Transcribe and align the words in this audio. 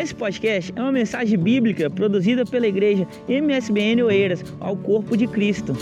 Esse 0.00 0.14
podcast 0.14 0.72
é 0.74 0.80
uma 0.80 0.92
mensagem 0.92 1.38
bíblica 1.38 1.90
produzida 1.90 2.46
pela 2.46 2.66
igreja 2.66 3.06
MSBN 3.28 4.02
Oeiras 4.04 4.42
ao 4.58 4.74
corpo 4.74 5.14
de 5.14 5.26
Cristo. 5.26 5.74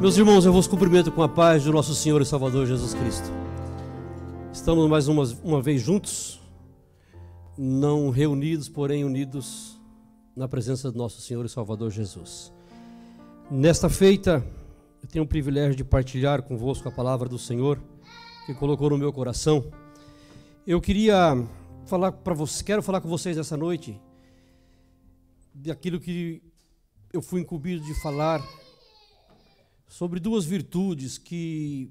Meus 0.00 0.16
irmãos, 0.16 0.46
eu 0.46 0.52
vos 0.52 0.68
cumprimento 0.68 1.10
com 1.10 1.24
a 1.24 1.28
paz 1.28 1.64
do 1.64 1.72
nosso 1.72 1.92
Senhor 1.92 2.22
e 2.22 2.24
Salvador 2.24 2.68
Jesus 2.68 2.94
Cristo. 2.94 3.28
Estamos 4.52 4.88
mais 4.88 5.08
uma, 5.08 5.24
uma 5.42 5.60
vez 5.60 5.82
juntos, 5.82 6.40
não 7.58 8.10
reunidos, 8.10 8.68
porém 8.68 9.04
unidos 9.04 9.76
na 10.36 10.46
presença 10.46 10.88
do 10.88 10.96
nosso 10.96 11.20
Senhor 11.20 11.44
e 11.44 11.48
Salvador 11.48 11.90
Jesus. 11.90 12.52
Nesta 13.50 13.88
feita, 13.88 14.46
eu 15.02 15.08
tenho 15.08 15.24
o 15.24 15.28
privilégio 15.28 15.74
de 15.74 15.82
partilhar 15.82 16.42
convosco 16.44 16.88
a 16.88 16.92
palavra 16.92 17.28
do 17.28 17.40
Senhor 17.40 17.76
que 18.46 18.54
colocou 18.54 18.88
no 18.88 18.98
meu 18.98 19.12
coração. 19.12 19.64
Eu 20.64 20.80
queria 20.80 21.44
falar 21.86 22.12
para 22.12 22.34
vocês, 22.34 22.62
quero 22.62 22.82
falar 22.82 23.00
com 23.00 23.08
vocês 23.08 23.36
essa 23.36 23.56
noite 23.56 24.00
daquilo 25.54 26.00
que 26.00 26.42
eu 27.12 27.20
fui 27.20 27.40
incumbido 27.40 27.84
de 27.84 27.94
falar 28.00 28.42
sobre 29.86 30.18
duas 30.18 30.44
virtudes 30.44 31.18
que 31.18 31.90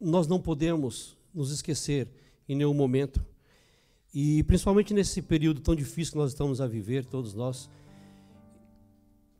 nós 0.00 0.26
não 0.26 0.40
podemos 0.40 1.16
nos 1.32 1.52
esquecer 1.52 2.08
em 2.48 2.56
nenhum 2.56 2.74
momento. 2.74 3.24
E 4.12 4.42
principalmente 4.44 4.92
nesse 4.94 5.22
período 5.22 5.60
tão 5.60 5.74
difícil 5.74 6.12
que 6.12 6.18
nós 6.18 6.32
estamos 6.32 6.60
a 6.60 6.66
viver, 6.66 7.04
todos 7.04 7.34
nós, 7.34 7.70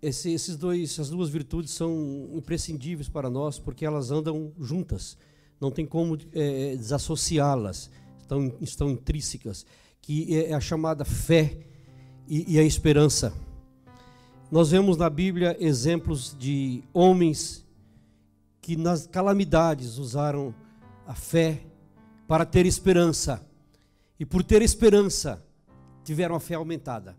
esse, 0.01 0.30
esses 0.30 0.56
dois, 0.56 0.92
essas 0.92 1.11
duas 1.11 1.30
virtudes 1.30 1.73
são 1.73 2.30
imprescindíveis 2.33 3.09
para 3.09 3.28
nós 3.28 3.59
porque 3.59 3.84
elas 3.84 4.11
andam 4.11 4.53
juntas. 4.61 5.17
Não 5.61 5.73
tem 5.73 5.84
como 5.84 6.17
é, 6.33 6.77
desassociá-las 6.77 7.91
estão, 8.29 8.53
estão 8.61 8.91
intrínsecas, 8.91 9.65
que 10.03 10.37
é 10.37 10.53
a 10.53 10.61
chamada 10.61 11.05
fé 11.05 11.57
e, 12.29 12.55
e 12.55 12.59
a 12.59 12.62
esperança. 12.62 13.33
Nós 14.51 14.70
vemos 14.70 14.97
na 14.97 15.09
Bíblia 15.09 15.57
exemplos 15.59 16.37
de 16.39 16.83
homens 16.93 17.67
que 18.61 18.77
nas 18.77 19.07
calamidades 19.07 19.97
usaram 19.97 20.55
a 21.07 21.15
fé 21.15 21.62
para 22.27 22.45
ter 22.45 22.67
esperança. 22.67 23.45
E 24.20 24.27
por 24.27 24.42
ter 24.42 24.61
esperança, 24.61 25.42
tiveram 26.05 26.35
a 26.35 26.41
fé 26.41 26.55
aumentada. 26.55 27.17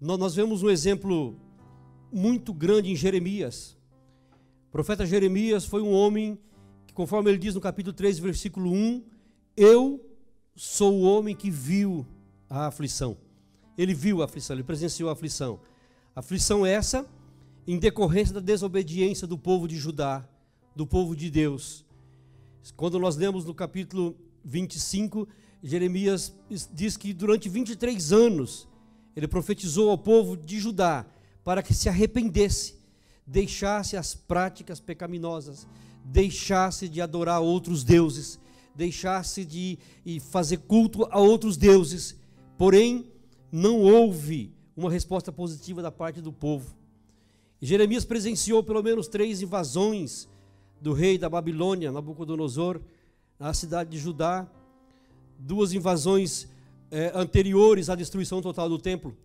Nós 0.00 0.34
vemos 0.34 0.62
um 0.62 0.70
exemplo 0.70 1.36
muito 2.12 2.54
grande 2.54 2.90
em 2.90 2.96
Jeremias. 2.96 3.76
O 4.68 4.70
profeta 4.70 5.04
Jeremias 5.04 5.64
foi 5.64 5.82
um 5.82 5.92
homem 5.92 6.38
que, 6.86 6.94
conforme 6.94 7.30
ele 7.30 7.38
diz 7.38 7.54
no 7.54 7.60
capítulo 7.60 7.92
3, 7.94 8.18
versículo 8.18 8.70
1, 8.70 9.17
eu 9.58 10.00
sou 10.54 10.94
o 10.94 11.02
homem 11.02 11.34
que 11.34 11.50
viu 11.50 12.06
a 12.48 12.66
aflição. 12.66 13.16
Ele 13.76 13.92
viu 13.92 14.22
a 14.22 14.24
aflição, 14.24 14.54
ele 14.54 14.62
presenciou 14.62 15.08
a 15.08 15.12
aflição. 15.12 15.60
Aflição 16.14 16.64
essa 16.64 17.04
em 17.66 17.76
decorrência 17.76 18.34
da 18.34 18.40
desobediência 18.40 19.26
do 19.26 19.36
povo 19.36 19.66
de 19.66 19.76
Judá, 19.76 20.26
do 20.76 20.86
povo 20.86 21.16
de 21.16 21.28
Deus. 21.28 21.84
Quando 22.76 22.98
nós 23.00 23.16
lemos 23.16 23.44
no 23.44 23.52
capítulo 23.52 24.16
25, 24.44 25.28
Jeremias 25.62 26.32
diz 26.72 26.96
que 26.96 27.12
durante 27.12 27.48
23 27.48 28.12
anos 28.12 28.68
ele 29.16 29.26
profetizou 29.26 29.90
ao 29.90 29.98
povo 29.98 30.36
de 30.36 30.60
Judá 30.60 31.04
para 31.42 31.64
que 31.64 31.74
se 31.74 31.88
arrependesse, 31.88 32.76
deixasse 33.26 33.96
as 33.96 34.14
práticas 34.14 34.78
pecaminosas, 34.78 35.66
deixasse 36.04 36.88
de 36.88 37.00
adorar 37.00 37.40
outros 37.40 37.82
deuses 37.82 38.38
deixasse 38.78 39.44
de 39.44 39.76
fazer 40.30 40.58
culto 40.58 41.04
a 41.10 41.18
outros 41.18 41.56
deuses, 41.56 42.16
porém 42.56 43.10
não 43.50 43.80
houve 43.80 44.52
uma 44.76 44.88
resposta 44.88 45.32
positiva 45.32 45.82
da 45.82 45.90
parte 45.90 46.20
do 46.20 46.32
povo. 46.32 46.76
E 47.60 47.66
Jeremias 47.66 48.04
presenciou 48.04 48.62
pelo 48.62 48.80
menos 48.80 49.08
três 49.08 49.42
invasões 49.42 50.28
do 50.80 50.92
rei 50.92 51.18
da 51.18 51.28
Babilônia, 51.28 51.90
Nabucodonosor, 51.90 52.80
na 53.36 53.52
cidade 53.52 53.90
de 53.90 53.98
Judá, 53.98 54.46
duas 55.36 55.72
invasões 55.72 56.46
é, 56.88 57.10
anteriores 57.16 57.90
à 57.90 57.96
destruição 57.96 58.40
total 58.40 58.68
do 58.68 58.78
templo, 58.78 59.16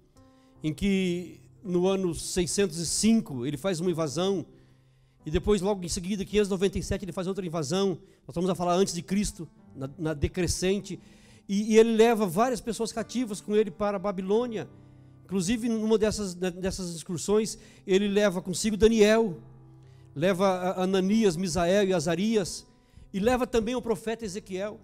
em 0.63 0.73
que 0.73 1.39
no 1.63 1.87
ano 1.87 2.15
605 2.15 3.45
ele 3.45 3.57
faz 3.57 3.79
uma 3.79 3.91
invasão 3.91 4.43
e 5.25 5.31
depois, 5.31 5.61
logo 5.61 5.83
em 5.83 5.89
seguida, 5.89 6.25
597, 6.25 7.05
ele 7.05 7.11
faz 7.11 7.27
outra 7.27 7.45
invasão. 7.45 7.97
Nós 8.25 8.29
estamos 8.29 8.49
a 8.49 8.55
falar 8.55 8.75
antes 8.75 8.93
de 8.93 9.01
Cristo, 9.01 9.47
na, 9.75 9.89
na 9.97 10.13
decrescente. 10.13 10.99
E, 11.47 11.73
e, 11.73 11.77
ele 11.77 11.95
leva 11.95 12.25
várias 12.25 12.61
pessoas 12.61 12.91
cativas 12.91 13.41
com 13.41 13.55
ele 13.55 13.69
para 13.69 13.97
a 13.97 13.99
Babilônia. 13.99 14.67
Inclusive, 15.25 15.67
numa 15.67 15.97
dessas, 15.97 16.33
dessas 16.33 16.95
excursões, 16.95 17.57
ele 17.85 18.07
leva 18.07 18.41
consigo 18.41 18.77
Daniel, 18.77 19.37
leva 20.15 20.81
Ananias, 20.81 21.35
Misael 21.35 21.87
e 21.87 21.93
Azarias, 21.93 22.65
e 23.13 23.19
leva 23.19 23.45
também 23.45 23.75
o 23.75 23.81
profeta 23.81 24.23
Ezequiel. 24.23 24.79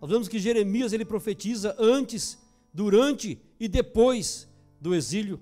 Nós 0.00 0.10
vemos 0.10 0.28
que 0.28 0.38
Jeremias 0.38 0.92
ele 0.92 1.04
profetiza 1.04 1.74
antes, 1.78 2.38
durante 2.72 3.40
e 3.58 3.66
depois 3.66 4.48
do 4.80 4.94
exílio. 4.94 5.40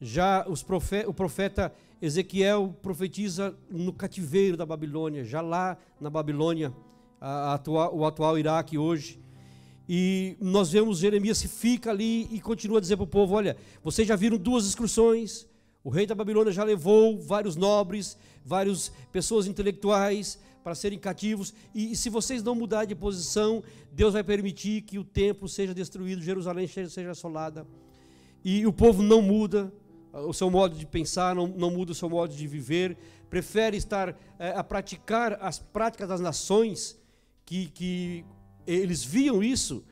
Já 0.00 0.44
profeta, 0.66 1.08
o 1.08 1.14
profeta 1.14 1.72
Ezequiel 2.02 2.76
profetiza 2.82 3.56
no 3.70 3.92
cativeiro 3.92 4.56
da 4.56 4.66
Babilônia, 4.66 5.24
já 5.24 5.40
lá 5.40 5.78
na 6.00 6.10
Babilônia, 6.10 6.74
a 7.20 7.54
atual, 7.54 7.96
o 7.96 8.04
atual 8.04 8.36
Iraque 8.36 8.76
hoje. 8.76 9.20
E 9.88 10.36
nós 10.40 10.72
vemos 10.72 10.98
Jeremias 10.98 11.38
se 11.38 11.46
fica 11.46 11.90
ali 11.90 12.26
e 12.32 12.40
continua 12.40 12.78
a 12.78 12.80
dizer 12.80 12.96
para 12.96 13.04
o 13.04 13.06
povo: 13.06 13.36
olha, 13.36 13.56
vocês 13.84 14.08
já 14.08 14.16
viram 14.16 14.36
duas 14.36 14.66
excursões, 14.66 15.46
o 15.84 15.90
rei 15.90 16.04
da 16.04 16.12
Babilônia 16.12 16.52
já 16.52 16.64
levou 16.64 17.20
vários 17.20 17.54
nobres, 17.54 18.18
várias 18.44 18.90
pessoas 19.12 19.46
intelectuais 19.46 20.40
para 20.64 20.74
serem 20.74 20.98
cativos, 20.98 21.54
e, 21.72 21.92
e 21.92 21.96
se 21.96 22.10
vocês 22.10 22.42
não 22.42 22.56
mudarem 22.56 22.88
de 22.88 22.96
posição, 22.96 23.62
Deus 23.92 24.12
vai 24.12 24.24
permitir 24.24 24.82
que 24.82 24.98
o 24.98 25.04
templo 25.04 25.48
seja 25.48 25.72
destruído, 25.72 26.20
Jerusalém 26.20 26.66
seja 26.66 27.12
assolada. 27.12 27.64
E 28.44 28.66
o 28.66 28.72
povo 28.72 29.02
não 29.02 29.22
muda, 29.22 29.72
o 30.12 30.32
seu 30.32 30.50
modo 30.50 30.76
de 30.76 30.86
pensar, 30.86 31.34
não, 31.34 31.46
não 31.46 31.70
muda 31.70 31.92
o 31.92 31.94
seu 31.94 32.08
modo 32.08 32.34
de 32.34 32.46
viver, 32.46 32.96
prefere 33.30 33.76
estar 33.76 34.16
é, 34.38 34.50
a 34.50 34.62
praticar 34.62 35.38
as 35.40 35.58
práticas 35.58 36.08
das 36.08 36.20
nações 36.20 37.00
que, 37.44 37.68
que 37.68 38.24
eles 38.66 39.02
viam 39.02 39.42
isso. 39.42 39.84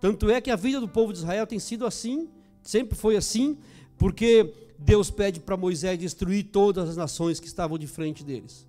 Tanto 0.00 0.30
é 0.30 0.40
que 0.40 0.50
a 0.50 0.56
vida 0.56 0.80
do 0.80 0.88
povo 0.88 1.12
de 1.12 1.18
Israel 1.18 1.46
tem 1.46 1.58
sido 1.58 1.84
assim, 1.84 2.28
sempre 2.62 2.96
foi 2.96 3.16
assim, 3.16 3.58
porque 3.98 4.52
Deus 4.78 5.10
pede 5.10 5.40
para 5.40 5.56
Moisés 5.56 5.98
destruir 5.98 6.44
todas 6.44 6.88
as 6.88 6.96
nações 6.96 7.40
que 7.40 7.46
estavam 7.46 7.78
de 7.78 7.86
frente 7.86 8.24
deles, 8.24 8.66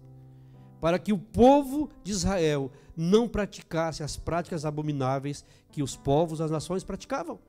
para 0.80 1.00
que 1.00 1.12
o 1.12 1.18
povo 1.18 1.90
de 2.04 2.12
Israel 2.12 2.72
não 2.96 3.28
praticasse 3.28 4.04
as 4.04 4.18
práticas 4.18 4.66
abomináveis 4.66 5.46
que 5.72 5.84
os 5.84 5.96
povos, 5.96 6.42
as 6.42 6.52
nações 6.52 6.84
praticavam. 6.84 7.40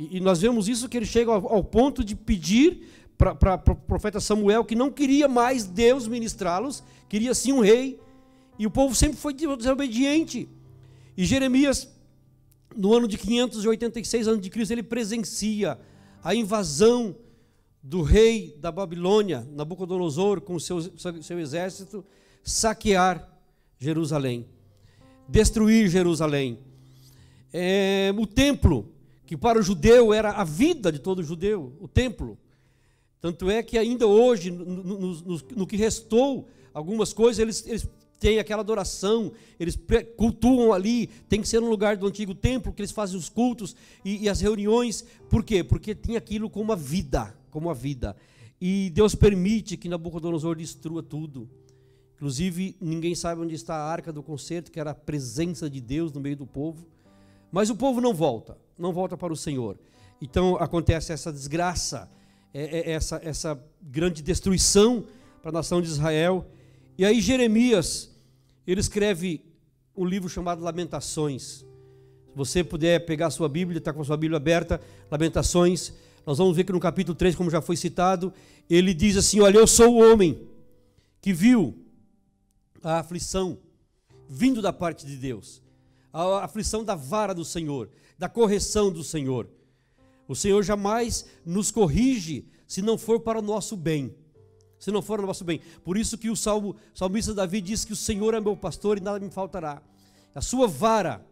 E, 0.00 0.16
e 0.16 0.20
nós 0.20 0.40
vemos 0.40 0.66
isso 0.66 0.88
que 0.88 0.96
ele 0.96 1.04
chega 1.04 1.30
ao, 1.30 1.52
ao 1.52 1.62
ponto 1.62 2.02
de 2.02 2.16
pedir 2.16 2.88
para 3.18 3.54
o 3.54 3.76
profeta 3.76 4.18
Samuel 4.18 4.64
que 4.64 4.74
não 4.74 4.90
queria 4.90 5.28
mais 5.28 5.66
Deus 5.66 6.08
ministrá-los, 6.08 6.82
queria 7.06 7.34
sim 7.34 7.52
um 7.52 7.60
rei. 7.60 8.00
E 8.58 8.66
o 8.66 8.70
povo 8.70 8.94
sempre 8.94 9.18
foi 9.18 9.34
desobediente. 9.34 10.48
E 11.14 11.26
Jeremias, 11.26 11.86
no 12.74 12.94
ano 12.94 13.06
de 13.06 13.18
586 13.18 14.26
a.C., 14.26 14.72
ele 14.72 14.82
presencia 14.82 15.78
a 16.24 16.34
invasão 16.34 17.14
do 17.82 18.00
rei 18.00 18.56
da 18.58 18.72
Babilônia, 18.72 19.46
Nabucodonosor, 19.52 20.40
com 20.40 20.58
seu, 20.58 20.80
seu 21.20 21.38
exército, 21.38 22.04
saquear 22.42 23.28
Jerusalém, 23.78 24.46
destruir 25.28 25.88
Jerusalém. 25.88 26.58
É, 27.52 28.14
o 28.16 28.26
templo 28.26 28.90
que 29.30 29.36
para 29.36 29.60
o 29.60 29.62
judeu 29.62 30.12
era 30.12 30.32
a 30.32 30.42
vida 30.42 30.90
de 30.90 30.98
todo 30.98 31.22
judeu, 31.22 31.72
o 31.78 31.86
templo. 31.86 32.36
Tanto 33.20 33.48
é 33.48 33.62
que 33.62 33.78
ainda 33.78 34.04
hoje, 34.04 34.50
no, 34.50 34.64
no, 34.64 34.98
no, 34.98 35.40
no 35.54 35.66
que 35.68 35.76
restou, 35.76 36.48
algumas 36.74 37.12
coisas, 37.12 37.38
eles, 37.38 37.64
eles 37.64 37.88
têm 38.18 38.40
aquela 38.40 38.62
adoração, 38.62 39.30
eles 39.60 39.78
cultuam 40.16 40.72
ali, 40.72 41.06
tem 41.28 41.40
que 41.40 41.46
ser 41.46 41.62
um 41.62 41.68
lugar 41.68 41.96
do 41.96 42.08
antigo 42.08 42.34
templo, 42.34 42.72
que 42.72 42.80
eles 42.82 42.90
fazem 42.90 43.16
os 43.16 43.28
cultos 43.28 43.76
e, 44.04 44.24
e 44.24 44.28
as 44.28 44.40
reuniões. 44.40 45.04
Por 45.28 45.44
quê? 45.44 45.62
Porque 45.62 45.94
tinha 45.94 46.18
aquilo 46.18 46.50
como 46.50 46.72
a 46.72 46.76
vida, 46.76 47.32
como 47.52 47.70
a 47.70 47.74
vida. 47.74 48.16
E 48.60 48.90
Deus 48.92 49.14
permite 49.14 49.76
que 49.76 49.88
Nabucodonosor 49.88 50.56
destrua 50.56 51.04
tudo. 51.04 51.48
Inclusive, 52.16 52.74
ninguém 52.80 53.14
sabe 53.14 53.42
onde 53.42 53.54
está 53.54 53.76
a 53.76 53.92
arca 53.92 54.12
do 54.12 54.24
concerto, 54.24 54.72
que 54.72 54.80
era 54.80 54.90
a 54.90 54.94
presença 54.94 55.70
de 55.70 55.80
Deus 55.80 56.12
no 56.12 56.18
meio 56.18 56.36
do 56.36 56.48
povo. 56.48 56.84
Mas 57.50 57.70
o 57.70 57.76
povo 57.76 58.00
não 58.00 58.14
volta 58.14 58.56
não 58.80 58.92
volta 58.92 59.16
para 59.16 59.32
o 59.32 59.36
Senhor. 59.36 59.78
Então 60.20 60.56
acontece 60.56 61.12
essa 61.12 61.32
desgraça, 61.32 62.10
é, 62.52 62.78
é, 62.78 62.90
essa, 62.92 63.20
essa 63.22 63.62
grande 63.80 64.22
destruição 64.22 65.04
para 65.42 65.50
a 65.50 65.52
nação 65.52 65.80
de 65.80 65.88
Israel. 65.88 66.46
E 66.96 67.04
aí 67.04 67.20
Jeremias, 67.20 68.10
ele 68.66 68.80
escreve 68.80 69.44
um 69.94 70.04
livro 70.04 70.28
chamado 70.28 70.62
Lamentações. 70.62 71.42
Se 71.42 71.66
você 72.34 72.64
puder 72.64 73.04
pegar 73.04 73.26
a 73.26 73.30
sua 73.30 73.48
Bíblia, 73.48 73.78
está 73.78 73.92
com 73.92 74.00
a 74.00 74.04
sua 74.04 74.16
Bíblia 74.16 74.38
aberta, 74.38 74.80
Lamentações, 75.10 75.92
nós 76.26 76.38
vamos 76.38 76.56
ver 76.56 76.64
que 76.64 76.72
no 76.72 76.80
capítulo 76.80 77.14
3, 77.14 77.34
como 77.34 77.50
já 77.50 77.60
foi 77.60 77.76
citado, 77.76 78.32
ele 78.68 78.94
diz 78.94 79.16
assim: 79.16 79.40
Olha, 79.40 79.58
eu 79.58 79.66
sou 79.66 79.94
o 79.94 80.12
homem 80.12 80.46
que 81.20 81.32
viu 81.32 81.76
a 82.82 82.98
aflição 82.98 83.58
vindo 84.28 84.62
da 84.62 84.72
parte 84.72 85.04
de 85.04 85.16
Deus, 85.16 85.60
a 86.12 86.44
aflição 86.44 86.84
da 86.84 86.94
vara 86.94 87.34
do 87.34 87.44
Senhor, 87.44 87.88
da 88.18 88.28
correção 88.28 88.90
do 88.90 89.04
Senhor. 89.04 89.48
O 90.26 90.34
Senhor 90.34 90.62
jamais 90.62 91.26
nos 91.44 91.70
corrige 91.70 92.48
se 92.66 92.80
não 92.80 92.96
for 92.96 93.20
para 93.20 93.38
o 93.38 93.42
nosso 93.42 93.76
bem. 93.76 94.14
Se 94.78 94.90
não 94.90 95.02
for 95.02 95.16
para 95.16 95.24
o 95.24 95.26
nosso 95.26 95.44
bem. 95.44 95.60
Por 95.84 95.96
isso 95.96 96.16
que 96.16 96.30
o 96.30 96.36
salmo, 96.36 96.76
salmista 96.94 97.34
Davi 97.34 97.60
diz 97.60 97.84
que 97.84 97.92
o 97.92 97.96
Senhor 97.96 98.32
é 98.32 98.40
meu 98.40 98.56
pastor 98.56 98.96
e 98.96 99.00
nada 99.00 99.18
me 99.18 99.30
faltará. 99.30 99.82
A 100.34 100.40
sua 100.40 100.66
vara 100.66 101.26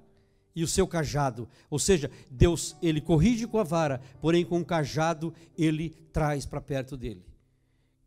e 0.55 0.65
o 0.65 0.69
seu 0.69 0.87
cajado. 0.87 1.49
Ou 1.71 1.79
seja, 1.79 2.11
Deus, 2.29 2.77
ele 2.83 3.01
corrige 3.01 3.47
com 3.47 3.59
a 3.59 3.63
vara, 3.63 4.01
porém 4.21 4.45
com 4.45 4.59
o 4.61 4.65
cajado 4.65 5.33
ele 5.57 5.91
traz 6.13 6.45
para 6.45 6.61
perto 6.61 6.97
dele. 6.97 7.25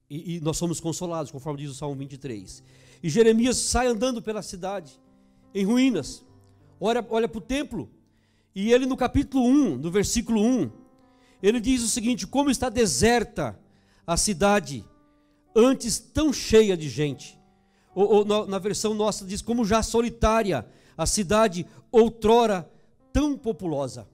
E, 0.10 0.36
e, 0.36 0.42
nós 0.42 0.58
somos 0.58 0.82
consolados, 0.82 1.32
conforme 1.32 1.62
diz 1.62 1.72
o 1.72 1.74
Salmo 1.74 1.96
23. 1.96 2.62
E 3.02 3.10
Jeremias 3.10 3.56
sai 3.56 3.88
andando 3.88 4.22
pela 4.22 4.42
cidade, 4.42 5.00
em 5.56 5.64
ruínas, 5.64 6.26
olha, 6.82 7.06
olha 7.10 7.28
para 7.30 7.38
o 7.38 7.42
templo, 7.42 7.90
e 8.54 8.74
ele 8.74 8.86
no 8.86 8.98
capítulo 8.98 9.46
1, 9.46 9.78
no 9.78 9.92
versículo 9.92 10.42
1, 10.42 10.72
ele 11.42 11.60
diz 11.60 11.84
o 11.84 11.88
seguinte: 11.88 12.28
Como 12.28 12.50
está 12.50 12.68
deserta 12.68 13.58
a 14.06 14.18
cidade, 14.18 14.84
antes 15.56 16.00
tão 16.00 16.34
cheia 16.34 16.76
de 16.76 16.90
gente. 16.90 17.40
Ou, 17.96 18.26
ou 18.28 18.48
na 18.48 18.60
versão 18.60 18.94
nossa 18.94 19.26
diz: 19.26 19.42
Como 19.42 19.64
já 19.64 19.82
solitária 19.82 20.68
a 20.98 21.06
cidade 21.06 21.66
outrora 21.92 22.70
tão 23.14 23.38
populosa. 23.38 24.08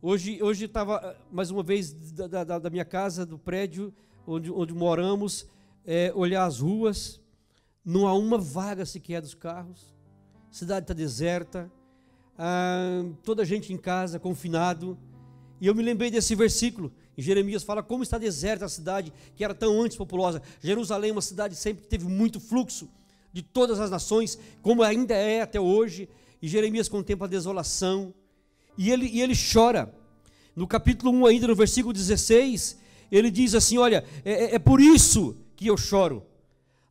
Hoje 0.00 0.42
hoje 0.42 0.64
estava 0.64 1.16
mais 1.30 1.50
uma 1.50 1.62
vez 1.62 1.92
da, 2.12 2.26
da, 2.26 2.58
da, 2.58 2.70
minha 2.70 2.84
casa, 2.84 3.24
do 3.24 3.38
prédio 3.38 3.94
onde, 4.26 4.50
onde 4.50 4.74
moramos, 4.74 5.46
é, 5.84 6.12
olhar 6.14 6.44
as 6.44 6.60
ruas, 6.60 7.20
não 7.84 8.06
há 8.06 8.14
uma 8.14 8.38
vaga 8.38 8.84
sequer 8.84 9.20
dos 9.20 9.34
carros, 9.34 9.91
cidade 10.52 10.84
está 10.84 10.94
deserta, 10.94 11.68
ah, 12.38 13.04
toda 13.24 13.42
a 13.42 13.44
gente 13.44 13.72
em 13.72 13.76
casa, 13.76 14.18
confinado. 14.18 14.96
E 15.60 15.66
eu 15.66 15.74
me 15.74 15.82
lembrei 15.82 16.10
desse 16.10 16.34
versículo. 16.34 16.92
Em 17.16 17.22
Jeremias 17.22 17.62
fala 17.62 17.82
como 17.82 18.02
está 18.02 18.18
deserta 18.18 18.66
a 18.66 18.68
cidade 18.68 19.12
que 19.34 19.44
era 19.44 19.54
tão 19.54 19.80
antes 19.80 19.96
populosa. 19.96 20.42
Jerusalém, 20.60 21.10
é 21.10 21.12
uma 21.12 21.22
cidade 21.22 21.56
sempre 21.56 21.82
que 21.82 21.88
teve 21.88 22.06
muito 22.06 22.38
fluxo 22.38 22.88
de 23.32 23.42
todas 23.42 23.80
as 23.80 23.90
nações, 23.90 24.38
como 24.60 24.82
ainda 24.82 25.14
é 25.14 25.40
até 25.40 25.60
hoje. 25.60 26.08
E 26.40 26.46
Jeremias 26.46 26.88
contempla 26.88 27.26
a 27.26 27.30
desolação. 27.30 28.12
E 28.76 28.90
ele, 28.90 29.06
e 29.06 29.20
ele 29.20 29.34
chora. 29.34 29.92
No 30.54 30.66
capítulo 30.66 31.10
1, 31.12 31.26
ainda 31.26 31.46
no 31.46 31.54
versículo 31.54 31.94
16, 31.94 32.78
ele 33.10 33.30
diz 33.30 33.54
assim: 33.54 33.78
Olha, 33.78 34.04
é, 34.24 34.32
é, 34.32 34.54
é 34.56 34.58
por 34.58 34.80
isso 34.80 35.36
que 35.56 35.66
eu 35.66 35.76
choro. 35.76 36.26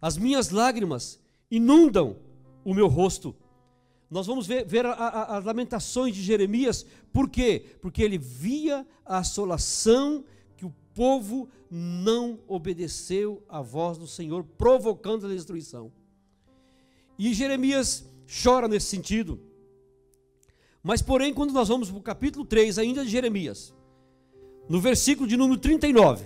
As 0.02 0.18
minhas 0.18 0.50
lágrimas 0.50 1.20
inundam 1.50 2.18
o 2.64 2.74
meu 2.74 2.88
rosto. 2.88 3.36
Nós 4.12 4.28
vamos 4.28 4.46
ver, 4.46 4.66
ver 4.66 4.86
a, 4.86 4.92
a, 4.92 5.38
as 5.38 5.46
lamentações 5.46 6.14
de 6.14 6.22
Jeremias, 6.22 6.86
por 7.14 7.30
quê? 7.30 7.66
Porque 7.82 8.04
ele 8.04 8.18
via 8.18 8.86
a 9.06 9.20
assolação 9.20 10.26
que 10.58 10.66
o 10.66 10.76
povo 10.94 11.48
não 11.70 12.38
obedeceu 12.46 13.42
à 13.48 13.62
voz 13.62 13.98
do 13.98 14.06
Senhor, 14.06 14.44
provocando 14.58 15.26
a 15.26 15.30
destruição. 15.30 15.90
E 17.18 17.34
Jeremias 17.34 18.06
chora 18.44 18.68
nesse 18.68 18.88
sentido. 18.88 19.40
Mas, 20.84 21.02
porém, 21.02 21.34
quando 21.34 21.54
nós 21.54 21.70
vamos 21.70 21.90
para 21.90 21.98
o 21.98 22.04
capítulo 22.04 22.44
3, 22.44 22.80
ainda 22.80 23.06
de 23.06 23.12
Jeremias, 23.12 23.74
no 24.68 24.82
versículo 24.82 25.26
de 25.26 25.38
número 25.38 25.58
39, 25.58 26.26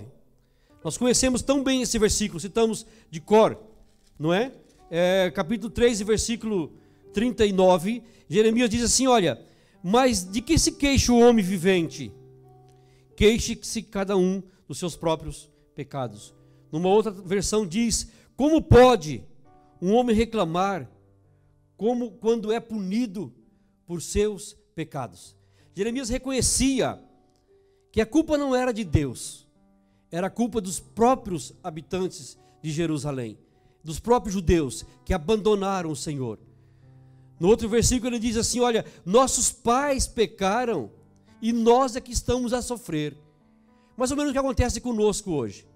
nós 0.82 0.98
conhecemos 0.98 1.40
tão 1.40 1.62
bem 1.62 1.82
esse 1.82 1.98
versículo, 2.00 2.40
citamos 2.40 2.84
de 3.08 3.20
cor, 3.20 3.56
não 4.18 4.34
é? 4.34 4.52
é 4.90 5.30
capítulo 5.30 5.70
3, 5.70 6.00
versículo 6.00 6.72
39, 7.16 8.02
Jeremias 8.28 8.68
diz 8.68 8.82
assim: 8.82 9.06
Olha, 9.06 9.42
mas 9.82 10.22
de 10.22 10.42
que 10.42 10.58
se 10.58 10.72
queixa 10.72 11.10
o 11.10 11.18
homem 11.18 11.42
vivente? 11.42 12.12
Queixe-se 13.16 13.82
cada 13.82 14.18
um 14.18 14.42
dos 14.68 14.78
seus 14.78 14.94
próprios 14.94 15.50
pecados. 15.74 16.34
Numa 16.70 16.90
outra 16.90 17.10
versão 17.10 17.66
diz: 17.66 18.08
Como 18.36 18.60
pode 18.60 19.24
um 19.80 19.94
homem 19.94 20.14
reclamar 20.14 20.90
como 21.74 22.10
quando 22.10 22.52
é 22.52 22.60
punido 22.60 23.32
por 23.86 24.02
seus 24.02 24.54
pecados. 24.74 25.34
Jeremias 25.74 26.10
reconhecia 26.10 27.02
que 27.92 28.00
a 28.02 28.06
culpa 28.06 28.36
não 28.36 28.54
era 28.54 28.72
de 28.72 28.84
Deus, 28.84 29.48
era 30.10 30.26
a 30.26 30.30
culpa 30.30 30.60
dos 30.60 30.78
próprios 30.80 31.54
habitantes 31.62 32.38
de 32.62 32.70
Jerusalém, 32.70 33.38
dos 33.82 33.98
próprios 33.98 34.34
judeus 34.34 34.84
que 35.04 35.14
abandonaram 35.14 35.90
o 35.90 35.96
Senhor. 35.96 36.45
No 37.38 37.48
outro 37.48 37.68
versículo 37.68 38.10
ele 38.10 38.18
diz 38.18 38.36
assim: 38.36 38.60
Olha, 38.60 38.84
nossos 39.04 39.50
pais 39.50 40.06
pecaram 40.06 40.90
e 41.40 41.52
nós 41.52 41.96
é 41.96 42.00
que 42.00 42.12
estamos 42.12 42.52
a 42.52 42.62
sofrer. 42.62 43.16
Mais 43.96 44.10
ou 44.10 44.16
menos 44.16 44.30
o 44.30 44.32
que 44.32 44.38
acontece 44.38 44.80
conosco 44.80 45.32
hoje. 45.32 45.66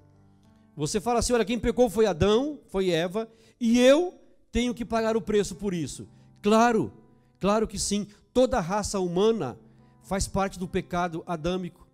Você 0.76 1.00
fala 1.00 1.18
assim: 1.18 1.32
Olha, 1.32 1.44
quem 1.44 1.58
pecou 1.58 1.90
foi 1.90 2.06
Adão, 2.06 2.58
foi 2.68 2.90
Eva, 2.90 3.28
e 3.60 3.78
eu 3.78 4.14
tenho 4.50 4.74
que 4.74 4.84
pagar 4.84 5.16
o 5.16 5.20
preço 5.20 5.54
por 5.54 5.74
isso. 5.74 6.08
Claro, 6.42 6.92
claro 7.38 7.66
que 7.68 7.78
sim. 7.78 8.06
Toda 8.32 8.58
a 8.58 8.62
raça 8.62 9.00
humana 9.00 9.58
faz 10.02 10.26
parte 10.26 10.58
do 10.58 10.68
pecado 10.68 11.22
adâmico. 11.26 11.86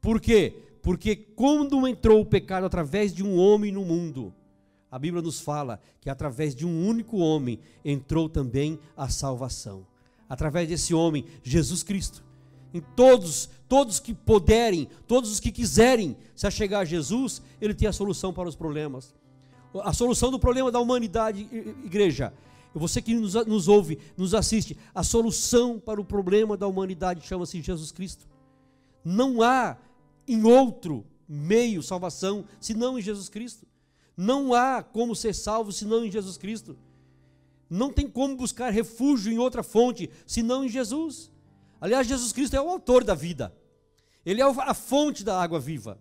Por 0.00 0.20
quê? 0.20 0.54
Porque 0.82 1.16
quando 1.16 1.86
entrou 1.86 2.20
o 2.20 2.26
pecado 2.26 2.66
através 2.66 3.12
de 3.12 3.22
um 3.22 3.38
homem 3.38 3.72
no 3.72 3.84
mundo, 3.84 4.34
a 4.90 4.98
Bíblia 4.98 5.22
nos 5.22 5.40
fala 5.40 5.80
que 6.00 6.10
através 6.10 6.54
de 6.54 6.66
um 6.66 6.86
único 6.86 7.18
homem 7.18 7.60
entrou 7.84 8.28
também 8.28 8.78
a 8.96 9.08
salvação. 9.08 9.86
Através 10.28 10.68
desse 10.68 10.94
homem, 10.94 11.24
Jesus 11.42 11.82
Cristo. 11.82 12.24
Em 12.72 12.80
todos, 12.80 13.48
todos 13.68 13.98
que 13.98 14.12
puderem, 14.14 14.88
todos 15.06 15.30
os 15.30 15.40
que 15.40 15.50
quiserem 15.50 16.16
se 16.34 16.46
achegar 16.46 16.82
a 16.82 16.84
Jesus, 16.84 17.40
ele 17.60 17.74
tem 17.74 17.88
a 17.88 17.92
solução 17.92 18.32
para 18.32 18.48
os 18.48 18.56
problemas 18.56 19.14
a 19.82 19.92
solução 19.92 20.30
do 20.30 20.38
problema 20.38 20.70
da 20.70 20.80
humanidade, 20.80 21.40
igreja. 21.84 22.32
Você 22.74 23.02
que 23.02 23.14
nos, 23.14 23.34
nos 23.46 23.66
ouve, 23.66 23.98
nos 24.16 24.34
assiste, 24.34 24.76
a 24.94 25.02
solução 25.02 25.78
para 25.78 26.00
o 26.00 26.04
problema 26.04 26.56
da 26.56 26.66
humanidade 26.66 27.26
chama-se 27.26 27.60
Jesus 27.60 27.90
Cristo. 27.90 28.26
Não 29.04 29.42
há 29.42 29.76
em 30.26 30.44
outro 30.44 31.04
meio 31.28 31.82
salvação 31.82 32.44
senão 32.60 32.98
em 32.98 33.02
Jesus 33.02 33.28
Cristo. 33.28 33.66
Não 34.20 34.52
há 34.52 34.82
como 34.82 35.14
ser 35.14 35.32
salvo 35.32 35.70
senão 35.70 36.04
em 36.04 36.10
Jesus 36.10 36.36
Cristo. 36.36 36.76
Não 37.70 37.92
tem 37.92 38.10
como 38.10 38.34
buscar 38.34 38.70
refúgio 38.70 39.32
em 39.32 39.38
outra 39.38 39.62
fonte 39.62 40.10
senão 40.26 40.64
em 40.64 40.68
Jesus. 40.68 41.30
Aliás, 41.80 42.04
Jesus 42.04 42.32
Cristo 42.32 42.56
é 42.56 42.60
o 42.60 42.68
autor 42.68 43.04
da 43.04 43.14
vida. 43.14 43.54
Ele 44.26 44.40
é 44.40 44.44
a 44.44 44.74
fonte 44.74 45.22
da 45.22 45.40
água 45.40 45.60
viva. 45.60 46.00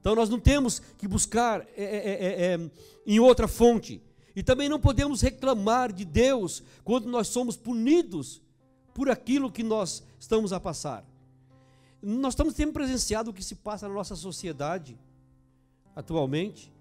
Então 0.00 0.14
nós 0.14 0.30
não 0.30 0.40
temos 0.40 0.80
que 0.96 1.06
buscar 1.06 1.60
é, 1.76 1.84
é, 1.84 1.84
é, 1.84 2.54
é, 2.54 2.70
em 3.06 3.20
outra 3.20 3.46
fonte. 3.46 4.00
E 4.34 4.42
também 4.42 4.70
não 4.70 4.80
podemos 4.80 5.20
reclamar 5.20 5.92
de 5.92 6.06
Deus 6.06 6.62
quando 6.82 7.06
nós 7.06 7.28
somos 7.28 7.54
punidos 7.54 8.40
por 8.94 9.10
aquilo 9.10 9.52
que 9.52 9.62
nós 9.62 10.02
estamos 10.18 10.54
a 10.54 10.58
passar. 10.58 11.04
Nós 12.00 12.32
estamos 12.32 12.54
tendo 12.54 12.72
presenciado 12.72 13.30
o 13.30 13.34
que 13.34 13.44
se 13.44 13.56
passa 13.56 13.86
na 13.86 13.92
nossa 13.92 14.16
sociedade 14.16 14.98
atualmente. 15.94 16.72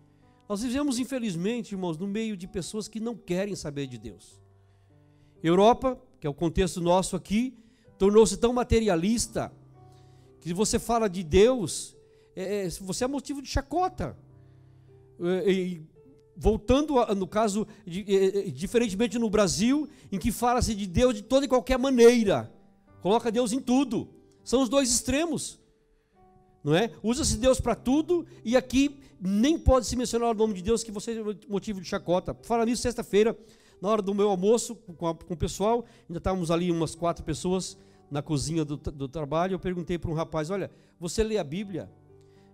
Nós 0.48 0.62
vivemos, 0.62 0.98
infelizmente, 0.98 1.74
irmãos, 1.74 1.98
no 1.98 2.08
meio 2.08 2.38
de 2.38 2.48
pessoas 2.48 2.88
que 2.88 3.00
não 3.00 3.16
querem 3.16 3.56
saber 3.56 3.88
de 3.88 3.98
Deus. 3.98 4.42
Europa, 5.44 6.00
que 6.20 6.26
é 6.26 6.30
o 6.30 6.34
contexto 6.34 6.80
nosso 6.80 7.16
aqui, 7.16 7.58
tornou-se 7.98 8.38
tão 8.38 8.54
materialista 8.54 9.52
que 10.40 10.54
você 10.54 10.80
fala 10.80 11.10
de 11.10 11.24
Deus, 11.24 11.96
é, 12.36 12.66
é, 12.66 12.70
você 12.70 13.04
é 13.04 13.08
motivo 13.08 13.42
de 13.42 13.50
chacota. 13.50 14.18
É, 15.20 15.82
voltando 16.38 17.00
a, 17.00 17.14
no 17.14 17.28
caso, 17.28 17.68
de, 17.86 18.06
é, 18.08 18.50
diferentemente 18.52 19.20
no 19.20 19.30
Brasil, 19.30 19.90
em 20.12 20.18
que 20.18 20.32
fala-se 20.32 20.74
de 20.74 20.88
Deus 20.88 21.16
de 21.16 21.24
toda 21.24 21.46
e 21.46 21.50
qualquer 21.50 21.78
maneira, 21.78 22.54
coloca 23.02 23.32
Deus 23.32 23.52
em 23.52 23.60
tudo. 23.60 24.08
São 24.44 24.62
os 24.62 24.70
dois 24.70 24.90
extremos. 24.90 25.60
Não 26.68 26.76
é? 26.76 26.92
Usa-se 27.02 27.38
Deus 27.38 27.62
para 27.62 27.76
tudo 27.76 28.28
e 28.44 28.58
aqui 28.58 29.00
nem 29.22 29.58
pode 29.58 29.86
se 29.86 29.96
mencionar 29.96 30.32
o 30.32 30.34
nome 30.34 30.54
de 30.54 30.62
Deus 30.62 30.84
que 30.84 30.92
você 30.92 31.18
é 31.18 31.24
motivo 31.48 31.80
de 31.80 31.88
chacota. 31.88 32.36
Fala 32.44 32.66
nisso 32.66 32.82
sexta-feira, 32.82 33.38
na 33.82 33.88
hora 33.88 34.02
do 34.02 34.14
meu 34.14 34.28
almoço 34.28 34.76
com, 34.76 35.08
a, 35.08 35.16
com 35.16 35.34
o 35.34 35.38
pessoal, 35.38 35.86
ainda 36.10 36.18
estávamos 36.18 36.52
ali 36.52 36.70
umas 36.70 36.94
quatro 36.94 37.24
pessoas 37.24 37.78
na 38.12 38.22
cozinha 38.22 38.66
do, 38.66 38.76
do 38.76 39.08
trabalho. 39.08 39.54
Eu 39.54 39.60
perguntei 39.60 39.98
para 39.98 40.12
um 40.12 40.14
rapaz: 40.14 40.50
Olha, 40.50 40.70
você 41.00 41.24
lê 41.24 41.38
a 41.38 41.44
Bíblia? 41.44 41.90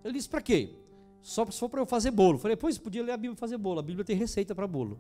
Ele 0.05 0.13
disse: 0.13 0.29
para 0.29 0.43
quê? 0.43 0.69
Só 1.23 1.43
for 1.47 1.67
para 1.67 1.81
eu 1.81 1.85
fazer 1.87 2.11
bolo. 2.11 2.37
falei: 2.37 2.55
pois, 2.55 2.77
podia 2.77 3.01
ler 3.01 3.13
a 3.13 3.17
Bíblia 3.17 3.33
e 3.35 3.39
fazer 3.39 3.57
bolo. 3.57 3.79
A 3.79 3.83
Bíblia 3.83 4.05
tem 4.05 4.15
receita 4.15 4.53
para 4.53 4.67
bolo. 4.67 4.99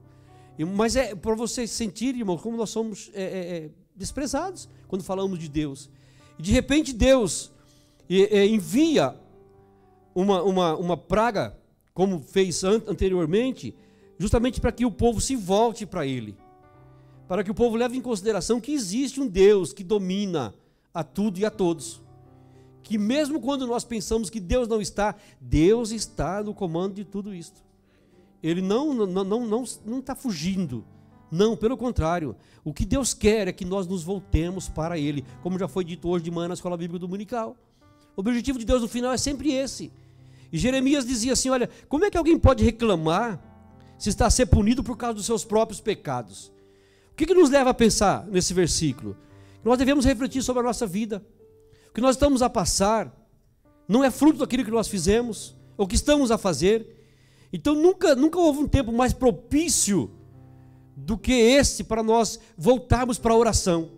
E, 0.57 0.65
mas 0.65 0.95
é 0.95 1.13
para 1.13 1.35
vocês 1.35 1.69
sentirem, 1.69 2.21
irmão, 2.21 2.35
como 2.35 2.57
nós 2.57 2.71
somos 2.71 3.11
é, 3.13 3.21
é, 3.21 3.57
é, 3.57 3.69
desprezados 3.95 4.67
quando 4.87 5.03
falamos 5.03 5.37
de 5.37 5.47
Deus. 5.47 5.87
E 6.39 6.41
de 6.41 6.51
repente 6.51 6.91
Deus 6.91 7.52
envia 8.09 9.15
uma, 10.13 10.41
uma, 10.43 10.75
uma 10.75 10.97
praga, 10.97 11.57
como 11.93 12.19
fez 12.19 12.63
anteriormente, 12.63 13.75
justamente 14.17 14.61
para 14.61 14.71
que 14.71 14.85
o 14.85 14.91
povo 14.91 15.19
se 15.19 15.35
volte 15.35 15.85
para 15.85 16.05
Ele. 16.05 16.37
Para 17.27 17.43
que 17.43 17.51
o 17.51 17.55
povo 17.55 17.75
leve 17.75 17.97
em 17.97 18.01
consideração 18.01 18.59
que 18.59 18.73
existe 18.73 19.19
um 19.19 19.27
Deus 19.27 19.73
que 19.73 19.83
domina 19.83 20.53
a 20.93 21.03
tudo 21.03 21.39
e 21.39 21.45
a 21.45 21.49
todos. 21.49 22.01
Que 22.83 22.97
mesmo 22.97 23.39
quando 23.39 23.65
nós 23.65 23.83
pensamos 23.83 24.29
que 24.29 24.39
Deus 24.39 24.67
não 24.67 24.81
está, 24.81 25.15
Deus 25.39 25.91
está 25.91 26.43
no 26.43 26.53
comando 26.53 26.95
de 26.95 27.05
tudo 27.05 27.33
isto. 27.33 27.63
Ele 28.41 28.61
não 28.61 28.93
não 28.93 29.23
não 29.23 29.47
não 29.47 29.63
não 29.85 29.99
está 29.99 30.13
fugindo. 30.15 30.85
Não, 31.31 31.57
pelo 31.57 31.75
contrário. 31.75 32.35
O 32.63 32.71
que 32.71 32.85
Deus 32.85 33.13
quer 33.13 33.47
é 33.47 33.51
que 33.51 33.65
nós 33.65 33.87
nos 33.87 34.03
voltemos 34.03 34.69
para 34.69 34.99
Ele, 34.99 35.25
como 35.41 35.57
já 35.57 35.67
foi 35.67 35.83
dito 35.83 36.07
hoje 36.07 36.23
de 36.23 36.29
manhã 36.29 36.49
na 36.49 36.53
escola 36.53 36.77
bíblica 36.77 36.99
dominical. 36.99 37.57
O 38.15 38.21
objetivo 38.21 38.59
de 38.59 38.65
Deus 38.65 38.81
no 38.81 38.87
final 38.87 39.11
é 39.11 39.17
sempre 39.17 39.51
esse. 39.51 39.91
E 40.51 40.57
Jeremias 40.57 41.05
dizia 41.05 41.33
assim: 41.33 41.49
Olha, 41.49 41.69
como 41.89 42.05
é 42.05 42.11
que 42.11 42.17
alguém 42.17 42.37
pode 42.37 42.63
reclamar 42.63 43.41
se 43.97 44.09
está 44.09 44.27
a 44.27 44.29
ser 44.29 44.45
punido 44.45 44.83
por 44.83 44.97
causa 44.97 45.15
dos 45.15 45.25
seus 45.25 45.43
próprios 45.43 45.81
pecados? 45.81 46.51
O 47.11 47.15
que, 47.15 47.25
que 47.25 47.33
nos 47.33 47.49
leva 47.49 47.71
a 47.71 47.73
pensar 47.73 48.25
nesse 48.27 48.53
versículo? 48.53 49.15
Nós 49.63 49.77
devemos 49.77 50.05
refletir 50.05 50.41
sobre 50.43 50.61
a 50.61 50.65
nossa 50.65 50.85
vida. 50.85 51.23
O 51.89 51.93
que 51.93 52.01
nós 52.01 52.15
estamos 52.15 52.41
a 52.41 52.49
passar 52.49 53.11
não 53.87 54.03
é 54.03 54.11
fruto 54.11 54.39
daquilo 54.39 54.65
que 54.65 54.71
nós 54.71 54.87
fizemos, 54.87 55.55
ou 55.77 55.87
que 55.87 55.95
estamos 55.95 56.31
a 56.31 56.37
fazer. 56.37 56.87
Então 57.51 57.75
nunca, 57.75 58.15
nunca 58.15 58.39
houve 58.39 58.59
um 58.59 58.67
tempo 58.67 58.91
mais 58.91 59.13
propício 59.13 60.09
do 60.95 61.17
que 61.17 61.31
esse 61.31 61.83
para 61.83 62.03
nós 62.03 62.39
voltarmos 62.57 63.17
para 63.17 63.33
a 63.33 63.37
oração 63.37 63.91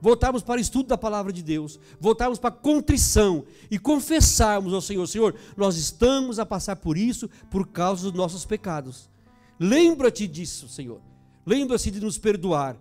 voltarmos 0.00 0.42
para 0.42 0.58
o 0.58 0.60
estudo 0.60 0.88
da 0.88 0.98
palavra 0.98 1.32
de 1.32 1.42
Deus, 1.42 1.78
voltarmos 2.00 2.38
para 2.38 2.50
a 2.50 2.58
contrição 2.58 3.44
e 3.70 3.78
confessarmos 3.78 4.72
ao 4.72 4.80
Senhor: 4.80 5.06
Senhor, 5.06 5.34
nós 5.56 5.76
estamos 5.76 6.38
a 6.38 6.46
passar 6.46 6.76
por 6.76 6.96
isso 6.96 7.28
por 7.50 7.68
causa 7.68 8.04
dos 8.04 8.12
nossos 8.12 8.44
pecados. 8.44 9.10
Lembra-te 9.58 10.26
disso, 10.26 10.68
Senhor. 10.68 11.00
Lembra-se 11.44 11.90
de 11.90 12.00
nos 12.00 12.18
perdoar, 12.18 12.76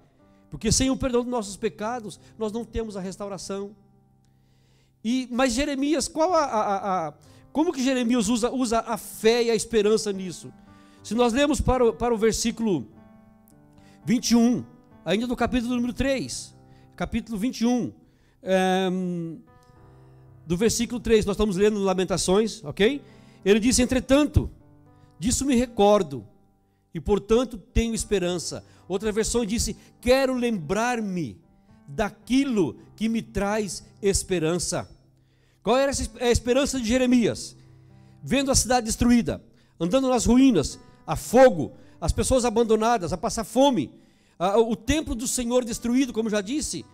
porque 0.49 0.71
sem 0.71 0.89
o 0.91 0.97
perdão 0.97 1.23
dos 1.23 1.31
nossos 1.31 1.57
pecados, 1.57 2.19
nós 2.37 2.51
não 2.51 2.65
temos 2.65 2.97
a 2.97 3.01
restauração. 3.01 3.75
E, 5.03 5.27
mas 5.31 5.53
Jeremias, 5.53 6.07
qual 6.07 6.33
a, 6.33 6.43
a, 6.43 7.07
a, 7.07 7.13
como 7.51 7.71
que 7.71 7.81
Jeremias 7.81 8.27
usa, 8.27 8.51
usa 8.51 8.79
a 8.79 8.97
fé 8.97 9.43
e 9.43 9.51
a 9.51 9.55
esperança 9.55 10.11
nisso? 10.11 10.51
Se 11.01 11.15
nós 11.15 11.31
lemos 11.31 11.61
para 11.61 11.85
o, 11.85 11.93
para 11.93 12.13
o 12.13 12.17
versículo 12.17 12.85
21, 14.05 14.65
ainda 15.05 15.25
do 15.25 15.35
capítulo 15.37 15.75
número 15.75 15.93
3, 15.93 16.56
capítulo 16.97 17.37
21, 17.37 17.93
é, 18.41 18.89
do 20.47 20.57
versículo 20.57 20.99
3, 20.99 21.25
nós 21.25 21.35
estamos 21.35 21.55
lendo 21.55 21.79
Lamentações, 21.79 22.63
ok? 22.63 23.03
Ele 23.45 23.59
disse: 23.59 23.83
Entretanto, 23.83 24.49
disso 25.19 25.45
me 25.45 25.55
recordo, 25.55 26.27
e 26.93 26.99
portanto 26.99 27.57
tenho 27.57 27.93
esperança. 27.93 28.65
Outra 28.87 29.11
versão 29.11 29.45
disse: 29.45 29.77
Quero 30.01 30.33
lembrar-me 30.33 31.39
daquilo 31.87 32.79
que 32.95 33.07
me 33.07 33.21
traz 33.21 33.85
esperança. 34.01 34.89
Qual 35.61 35.77
era 35.77 35.91
a 36.19 36.31
esperança 36.31 36.79
de 36.79 36.87
Jeremias? 36.87 37.55
Vendo 38.23 38.49
a 38.49 38.55
cidade 38.55 38.87
destruída, 38.87 39.43
andando 39.79 40.09
nas 40.09 40.25
ruínas, 40.25 40.79
a 41.05 41.15
fogo, 41.15 41.73
as 42.01 42.11
pessoas 42.11 42.43
abandonadas, 42.43 43.13
a 43.13 43.17
passar 43.17 43.43
fome 43.43 43.91
o 44.39 44.75
templo 44.75 45.15
do 45.15 45.27
Senhor 45.27 45.65
destruído, 45.65 46.13
como 46.13 46.29
já 46.29 46.41
disse, 46.41 46.85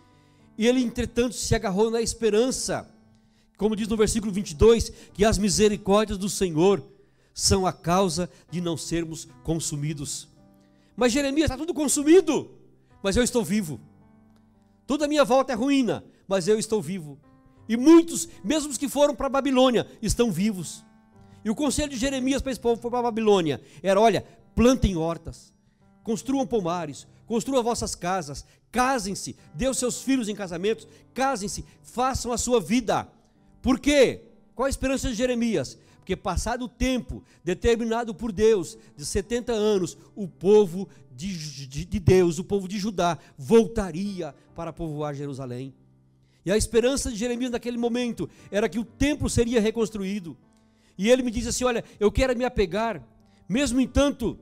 e 0.58 0.68
ele, 0.68 0.82
entretanto, 0.82 1.36
se 1.36 1.56
agarrou 1.56 1.90
na 1.90 2.02
esperança, 2.02 2.90
como 3.58 3.76
diz 3.76 3.88
no 3.88 3.98
versículo 3.98 4.32
22, 4.32 4.92
que 5.14 5.26
as 5.26 5.38
misericórdias 5.38 6.18
do 6.18 6.30
Senhor 6.30 6.84
são 7.34 7.66
a 7.66 7.74
causa 7.74 8.30
de 8.50 8.62
não 8.62 8.78
sermos 8.78 9.28
consumidos. 9.44 10.28
Mas 10.96 11.12
Jeremias 11.12 11.46
está 11.46 11.58
tudo 11.58 11.74
consumido, 11.74 12.52
mas 13.02 13.18
eu 13.18 13.24
estou 13.24 13.44
vivo. 13.44 13.80
Toda 14.86 15.06
a 15.06 15.08
minha 15.08 15.26
volta 15.26 15.54
é 15.54 15.56
ruína, 15.56 16.04
mas 16.28 16.48
eu 16.48 16.60
estou 16.60 16.82
vivo. 16.82 17.18
E 17.68 17.76
muitos, 17.76 18.28
mesmo 18.44 18.70
os 18.70 18.78
que 18.78 18.90
foram 18.90 19.16
para 19.16 19.28
a 19.28 19.30
Babilônia, 19.30 19.88
estão 20.02 20.32
vivos. 20.32 20.84
E 21.44 21.50
o 21.50 21.56
conselho 21.56 21.90
de 21.90 21.98
Jeremias 21.98 22.42
para 22.42 22.52
esse 22.52 22.62
povo 22.62 22.80
para 22.90 23.00
a 23.00 23.04
Babilônia 23.04 23.62
era: 23.82 24.00
olha, 24.00 24.26
plantem 24.56 24.96
hortas, 24.96 25.54
construam 26.04 26.46
pomares, 26.46 27.08
construam 27.26 27.64
vossas 27.64 27.96
casas, 27.96 28.46
casem-se, 28.72 29.36
dê 29.54 29.68
os 29.68 29.78
seus 29.78 30.02
filhos 30.02 30.30
em 30.30 30.36
casamentos, 30.36 30.88
casem-se, 31.14 31.66
façam 31.82 32.32
a 32.32 32.38
sua 32.38 32.60
vida. 32.60 33.08
Por 33.62 33.80
quê? 33.80 34.22
Qual 34.56 34.66
a 34.66 34.70
esperança 34.70 35.10
de 35.10 35.16
Jeremias? 35.16 35.78
Porque 35.98 36.16
passado 36.18 36.66
o 36.66 36.70
tempo 36.70 37.24
determinado 37.44 38.14
por 38.14 38.32
Deus, 38.32 38.78
de 38.96 39.06
70 39.06 39.54
anos, 39.54 39.98
o 40.16 40.28
povo 40.28 40.90
de, 41.16 41.68
de, 41.68 41.86
de 41.86 42.00
Deus, 42.00 42.40
o 42.40 42.44
povo 42.44 42.68
de 42.68 42.78
Judá, 42.78 43.18
voltaria 43.38 44.36
para 44.54 44.74
povoar 44.74 45.16
Jerusalém. 45.16 45.74
E 46.46 46.52
a 46.52 46.58
esperança 46.58 47.10
de 47.10 47.16
Jeremias 47.16 47.52
naquele 47.52 47.78
momento 47.78 48.30
era 48.52 48.68
que 48.68 48.80
o 48.80 48.84
templo 48.84 49.30
seria 49.30 49.62
reconstruído. 49.62 50.38
E 50.98 51.10
ele 51.10 51.24
me 51.24 51.32
diz 51.32 51.48
assim: 51.48 51.64
Olha, 51.64 51.84
eu 52.00 52.12
quero 52.12 52.38
me 52.38 52.44
apegar, 52.44 53.02
mesmo 53.48 53.80
em 53.80 53.88
tanto, 53.88 54.38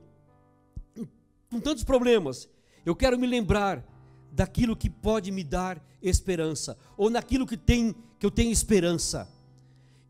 com 1.50 1.60
tantos 1.60 1.84
problemas, 1.84 2.50
eu 2.86 2.96
quero 2.96 3.18
me 3.18 3.28
lembrar 3.28 3.84
daquilo 4.32 4.76
que 4.76 4.90
pode 4.90 5.32
me 5.32 5.44
dar 5.44 5.84
esperança, 6.02 6.78
ou 6.98 7.10
naquilo 7.10 7.46
que, 7.46 7.58
tem, 7.58 7.96
que 8.18 8.26
eu 8.26 8.32
tenho 8.32 8.52
esperança. 8.52 9.30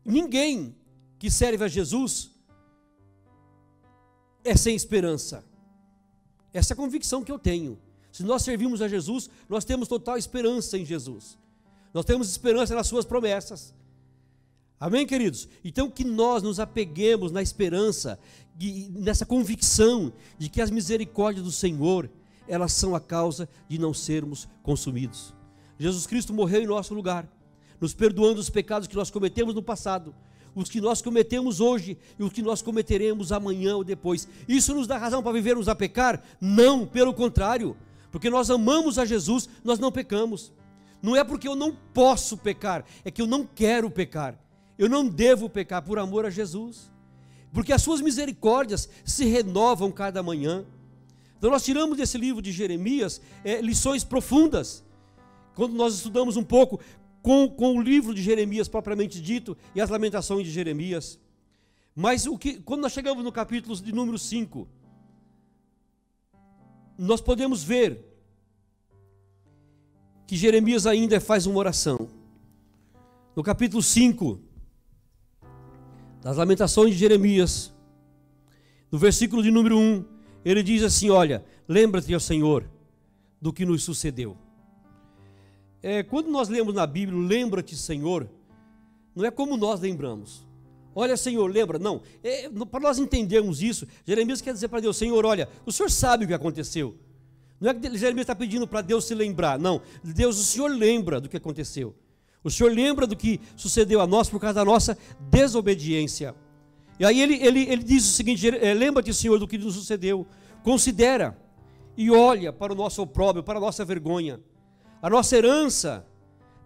Ninguém 0.04 0.74
que 1.18 1.30
serve 1.30 1.64
a 1.64 1.68
Jesus 1.68 2.30
é 4.44 4.56
sem 4.56 4.74
esperança. 4.74 5.44
Essa 6.52 6.72
é 6.72 6.74
a 6.74 6.76
convicção 6.76 7.22
que 7.22 7.32
eu 7.32 7.38
tenho. 7.38 7.78
Se 8.10 8.22
nós 8.22 8.42
servimos 8.42 8.82
a 8.82 8.88
Jesus, 8.88 9.30
nós 9.48 9.64
temos 9.64 9.88
total 9.88 10.18
esperança 10.18 10.76
em 10.76 10.84
Jesus. 10.84 11.38
Nós 11.94 12.04
temos 12.04 12.28
esperança 12.30 12.74
nas 12.74 12.86
suas 12.86 13.04
promessas. 13.04 13.74
Amém, 14.78 15.06
queridos? 15.06 15.48
Então 15.64 15.88
que 15.88 16.04
nós 16.04 16.42
nos 16.42 16.58
apeguemos 16.58 17.30
na 17.30 17.40
esperança, 17.40 18.18
nessa 18.90 19.24
convicção 19.24 20.12
de 20.36 20.48
que 20.48 20.60
as 20.60 20.70
misericórdias 20.70 21.44
do 21.44 21.52
Senhor, 21.52 22.10
elas 22.48 22.72
são 22.72 22.94
a 22.94 23.00
causa 23.00 23.48
de 23.68 23.78
não 23.78 23.94
sermos 23.94 24.48
consumidos. 24.62 25.34
Jesus 25.78 26.06
Cristo 26.06 26.32
morreu 26.32 26.62
em 26.62 26.66
nosso 26.66 26.94
lugar, 26.94 27.28
nos 27.80 27.94
perdoando 27.94 28.40
os 28.40 28.50
pecados 28.50 28.86
que 28.86 28.96
nós 28.96 29.10
cometemos 29.10 29.54
no 29.54 29.62
passado, 29.62 30.14
os 30.54 30.68
que 30.68 30.80
nós 30.80 31.00
cometemos 31.00 31.60
hoje 31.60 31.96
e 32.18 32.22
os 32.22 32.32
que 32.32 32.42
nós 32.42 32.62
cometeremos 32.62 33.32
amanhã 33.32 33.76
ou 33.76 33.84
depois. 33.84 34.28
Isso 34.46 34.74
nos 34.74 34.86
dá 34.86 34.98
razão 34.98 35.22
para 35.22 35.32
vivermos 35.32 35.68
a 35.68 35.74
pecar? 35.74 36.22
Não, 36.40 36.86
pelo 36.86 37.14
contrário, 37.14 37.76
porque 38.10 38.28
nós 38.28 38.50
amamos 38.50 38.98
a 38.98 39.04
Jesus, 39.04 39.48
nós 39.64 39.78
não 39.78 39.90
pecamos. 39.90 40.52
Não 41.02 41.16
é 41.16 41.24
porque 41.24 41.48
eu 41.48 41.56
não 41.56 41.74
posso 41.92 42.36
pecar, 42.36 42.84
é 43.04 43.10
que 43.10 43.20
eu 43.20 43.26
não 43.26 43.44
quero 43.44 43.90
pecar. 43.90 44.38
Eu 44.78 44.88
não 44.88 45.08
devo 45.08 45.48
pecar 45.48 45.82
por 45.82 45.98
amor 45.98 46.24
a 46.24 46.30
Jesus, 46.30 46.90
porque 47.52 47.72
as 47.72 47.82
suas 47.82 48.00
misericórdias 48.00 48.88
se 49.04 49.24
renovam 49.24 49.90
cada 49.90 50.22
manhã. 50.22 50.64
Então 51.42 51.50
nós 51.50 51.64
tiramos 51.64 51.96
desse 51.96 52.16
livro 52.16 52.40
de 52.40 52.52
Jeremias 52.52 53.20
é, 53.42 53.60
lições 53.60 54.04
profundas. 54.04 54.84
Quando 55.56 55.74
nós 55.74 55.92
estudamos 55.92 56.36
um 56.36 56.44
pouco 56.44 56.78
com, 57.20 57.48
com 57.48 57.76
o 57.76 57.82
livro 57.82 58.14
de 58.14 58.22
Jeremias 58.22 58.68
propriamente 58.68 59.20
dito 59.20 59.56
e 59.74 59.80
as 59.80 59.90
lamentações 59.90 60.46
de 60.46 60.52
Jeremias. 60.52 61.18
Mas 61.96 62.28
o 62.28 62.38
que, 62.38 62.60
quando 62.60 62.82
nós 62.82 62.92
chegamos 62.92 63.24
no 63.24 63.32
capítulo 63.32 63.74
de 63.74 63.90
número 63.90 64.20
5, 64.20 64.68
nós 66.96 67.20
podemos 67.20 67.64
ver 67.64 68.06
que 70.28 70.36
Jeremias 70.36 70.86
ainda 70.86 71.20
faz 71.20 71.44
uma 71.44 71.58
oração. 71.58 72.08
No 73.34 73.42
capítulo 73.42 73.82
5, 73.82 74.38
das 76.22 76.36
Lamentações 76.36 76.92
de 76.92 77.00
Jeremias, 77.00 77.72
no 78.92 78.96
versículo 78.96 79.42
de 79.42 79.50
número 79.50 79.76
1, 79.76 80.11
ele 80.44 80.62
diz 80.62 80.82
assim: 80.82 81.10
Olha, 81.10 81.44
lembra-te, 81.68 82.14
ó 82.14 82.18
Senhor, 82.18 82.68
do 83.40 83.52
que 83.52 83.64
nos 83.64 83.82
sucedeu. 83.82 84.36
É, 85.82 86.02
quando 86.02 86.30
nós 86.30 86.48
lemos 86.48 86.74
na 86.74 86.86
Bíblia, 86.86 87.18
lembra-te, 87.18 87.76
Senhor, 87.76 88.28
não 89.14 89.24
é 89.24 89.30
como 89.30 89.56
nós 89.56 89.80
lembramos. 89.80 90.46
Olha, 90.94 91.16
Senhor, 91.16 91.50
lembra? 91.50 91.78
Não. 91.78 92.02
É, 92.22 92.48
para 92.70 92.80
nós 92.80 92.98
entendermos 92.98 93.62
isso, 93.62 93.86
Jeremias 94.06 94.40
quer 94.40 94.52
dizer 94.52 94.68
para 94.68 94.80
Deus: 94.80 94.96
Senhor, 94.96 95.24
olha, 95.24 95.48
o 95.66 95.72
Senhor 95.72 95.90
sabe 95.90 96.24
o 96.24 96.28
que 96.28 96.34
aconteceu. 96.34 96.96
Não 97.60 97.70
é 97.70 97.74
que 97.74 97.96
Jeremias 97.96 98.24
está 98.24 98.34
pedindo 98.34 98.66
para 98.66 98.80
Deus 98.80 99.04
se 99.04 99.14
lembrar. 99.14 99.58
Não. 99.58 99.80
Deus, 100.02 100.38
o 100.38 100.44
Senhor 100.44 100.68
lembra 100.68 101.20
do 101.20 101.28
que 101.28 101.36
aconteceu. 101.36 101.94
O 102.44 102.50
Senhor 102.50 102.72
lembra 102.72 103.06
do 103.06 103.16
que 103.16 103.40
sucedeu 103.56 104.00
a 104.00 104.06
nós 104.06 104.28
por 104.28 104.40
causa 104.40 104.54
da 104.54 104.64
nossa 104.64 104.98
desobediência. 105.30 106.34
E 107.02 107.04
aí 107.04 107.20
ele, 107.20 107.34
ele, 107.44 107.60
ele 107.62 107.82
diz 107.82 108.08
o 108.08 108.12
seguinte: 108.12 108.48
é, 108.48 108.72
lembra-te, 108.72 109.12
Senhor, 109.12 109.36
do 109.36 109.48
que 109.48 109.58
nos 109.58 109.74
sucedeu, 109.74 110.24
considera 110.62 111.36
e 111.96 112.12
olha 112.12 112.52
para 112.52 112.72
o 112.72 112.76
nosso 112.76 113.02
opróbrio, 113.02 113.42
para 113.42 113.58
a 113.58 113.60
nossa 113.60 113.84
vergonha. 113.84 114.40
A 115.02 115.10
nossa 115.10 115.36
herança 115.36 116.06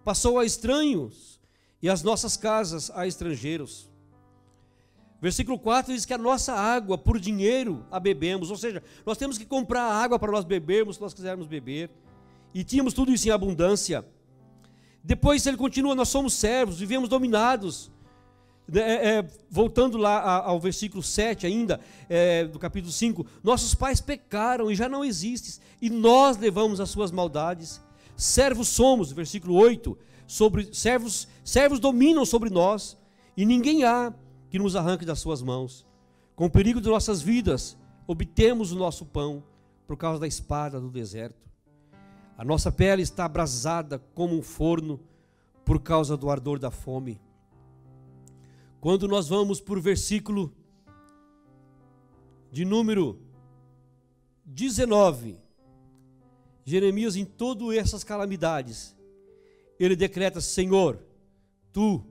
passou 0.05 0.37
a 0.37 0.45
estranhos 0.45 1.41
e 1.81 1.89
as 1.89 2.03
nossas 2.03 2.37
casas 2.37 2.91
a 2.93 3.07
estrangeiros. 3.07 3.89
Versículo 5.19 5.57
4 5.57 5.91
diz 5.91 6.05
que 6.05 6.13
a 6.13 6.19
nossa 6.19 6.53
água 6.53 6.99
por 6.99 7.19
dinheiro 7.19 7.83
a 7.89 7.99
bebemos, 7.99 8.51
ou 8.51 8.57
seja, 8.57 8.83
nós 9.03 9.17
temos 9.17 9.39
que 9.39 9.45
comprar 9.45 9.81
água 9.81 10.19
para 10.19 10.31
nós 10.31 10.45
bebermos 10.45 10.97
se 10.97 11.01
nós 11.01 11.15
quisermos 11.15 11.47
beber. 11.47 11.89
E 12.53 12.63
tínhamos 12.63 12.93
tudo 12.93 13.11
isso 13.11 13.27
em 13.27 13.31
abundância. 13.31 14.05
Depois 15.03 15.47
ele 15.47 15.57
continua: 15.57 15.95
nós 15.95 16.09
somos 16.09 16.35
servos, 16.35 16.77
vivemos 16.77 17.09
dominados. 17.09 17.91
É, 18.73 18.79
é, 19.19 19.27
voltando 19.49 19.97
lá 19.97 20.43
ao 20.43 20.59
versículo 20.59 21.01
7 21.01 21.47
ainda, 21.47 21.79
é, 22.09 22.45
do 22.45 22.59
capítulo 22.59 22.91
5, 22.91 23.25
nossos 23.41 23.73
pais 23.73 24.01
pecaram 24.01 24.69
e 24.69 24.75
já 24.75 24.89
não 24.89 25.05
existem, 25.05 25.63
e 25.81 25.89
nós 25.89 26.35
levamos 26.37 26.81
as 26.81 26.89
suas 26.89 27.11
maldades. 27.11 27.81
Servos 28.15 28.67
somos, 28.67 29.11
versículo 29.11 29.55
8, 29.55 29.97
sobre 30.25 30.73
servos, 30.73 31.27
servos 31.45 31.79
dominam 31.79 32.25
sobre 32.25 32.49
nós, 32.49 32.97
e 33.37 33.45
ninguém 33.45 33.85
há 33.85 34.13
que 34.49 34.59
nos 34.59 34.75
arranque 34.75 35.05
das 35.05 35.19
suas 35.19 35.41
mãos. 35.41 35.85
Com 36.35 36.45
o 36.45 36.49
perigo 36.49 36.81
de 36.81 36.89
nossas 36.89 37.21
vidas, 37.21 37.77
obtemos 38.05 38.71
o 38.71 38.75
nosso 38.75 39.05
pão 39.05 39.43
por 39.87 39.95
causa 39.97 40.19
da 40.19 40.27
espada 40.27 40.79
do 40.79 40.89
deserto. 40.89 41.47
A 42.37 42.43
nossa 42.43 42.71
pele 42.71 43.01
está 43.01 43.25
abrasada 43.25 43.99
como 44.13 44.37
um 44.37 44.41
forno 44.41 44.99
por 45.65 45.79
causa 45.79 46.15
do 46.15 46.29
ardor 46.29 46.59
da 46.59 46.69
fome. 46.69 47.19
Quando 48.87 49.05
nós 49.05 49.27
vamos 49.27 49.59
por 49.59 49.81
versículo 49.81 50.49
de 52.49 52.63
número 52.63 53.19
19, 54.45 55.37
Jeremias, 56.63 57.17
em 57.17 57.25
todas 57.25 57.75
essas 57.75 58.01
calamidades, 58.01 58.95
ele 59.77 59.93
decreta: 59.93 60.39
Senhor, 60.39 61.03
tu 61.73 62.01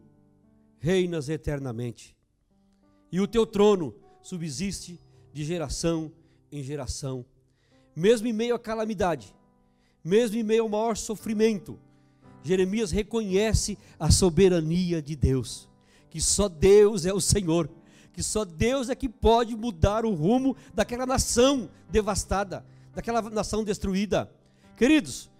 reinas 0.78 1.30
eternamente 1.30 2.14
e 3.10 3.22
o 3.22 3.26
teu 3.26 3.46
trono 3.46 3.94
subsiste 4.20 5.00
de 5.32 5.44
geração 5.44 6.12
em 6.52 6.62
geração. 6.62 7.24
Mesmo 7.96 8.28
em 8.28 8.34
meio 8.34 8.54
à 8.54 8.58
calamidade, 8.58 9.34
mesmo 10.04 10.36
em 10.36 10.42
meio 10.42 10.64
ao 10.64 10.68
maior 10.68 10.94
sofrimento, 10.94 11.80
Jeremias 12.42 12.90
reconhece 12.90 13.78
a 13.98 14.10
soberania 14.10 15.00
de 15.00 15.16
Deus, 15.16 15.70
que 16.16 16.20
só 16.22 16.48
Deus 16.48 17.04
é 17.04 17.12
o 17.12 17.20
Senhor, 17.20 17.68
que 18.10 18.22
só 18.22 18.42
Deus 18.42 18.88
é 18.88 18.94
que 18.94 19.06
pode 19.06 19.54
mudar 19.54 20.06
o 20.06 20.14
rumo 20.14 20.56
daquela 20.72 21.04
nação 21.04 21.68
devastada, 21.90 22.64
daquela 22.94 23.20
nação 23.20 23.62
destruída. 23.62 24.32
Queridos, 24.78 25.30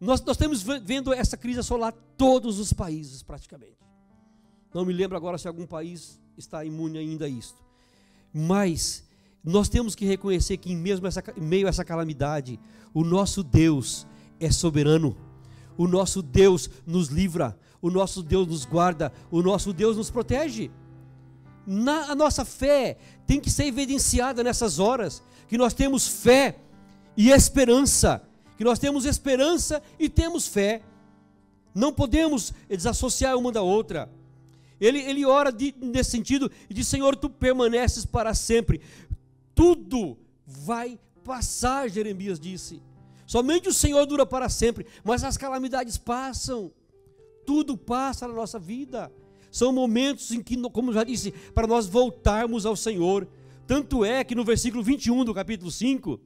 nós, 0.00 0.22
nós 0.22 0.34
estamos 0.34 0.62
vendo 0.62 1.12
essa 1.12 1.36
crise 1.36 1.60
assolar 1.60 1.92
todos 2.16 2.58
os 2.58 2.72
países 2.72 3.22
praticamente. 3.22 3.76
Não 4.72 4.86
me 4.86 4.94
lembro 4.94 5.18
agora 5.18 5.36
se 5.36 5.46
algum 5.46 5.66
país 5.66 6.18
está 6.34 6.64
imune 6.64 6.96
ainda 6.96 7.26
a 7.26 7.28
isto. 7.28 7.62
Mas 8.32 9.04
nós 9.44 9.68
temos 9.68 9.94
que 9.94 10.06
reconhecer 10.06 10.56
que, 10.56 10.74
mesmo 10.74 11.06
essa, 11.06 11.22
em 11.36 11.42
meio 11.42 11.66
a 11.66 11.68
essa 11.68 11.84
calamidade, 11.84 12.58
o 12.94 13.04
nosso 13.04 13.42
Deus 13.42 14.06
é 14.40 14.50
soberano. 14.50 15.14
O 15.76 15.86
nosso 15.86 16.22
Deus 16.22 16.70
nos 16.86 17.08
livra, 17.08 17.54
o 17.82 17.90
nosso 17.90 18.22
Deus 18.22 18.46
nos 18.46 18.64
guarda, 18.64 19.12
o 19.28 19.42
nosso 19.42 19.72
Deus 19.72 19.96
nos 19.96 20.08
protege. 20.08 20.70
Na, 21.66 22.12
a 22.12 22.14
nossa 22.14 22.44
fé 22.44 22.96
tem 23.26 23.40
que 23.40 23.50
ser 23.50 23.64
evidenciada 23.64 24.44
nessas 24.44 24.78
horas, 24.78 25.20
que 25.48 25.58
nós 25.58 25.74
temos 25.74 26.06
fé 26.06 26.56
e 27.16 27.30
esperança, 27.30 28.22
que 28.56 28.64
nós 28.64 28.78
temos 28.78 29.04
esperança 29.04 29.82
e 29.98 30.08
temos 30.08 30.46
fé. 30.46 30.80
Não 31.74 31.92
podemos 31.92 32.52
desassociar 32.68 33.36
uma 33.36 33.50
da 33.50 33.62
outra. 33.62 34.08
Ele, 34.80 35.00
ele 35.00 35.24
ora 35.24 35.50
de, 35.50 35.74
nesse 35.80 36.10
sentido 36.12 36.50
e 36.70 36.74
diz: 36.74 36.86
Senhor, 36.86 37.16
tu 37.16 37.28
permaneces 37.28 38.04
para 38.04 38.32
sempre. 38.34 38.80
Tudo 39.54 40.16
vai 40.46 40.98
passar, 41.24 41.88
Jeremias 41.88 42.38
disse. 42.38 42.82
Somente 43.26 43.68
o 43.68 43.72
Senhor 43.72 44.04
dura 44.06 44.26
para 44.26 44.48
sempre, 44.48 44.86
mas 45.02 45.24
as 45.24 45.36
calamidades 45.36 45.96
passam. 45.96 46.70
Tudo 47.44 47.76
passa 47.76 48.26
na 48.28 48.34
nossa 48.34 48.58
vida. 48.58 49.12
São 49.50 49.72
momentos 49.72 50.30
em 50.30 50.42
que, 50.42 50.56
como 50.70 50.92
já 50.92 51.04
disse, 51.04 51.32
para 51.54 51.66
nós 51.66 51.86
voltarmos 51.86 52.64
ao 52.64 52.74
Senhor. 52.74 53.28
Tanto 53.66 54.04
é 54.04 54.24
que 54.24 54.34
no 54.34 54.44
versículo 54.44 54.82
21 54.82 55.24
do 55.24 55.34
capítulo 55.34 55.70
5, 55.70 56.20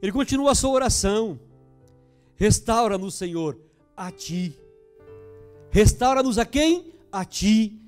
ele 0.00 0.12
continua 0.12 0.52
a 0.52 0.54
sua 0.54 0.70
oração: 0.70 1.38
Restaura-nos, 2.36 3.14
Senhor, 3.14 3.58
a 3.96 4.10
ti. 4.10 4.56
Restaura-nos 5.70 6.38
a 6.38 6.44
quem? 6.44 6.92
A 7.12 7.24
ti 7.24 7.80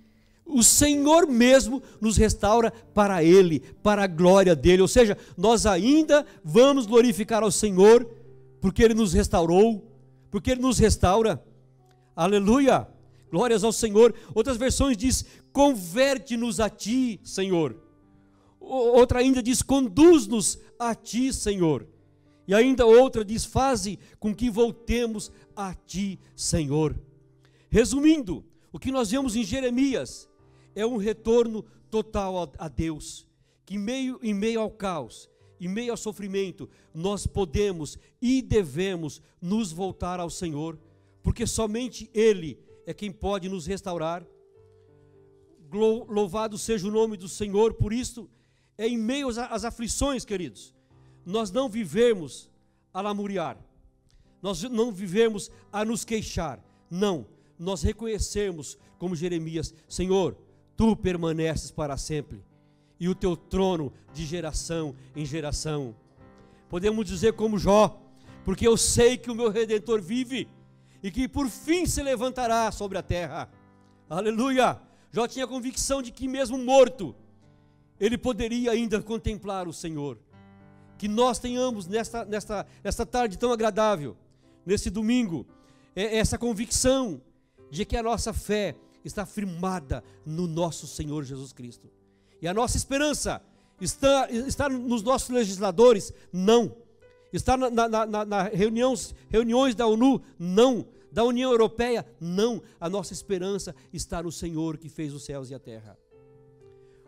o 0.52 0.62
Senhor 0.62 1.26
mesmo 1.26 1.82
nos 2.00 2.16
restaura 2.16 2.72
para 2.92 3.24
Ele, 3.24 3.60
para 3.82 4.04
a 4.04 4.06
glória 4.06 4.54
dele. 4.54 4.82
Ou 4.82 4.88
seja, 4.88 5.16
nós 5.36 5.66
ainda 5.66 6.26
vamos 6.44 6.86
glorificar 6.86 7.42
ao 7.42 7.50
Senhor, 7.50 8.06
porque 8.60 8.82
Ele 8.82 8.94
nos 8.94 9.12
restaurou, 9.12 9.82
porque 10.30 10.50
Ele 10.50 10.60
nos 10.60 10.78
restaura. 10.78 11.42
Aleluia! 12.14 12.88
Glórias 13.30 13.64
ao 13.64 13.72
Senhor. 13.72 14.14
Outras 14.34 14.56
versões 14.56 14.96
diz: 14.96 15.24
converte-nos 15.52 16.60
a 16.60 16.68
Ti, 16.68 17.20
Senhor. 17.24 17.76
Outra 18.60 19.20
ainda 19.20 19.42
diz: 19.42 19.62
conduz-nos 19.62 20.58
a 20.78 20.94
Ti, 20.94 21.32
Senhor. 21.32 21.86
E 22.46 22.54
ainda 22.54 22.84
outra 22.84 23.24
diz: 23.24 23.44
faze 23.44 23.98
com 24.20 24.34
que 24.34 24.50
voltemos 24.50 25.32
a 25.56 25.74
Ti, 25.74 26.20
Senhor. 26.36 26.94
Resumindo, 27.70 28.44
o 28.70 28.78
que 28.78 28.92
nós 28.92 29.10
vemos 29.10 29.34
em 29.34 29.42
Jeremias 29.42 30.28
é 30.74 30.84
um 30.84 30.98
retorno 30.98 31.64
total 31.90 32.50
a, 32.58 32.68
Deus, 32.68 33.26
que 33.64 33.78
meio, 33.78 34.18
em 34.22 34.34
meio 34.34 34.60
ao 34.60 34.70
caos, 34.70 35.30
em 35.60 35.68
meio 35.68 35.92
ao 35.92 35.96
sofrimento, 35.96 36.68
nós 36.92 37.26
podemos 37.26 37.98
e 38.20 38.42
devemos 38.42 39.22
nos 39.40 39.72
voltar 39.72 40.20
ao 40.20 40.30
Senhor, 40.30 40.78
porque 41.22 41.46
somente 41.46 42.10
Ele 42.12 42.58
é 42.86 42.92
quem 42.92 43.12
pode 43.12 43.48
nos 43.48 43.66
restaurar. 43.66 44.26
Louvado 45.70 46.58
seja 46.58 46.86
o 46.86 46.90
nome 46.90 47.16
do 47.16 47.28
Senhor 47.28 47.74
por 47.74 47.92
isto. 47.92 48.28
É 48.76 48.86
em 48.86 48.98
meio 48.98 49.28
às 49.28 49.64
aflições, 49.64 50.24
queridos, 50.24 50.74
nós 51.24 51.50
não 51.50 51.68
vivemos 51.68 52.50
a 52.92 53.00
lamuriar, 53.00 53.58
nós 54.40 54.62
não 54.62 54.90
vivemos 54.90 55.50
a 55.72 55.84
nos 55.84 56.04
queixar, 56.04 56.62
não, 56.90 57.26
nós 57.58 57.82
reconhecemos, 57.82 58.76
como 58.98 59.14
Jeremias, 59.14 59.74
Senhor, 59.88 60.36
tu 60.76 60.96
permaneces 60.96 61.70
para 61.70 61.96
sempre, 61.96 62.42
e 62.98 63.08
o 63.08 63.14
teu 63.14 63.36
trono 63.36 63.92
de 64.12 64.24
geração 64.24 64.94
em 65.14 65.24
geração. 65.24 65.94
Podemos 66.68 67.06
dizer 67.06 67.34
como 67.34 67.58
Jó, 67.58 68.00
porque 68.44 68.66
eu 68.66 68.76
sei 68.76 69.16
que 69.16 69.30
o 69.30 69.34
meu 69.34 69.50
redentor 69.50 70.00
vive 70.00 70.48
e 71.02 71.10
que 71.10 71.28
por 71.28 71.48
fim 71.48 71.84
se 71.86 72.02
levantará 72.02 72.70
sobre 72.70 72.96
a 72.96 73.02
terra. 73.02 73.48
Aleluia! 74.08 74.80
Jó 75.10 75.26
tinha 75.26 75.46
convicção 75.46 76.00
de 76.00 76.10
que 76.10 76.28
mesmo 76.28 76.56
morto, 76.56 77.14
ele 78.00 78.16
poderia 78.16 78.70
ainda 78.70 79.02
contemplar 79.02 79.68
o 79.68 79.72
Senhor. 79.72 80.18
Que 80.96 81.08
nós 81.08 81.38
tenhamos 81.38 81.86
nesta, 81.86 82.24
nesta, 82.24 82.66
nesta 82.82 83.04
tarde 83.04 83.36
tão 83.36 83.52
agradável, 83.52 84.16
nesse 84.64 84.88
domingo, 84.88 85.46
é, 85.94 86.16
essa 86.16 86.38
convicção 86.38 87.20
de 87.70 87.84
que 87.84 87.96
a 87.96 88.02
nossa 88.02 88.32
fé 88.32 88.76
está 89.04 89.26
firmada 89.26 90.02
no 90.24 90.46
nosso 90.46 90.86
Senhor 90.86 91.24
Jesus 91.24 91.52
Cristo. 91.52 91.90
E 92.40 92.48
a 92.48 92.54
nossa 92.54 92.76
esperança 92.76 93.42
está, 93.80 94.30
está 94.30 94.68
nos 94.68 95.02
nossos 95.02 95.28
legisladores? 95.28 96.12
Não. 96.32 96.76
Está 97.32 97.56
na, 97.56 97.70
na, 97.70 97.88
na, 97.88 98.24
na 98.24 98.42
reuniões, 98.42 99.14
reuniões 99.28 99.74
da 99.74 99.86
ONU? 99.86 100.20
Não. 100.38 100.86
Da 101.10 101.24
União 101.24 101.50
Europeia? 101.50 102.06
Não. 102.20 102.62
A 102.78 102.88
nossa 102.88 103.12
esperança 103.12 103.74
está 103.92 104.22
no 104.22 104.30
Senhor 104.30 104.76
que 104.76 104.88
fez 104.88 105.14
os 105.14 105.24
céus 105.24 105.50
e 105.50 105.54
a 105.54 105.58
terra. 105.58 105.98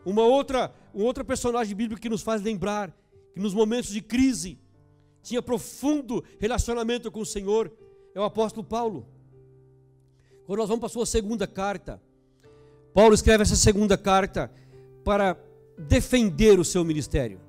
Uma 0.05 0.23
outra, 0.23 0.75
um 0.95 1.03
outro 1.03 1.25
personagem 1.25 1.75
bíblico 1.75 2.01
que 2.01 2.09
nos 2.09 2.23
faz 2.23 2.43
lembrar 2.43 2.95
que 3.33 3.41
nos 3.41 3.55
momentos 3.55 3.91
de 3.91 4.01
crise 4.01 4.59
tinha 5.23 5.43
profundo 5.43 6.23
relacionamento 6.39 7.11
com 7.11 7.21
o 7.21 7.27
Senhor 7.27 7.73
é 8.15 8.21
o 8.21 8.25
apóstolo 8.25 8.65
Paulo. 8.65 9.07
Quando 10.47 10.59
nós 10.59 10.69
vamos 10.69 10.81
para 10.81 10.87
a 10.87 10.91
sua 10.91 11.07
segunda 11.07 11.47
carta, 11.47 12.01
Paulo 12.93 13.15
escreve 13.15 13.43
essa 13.43 13.57
segunda 13.57 13.97
carta 13.97 14.53
para 15.03 15.37
defender 15.77 16.61
o 16.61 16.65
seu 16.65 16.85
ministério. 16.85 17.41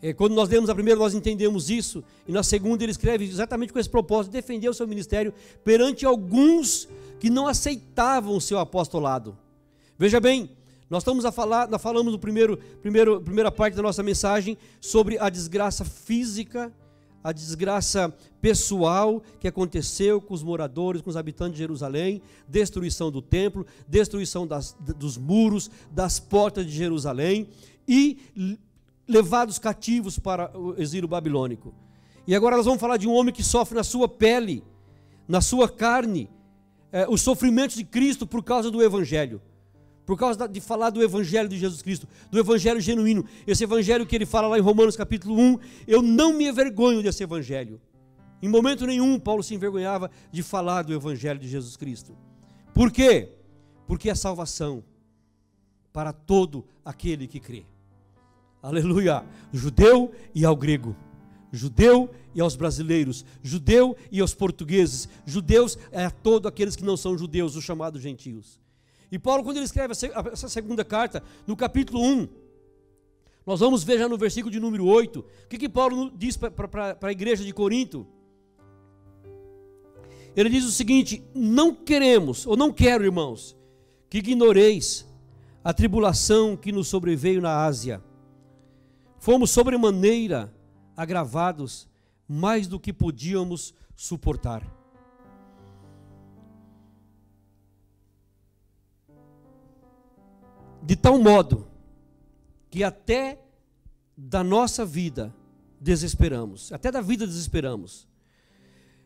É, 0.00 0.12
quando 0.12 0.34
nós 0.34 0.48
lemos 0.48 0.70
a 0.70 0.74
primeira, 0.74 0.98
nós 0.98 1.14
entendemos 1.14 1.70
isso, 1.70 2.04
e 2.26 2.30
na 2.30 2.42
segunda 2.42 2.84
ele 2.84 2.92
escreve 2.92 3.24
exatamente 3.24 3.72
com 3.72 3.78
esse 3.78 3.90
propósito: 3.90 4.32
defender 4.32 4.68
o 4.68 4.74
seu 4.74 4.86
ministério 4.86 5.34
perante 5.64 6.06
alguns 6.06 6.88
que 7.18 7.28
não 7.28 7.48
aceitavam 7.48 8.36
o 8.36 8.40
seu 8.40 8.58
apostolado. 8.58 9.36
Veja 9.98 10.20
bem, 10.20 10.50
nós 10.88 11.02
estamos 11.02 11.24
a 11.24 11.32
falar, 11.32 11.68
nós 11.68 11.82
falamos 11.82 12.12
no 12.12 12.18
primeiro, 12.18 12.56
primeiro, 12.80 13.20
primeira 13.20 13.50
parte 13.50 13.74
da 13.74 13.82
nossa 13.82 14.02
mensagem 14.02 14.56
sobre 14.80 15.18
a 15.18 15.28
desgraça 15.28 15.84
física, 15.84 16.72
a 17.22 17.32
desgraça 17.32 18.14
pessoal 18.40 19.20
que 19.40 19.48
aconteceu 19.48 20.20
com 20.20 20.32
os 20.32 20.42
moradores, 20.42 21.02
com 21.02 21.10
os 21.10 21.16
habitantes 21.16 21.54
de 21.54 21.58
Jerusalém, 21.58 22.22
destruição 22.48 23.10
do 23.10 23.20
templo, 23.20 23.66
destruição 23.88 24.46
das, 24.46 24.76
dos 24.78 25.18
muros, 25.18 25.68
das 25.90 26.20
portas 26.20 26.64
de 26.64 26.72
Jerusalém 26.72 27.48
e 27.86 28.18
levados 29.08 29.58
cativos 29.58 30.18
para 30.18 30.56
o 30.56 30.80
exílio 30.80 31.08
babilônico. 31.08 31.74
E 32.26 32.34
agora 32.34 32.56
nós 32.56 32.66
vamos 32.66 32.80
falar 32.80 32.98
de 32.98 33.08
um 33.08 33.12
homem 33.12 33.32
que 33.32 33.42
sofre 33.42 33.74
na 33.74 33.82
sua 33.82 34.06
pele, 34.08 34.62
na 35.26 35.40
sua 35.40 35.68
carne, 35.68 36.28
é, 36.92 37.06
os 37.08 37.22
sofrimentos 37.22 37.76
de 37.76 37.84
Cristo 37.84 38.26
por 38.26 38.44
causa 38.44 38.70
do 38.70 38.82
Evangelho 38.82 39.40
por 40.08 40.16
causa 40.16 40.48
de 40.48 40.58
falar 40.58 40.88
do 40.88 41.02
Evangelho 41.02 41.50
de 41.50 41.58
Jesus 41.58 41.82
Cristo, 41.82 42.08
do 42.30 42.38
Evangelho 42.38 42.80
genuíno, 42.80 43.26
esse 43.46 43.62
Evangelho 43.62 44.06
que 44.06 44.16
ele 44.16 44.24
fala 44.24 44.48
lá 44.48 44.58
em 44.58 44.62
Romanos 44.62 44.96
capítulo 44.96 45.38
1, 45.38 45.58
eu 45.86 46.00
não 46.00 46.32
me 46.32 46.48
envergonho 46.48 47.02
desse 47.02 47.22
Evangelho. 47.22 47.78
Em 48.40 48.48
momento 48.48 48.86
nenhum 48.86 49.20
Paulo 49.20 49.42
se 49.42 49.54
envergonhava 49.54 50.10
de 50.32 50.42
falar 50.42 50.80
do 50.80 50.94
Evangelho 50.94 51.38
de 51.38 51.46
Jesus 51.46 51.76
Cristo. 51.76 52.16
Por 52.72 52.90
quê? 52.90 53.34
Porque 53.86 54.08
é 54.08 54.14
salvação 54.14 54.82
para 55.92 56.10
todo 56.10 56.64
aquele 56.82 57.26
que 57.26 57.38
crê. 57.38 57.66
Aleluia! 58.62 59.24
Judeu 59.52 60.12
e 60.34 60.44
ao 60.44 60.56
grego, 60.56 60.96
judeu 61.52 62.10
e 62.34 62.40
aos 62.40 62.56
brasileiros, 62.56 63.24
judeu 63.42 63.96
e 64.10 64.20
aos 64.20 64.34
portugueses, 64.34 65.08
judeus 65.24 65.78
é 65.92 66.04
a 66.04 66.10
todos 66.10 66.48
aqueles 66.48 66.76
que 66.76 66.84
não 66.84 66.96
são 66.96 67.16
judeus, 67.16 67.56
os 67.56 67.64
chamados 67.64 68.02
gentios. 68.02 68.60
E 69.10 69.18
Paulo, 69.18 69.42
quando 69.42 69.56
ele 69.56 69.64
escreve 69.64 69.92
essa 69.92 70.48
segunda 70.48 70.84
carta, 70.84 71.22
no 71.46 71.56
capítulo 71.56 72.02
1, 72.02 72.28
nós 73.46 73.60
vamos 73.60 73.82
ver 73.82 73.98
já 73.98 74.08
no 74.08 74.18
versículo 74.18 74.52
de 74.52 74.60
número 74.60 74.84
8, 74.84 75.20
o 75.20 75.48
que, 75.48 75.56
que 75.56 75.68
Paulo 75.68 76.10
diz 76.14 76.36
para 76.36 76.98
a 77.00 77.12
igreja 77.12 77.42
de 77.42 77.52
Corinto? 77.52 78.06
Ele 80.36 80.50
diz 80.50 80.64
o 80.64 80.70
seguinte: 80.70 81.22
Não 81.34 81.74
queremos, 81.74 82.46
ou 82.46 82.56
não 82.56 82.70
quero, 82.70 83.04
irmãos, 83.04 83.56
que 84.10 84.18
ignoreis 84.18 85.08
a 85.64 85.72
tribulação 85.72 86.56
que 86.56 86.70
nos 86.70 86.88
sobreveio 86.88 87.40
na 87.40 87.64
Ásia. 87.64 88.02
Fomos 89.18 89.50
sobremaneira 89.50 90.54
agravados, 90.96 91.88
mais 92.28 92.66
do 92.66 92.78
que 92.78 92.92
podíamos 92.92 93.74
suportar 93.96 94.78
de 100.88 100.96
tal 100.96 101.18
modo 101.18 101.68
que 102.70 102.82
até 102.82 103.38
da 104.16 104.42
nossa 104.42 104.86
vida 104.86 105.34
desesperamos, 105.78 106.72
até 106.72 106.90
da 106.90 107.02
vida 107.02 107.26
desesperamos. 107.26 108.08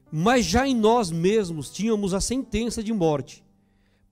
Mas 0.08 0.44
já 0.46 0.64
em 0.64 0.76
nós 0.76 1.10
mesmos 1.10 1.70
tínhamos 1.70 2.14
a 2.14 2.20
sentença 2.20 2.84
de 2.84 2.92
morte, 2.92 3.44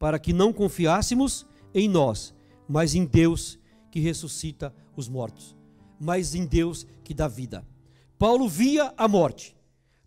para 0.00 0.18
que 0.18 0.32
não 0.32 0.52
confiássemos 0.52 1.46
em 1.72 1.88
nós, 1.88 2.34
mas 2.68 2.96
em 2.96 3.04
Deus 3.04 3.56
que 3.88 4.00
ressuscita 4.00 4.74
os 4.96 5.08
mortos, 5.08 5.54
mas 6.00 6.34
em 6.34 6.46
Deus 6.46 6.86
que 7.04 7.12
dá 7.12 7.28
vida. 7.28 7.64
Paulo 8.18 8.48
via 8.48 8.92
a 8.96 9.06
morte. 9.06 9.54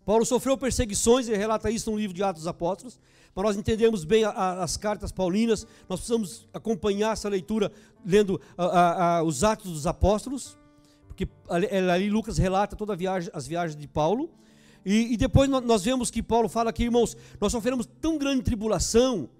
Paulo 0.04 0.26
sofreu 0.26 0.58
perseguições, 0.58 1.28
ele 1.28 1.38
relata 1.38 1.70
isso 1.70 1.90
no 1.90 1.96
livro 1.96 2.14
de 2.14 2.22
Atos 2.22 2.42
dos 2.42 2.48
Apóstolos. 2.48 2.98
Para 3.34 3.44
nós 3.44 3.56
entendermos 3.56 4.04
bem 4.04 4.24
a, 4.24 4.30
a, 4.30 4.62
as 4.62 4.76
cartas 4.76 5.10
paulinas, 5.10 5.66
nós 5.88 6.00
precisamos 6.00 6.46
acompanhar 6.52 7.12
essa 7.12 7.28
leitura 7.28 7.72
lendo 8.04 8.40
a, 8.58 9.22
os 9.22 9.42
Atos 9.42 9.72
dos 9.72 9.86
Apóstolos, 9.86 10.58
porque 11.06 11.28
ali, 11.48 11.66
ali 11.66 12.10
Lucas 12.10 12.36
relata 12.38 12.76
todas 12.76 12.98
viagem, 12.98 13.30
as 13.32 13.46
viagens 13.46 13.80
de 13.80 13.88
Paulo. 13.88 14.30
E, 14.84 15.14
e 15.14 15.16
depois 15.16 15.48
nós 15.48 15.82
vemos 15.82 16.10
que 16.10 16.22
Paulo 16.22 16.48
fala 16.48 16.72
que, 16.72 16.82
irmãos, 16.82 17.16
nós 17.40 17.50
sofremos 17.50 17.88
tão 18.00 18.18
grande 18.18 18.42
tribulação 18.42 19.30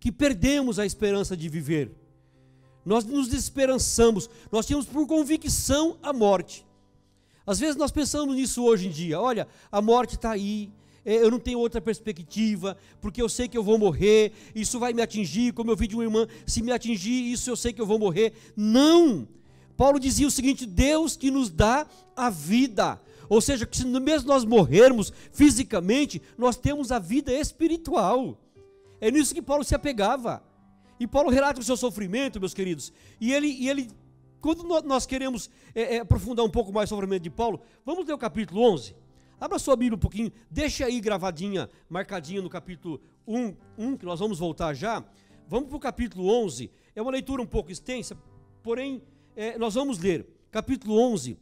que 0.00 0.10
perdemos 0.10 0.78
a 0.78 0.86
esperança 0.86 1.36
de 1.36 1.48
viver. 1.48 1.92
Nós 2.84 3.04
nos 3.04 3.28
desesperançamos, 3.28 4.28
nós 4.50 4.66
tínhamos 4.66 4.86
por 4.86 5.06
convicção 5.06 5.98
a 6.02 6.12
morte. 6.12 6.64
Às 7.46 7.58
vezes 7.58 7.76
nós 7.76 7.90
pensamos 7.90 8.34
nisso 8.34 8.62
hoje 8.64 8.88
em 8.88 8.90
dia. 8.90 9.20
Olha, 9.20 9.48
a 9.70 9.82
morte 9.82 10.14
está 10.14 10.30
aí, 10.30 10.70
é, 11.04 11.16
eu 11.16 11.30
não 11.30 11.38
tenho 11.38 11.58
outra 11.58 11.80
perspectiva, 11.80 12.76
porque 13.00 13.20
eu 13.20 13.28
sei 13.28 13.48
que 13.48 13.56
eu 13.56 13.62
vou 13.62 13.78
morrer, 13.78 14.32
isso 14.54 14.78
vai 14.78 14.92
me 14.92 15.02
atingir, 15.02 15.52
como 15.52 15.70
eu 15.70 15.76
vi 15.76 15.86
de 15.86 15.94
uma 15.94 16.04
irmã, 16.04 16.26
se 16.46 16.62
me 16.62 16.72
atingir, 16.72 17.32
isso 17.32 17.50
eu 17.50 17.56
sei 17.56 17.72
que 17.72 17.80
eu 17.80 17.86
vou 17.86 17.98
morrer. 17.98 18.32
Não! 18.56 19.26
Paulo 19.76 19.98
dizia 19.98 20.26
o 20.26 20.30
seguinte: 20.30 20.66
Deus 20.66 21.16
que 21.16 21.30
nos 21.30 21.50
dá 21.50 21.86
a 22.14 22.28
vida. 22.28 23.00
Ou 23.30 23.40
seja, 23.40 23.64
que 23.64 23.76
se 23.76 23.86
mesmo 23.86 24.28
nós 24.28 24.44
morrermos 24.44 25.12
fisicamente, 25.32 26.20
nós 26.36 26.56
temos 26.56 26.90
a 26.90 26.98
vida 26.98 27.32
espiritual. 27.32 28.38
É 29.00 29.10
nisso 29.10 29.32
que 29.32 29.40
Paulo 29.40 29.64
se 29.64 29.74
apegava. 29.74 30.42
E 31.00 31.06
Paulo 31.06 31.30
relata 31.30 31.58
o 31.58 31.64
seu 31.64 31.78
sofrimento, 31.78 32.38
meus 32.38 32.52
queridos. 32.52 32.92
E 33.18 33.32
ele, 33.32 33.48
e 33.48 33.70
ele 33.70 33.88
quando 34.40 34.64
nós 34.82 35.06
queremos 35.06 35.50
é, 35.74 35.96
é, 35.96 36.00
aprofundar 36.00 36.44
um 36.44 36.50
pouco 36.50 36.72
mais 36.72 36.90
o 36.90 36.94
sofrimento 36.94 37.22
de 37.22 37.30
Paulo, 37.30 37.60
vamos 37.84 38.06
ler 38.06 38.12
o 38.12 38.18
capítulo 38.18 38.62
11. 38.72 38.94
Abra 39.40 39.58
sua 39.58 39.76
Bíblia 39.76 39.96
um 39.96 40.00
pouquinho, 40.00 40.30
deixa 40.50 40.84
aí 40.84 41.00
gravadinha, 41.00 41.68
marcadinha 41.88 42.42
no 42.42 42.50
capítulo 42.50 43.00
1, 43.26 43.54
1 43.78 43.96
que 43.96 44.04
nós 44.04 44.20
vamos 44.20 44.38
voltar 44.38 44.74
já. 44.74 45.02
Vamos 45.48 45.68
para 45.68 45.76
o 45.76 45.80
capítulo 45.80 46.28
11. 46.28 46.70
É 46.94 47.00
uma 47.00 47.10
leitura 47.10 47.40
um 47.40 47.46
pouco 47.46 47.72
extensa, 47.72 48.16
porém, 48.62 49.02
é, 49.34 49.56
nós 49.56 49.74
vamos 49.74 49.98
ler. 49.98 50.26
Capítulo 50.50 50.98
11, 50.98 51.38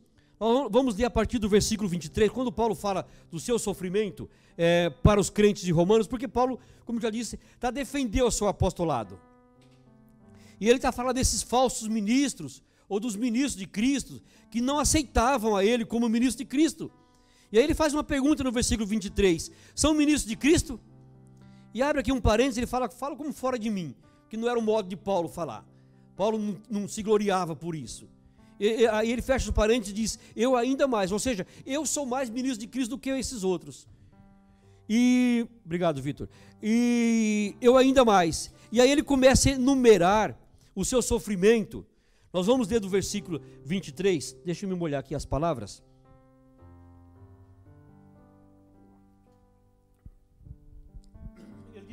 vamos 0.71 0.95
ler 0.95 1.07
a 1.07 1.11
partir 1.11 1.39
do 1.39 1.49
versículo 1.49 1.89
23, 1.89 2.31
quando 2.31 2.53
Paulo 2.53 2.75
fala 2.75 3.07
do 3.31 3.41
seu 3.41 3.59
sofrimento 3.59 4.29
é, 4.57 4.91
para 4.91 5.19
os 5.19 5.31
crentes 5.31 5.63
de 5.63 5.73
Romanos, 5.73 6.07
porque 6.07 6.29
Paulo, 6.29 6.61
como 6.85 7.01
já 7.01 7.11
disse, 7.11 7.39
está 7.55 7.71
defendendo 7.71 8.27
o 8.27 8.31
seu 8.31 8.47
apostolado. 8.47 9.19
E 10.61 10.69
ele 10.69 10.77
está 10.77 10.91
falando 10.91 11.17
desses 11.17 11.43
falsos 11.43 11.89
ministros, 11.89 12.63
ou 12.89 12.99
dos 12.99 13.17
ministros 13.17 13.57
de 13.57 13.67
Cristo, 13.67 14.21
que 14.51 14.61
não 14.61 14.79
aceitavam 14.79 15.55
a 15.55 15.65
ele 15.65 15.85
como 15.85 16.09
ministro 16.09 16.45
de 16.45 16.49
Cristo. 16.49 16.91
E 17.53 17.59
aí 17.59 17.65
ele 17.65 17.75
faz 17.75 17.93
uma 17.95 18.05
pergunta 18.05 18.43
no 18.43 18.53
versículo 18.53 18.87
23: 18.87 19.51
São 19.75 19.95
ministros 19.95 20.29
de 20.29 20.37
Cristo? 20.37 20.81
E 21.73 21.83
abre 21.83 22.01
aqui 22.01 22.11
um 22.11 22.21
parênteses, 22.21 22.59
ele 22.59 22.67
fala, 22.67 22.89
fala 22.89 23.15
como 23.15 23.33
fora 23.33 23.59
de 23.59 23.71
mim, 23.71 23.95
que 24.29 24.37
não 24.37 24.49
era 24.49 24.59
o 24.59 24.63
modo 24.63 24.89
de 24.89 24.97
Paulo 24.97 25.29
falar. 25.29 25.65
Paulo 26.17 26.39
não, 26.39 26.57
não 26.69 26.89
se 26.89 27.03
gloriava 27.03 27.55
por 27.55 27.77
isso. 27.77 28.09
E, 28.59 28.87
aí 28.89 29.13
ele 29.13 29.23
fecha 29.23 29.49
os 29.49 29.55
parênteses 29.55 29.93
e 29.93 29.95
diz: 29.95 30.19
Eu 30.35 30.57
ainda 30.57 30.89
mais, 30.89 31.13
ou 31.13 31.19
seja, 31.19 31.47
eu 31.65 31.87
sou 31.87 32.05
mais 32.05 32.29
ministro 32.29 32.61
de 32.61 32.67
Cristo 32.67 32.91
do 32.91 32.99
que 32.99 33.11
esses 33.11 33.45
outros. 33.45 33.87
E, 34.89 35.47
obrigado, 35.65 36.01
Vitor. 36.01 36.29
E 36.63 37.55
eu 37.61 37.77
ainda 37.77 38.05
mais. 38.05 38.51
E 38.73 38.81
aí 38.81 38.91
ele 38.91 39.03
começa 39.03 39.51
a 39.51 39.53
enumerar 39.53 40.37
o 40.79 40.85
seu 40.85 41.03
sofrimento. 41.03 41.85
Nós 42.33 42.47
vamos 42.47 42.69
ler 42.69 42.79
do 42.79 42.89
versículo 42.89 43.41
23, 43.65 44.37
deixa 44.45 44.65
eu 44.65 44.69
me 44.71 44.77
molhar 44.77 45.01
aqui 45.01 45.13
as 45.13 45.25
palavras. 45.25 45.83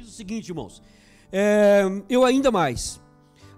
seguinte, 0.07 0.47
irmãos. 0.47 0.81
É, 1.29 1.81
eu 2.07 2.23
ainda 2.23 2.49
mais. 2.49 3.01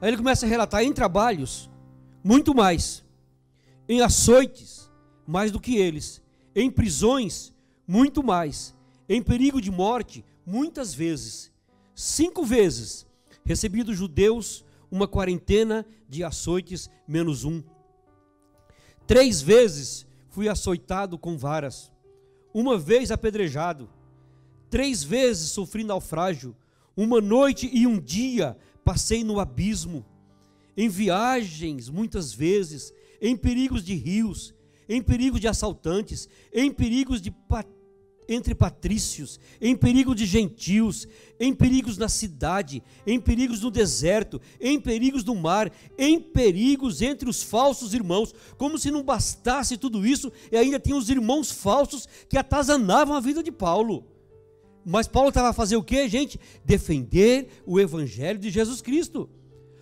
Aí 0.01 0.09
ele 0.09 0.17
começa 0.17 0.45
a 0.45 0.49
relatar 0.49 0.81
em 0.81 0.91
trabalhos, 0.91 1.69
muito 2.23 2.55
mais. 2.55 3.05
Em 3.87 4.01
açoites, 4.01 4.89
mais 5.27 5.51
do 5.51 5.59
que 5.59 5.77
eles. 5.77 6.19
Em 6.55 6.71
prisões, 6.71 7.53
muito 7.85 8.23
mais. 8.23 8.73
Em 9.07 9.21
perigo 9.21 9.61
de 9.61 9.69
morte, 9.69 10.25
muitas 10.43 10.95
vezes. 10.95 11.51
Cinco 11.93 12.43
vezes 12.43 13.05
recebi 13.45 13.83
dos 13.83 13.97
judeus 13.97 14.65
uma 14.89 15.07
quarentena 15.07 15.85
de 16.07 16.23
açoites 16.23 16.89
menos 17.07 17.43
um. 17.43 17.61
Três 19.05 19.41
vezes 19.41 20.05
fui 20.29 20.47
açoitado 20.49 21.17
com 21.17 21.37
varas. 21.37 21.91
Uma 22.53 22.77
vez 22.77 23.11
apedrejado 23.11 23.89
Três 24.69 25.03
vezes 25.03 25.51
sofri 25.51 25.83
naufrágio, 25.83 26.55
uma 26.95 27.21
noite 27.21 27.69
e 27.71 27.87
um 27.87 27.99
dia 27.99 28.57
passei 28.83 29.23
no 29.23 29.39
abismo. 29.39 30.05
Em 30.75 30.89
viagens, 30.89 31.89
muitas 31.89 32.33
vezes, 32.33 32.93
em 33.21 33.35
perigos 33.35 33.83
de 33.83 33.95
rios, 33.95 34.53
em 34.87 35.01
perigos 35.01 35.39
de 35.39 35.47
assaltantes, 35.47 36.27
em 36.53 36.71
perigos 36.71 37.21
de 37.21 37.31
entre 38.27 38.53
patrícios, 38.53 39.39
em 39.61 39.75
perigo 39.75 40.13
de 40.13 40.25
gentios, 40.25 41.07
em 41.39 41.53
perigos 41.53 41.97
na 41.97 42.09
cidade, 42.09 42.83
em 43.05 43.19
perigos 43.19 43.61
no 43.61 43.71
deserto, 43.71 44.41
em 44.59 44.79
perigos 44.79 45.23
no 45.23 45.35
mar, 45.35 45.71
em 45.97 46.19
perigos 46.19 47.01
entre 47.01 47.29
os 47.29 47.41
falsos 47.41 47.93
irmãos, 47.93 48.33
como 48.57 48.77
se 48.77 48.91
não 48.91 49.03
bastasse 49.03 49.77
tudo 49.77 50.05
isso, 50.05 50.31
e 50.51 50.57
ainda 50.57 50.79
tinha 50.79 50.97
os 50.97 51.09
irmãos 51.09 51.51
falsos 51.51 52.07
que 52.27 52.37
atazanavam 52.37 53.15
a 53.15 53.21
vida 53.21 53.41
de 53.41 53.51
Paulo. 53.51 54.05
Mas 54.85 55.07
Paulo 55.07 55.29
estava 55.29 55.49
a 55.49 55.53
fazer 55.53 55.75
o 55.75 55.83
que, 55.83 56.07
gente? 56.07 56.39
Defender 56.63 57.49
o 57.65 57.79
evangelho 57.79 58.39
de 58.39 58.49
Jesus 58.49 58.81
Cristo. 58.81 59.29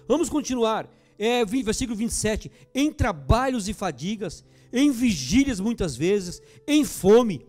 Vamos 0.07 0.29
continuar. 0.29 0.89
é, 1.17 1.45
versículo 1.45 1.95
27, 1.95 2.51
em 2.73 2.91
trabalhos 2.91 3.69
e 3.69 3.73
fadigas, 3.73 4.43
em 4.73 4.91
vigílias 4.91 5.61
muitas 5.61 5.95
vezes, 5.95 6.41
em 6.67 6.83
fome 6.83 7.45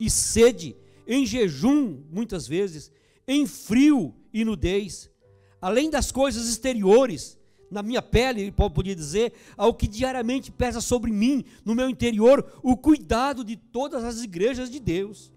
e 0.00 0.08
sede, 0.10 0.74
em 1.06 1.26
jejum 1.26 2.02
muitas 2.10 2.48
vezes, 2.48 2.90
em 3.28 3.46
frio 3.46 4.14
e 4.32 4.44
nudez, 4.44 5.10
além 5.60 5.90
das 5.90 6.10
coisas 6.10 6.48
exteriores, 6.48 7.38
na 7.70 7.82
minha 7.82 8.02
pele, 8.02 8.50
Paulo 8.50 8.74
podia 8.74 8.96
dizer, 8.96 9.32
ao 9.56 9.72
que 9.72 9.86
diariamente 9.86 10.50
pesa 10.50 10.80
sobre 10.80 11.12
mim, 11.12 11.44
no 11.64 11.74
meu 11.74 11.88
interior, 11.88 12.60
o 12.62 12.76
cuidado 12.76 13.44
de 13.44 13.56
todas 13.56 14.02
as 14.02 14.22
igrejas 14.22 14.70
de 14.70 14.80
Deus. 14.80 15.32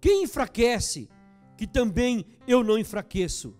Quem 0.00 0.22
enfraquece, 0.22 1.10
que 1.58 1.66
também 1.66 2.24
eu 2.46 2.64
não 2.64 2.78
enfraqueço. 2.78 3.54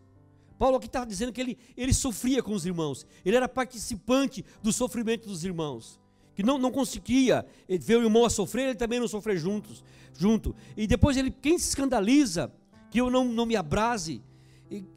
Paulo 0.58 0.76
aqui 0.76 0.86
estava 0.86 1.04
dizendo 1.04 1.32
que 1.32 1.40
ele, 1.40 1.58
ele 1.76 1.92
sofria 1.92 2.42
com 2.42 2.54
os 2.54 2.64
irmãos, 2.64 3.04
ele 3.24 3.36
era 3.36 3.48
participante 3.48 4.44
do 4.62 4.72
sofrimento 4.72 5.28
dos 5.28 5.44
irmãos, 5.44 6.00
que 6.34 6.42
não, 6.42 6.58
não 6.58 6.70
conseguia 6.70 7.44
ver 7.68 7.96
o 7.96 8.02
irmão 8.02 8.24
a 8.24 8.30
sofrer, 8.30 8.68
ele 8.68 8.74
também 8.74 9.00
não 9.00 9.08
sofrer 9.08 9.36
juntos, 9.36 9.84
junto. 10.16 10.54
E 10.76 10.86
depois 10.86 11.16
ele, 11.16 11.30
quem 11.30 11.58
se 11.58 11.68
escandaliza 11.68 12.52
que 12.90 13.00
eu 13.00 13.10
não, 13.10 13.24
não 13.24 13.46
me 13.46 13.56
abrase, 13.56 14.22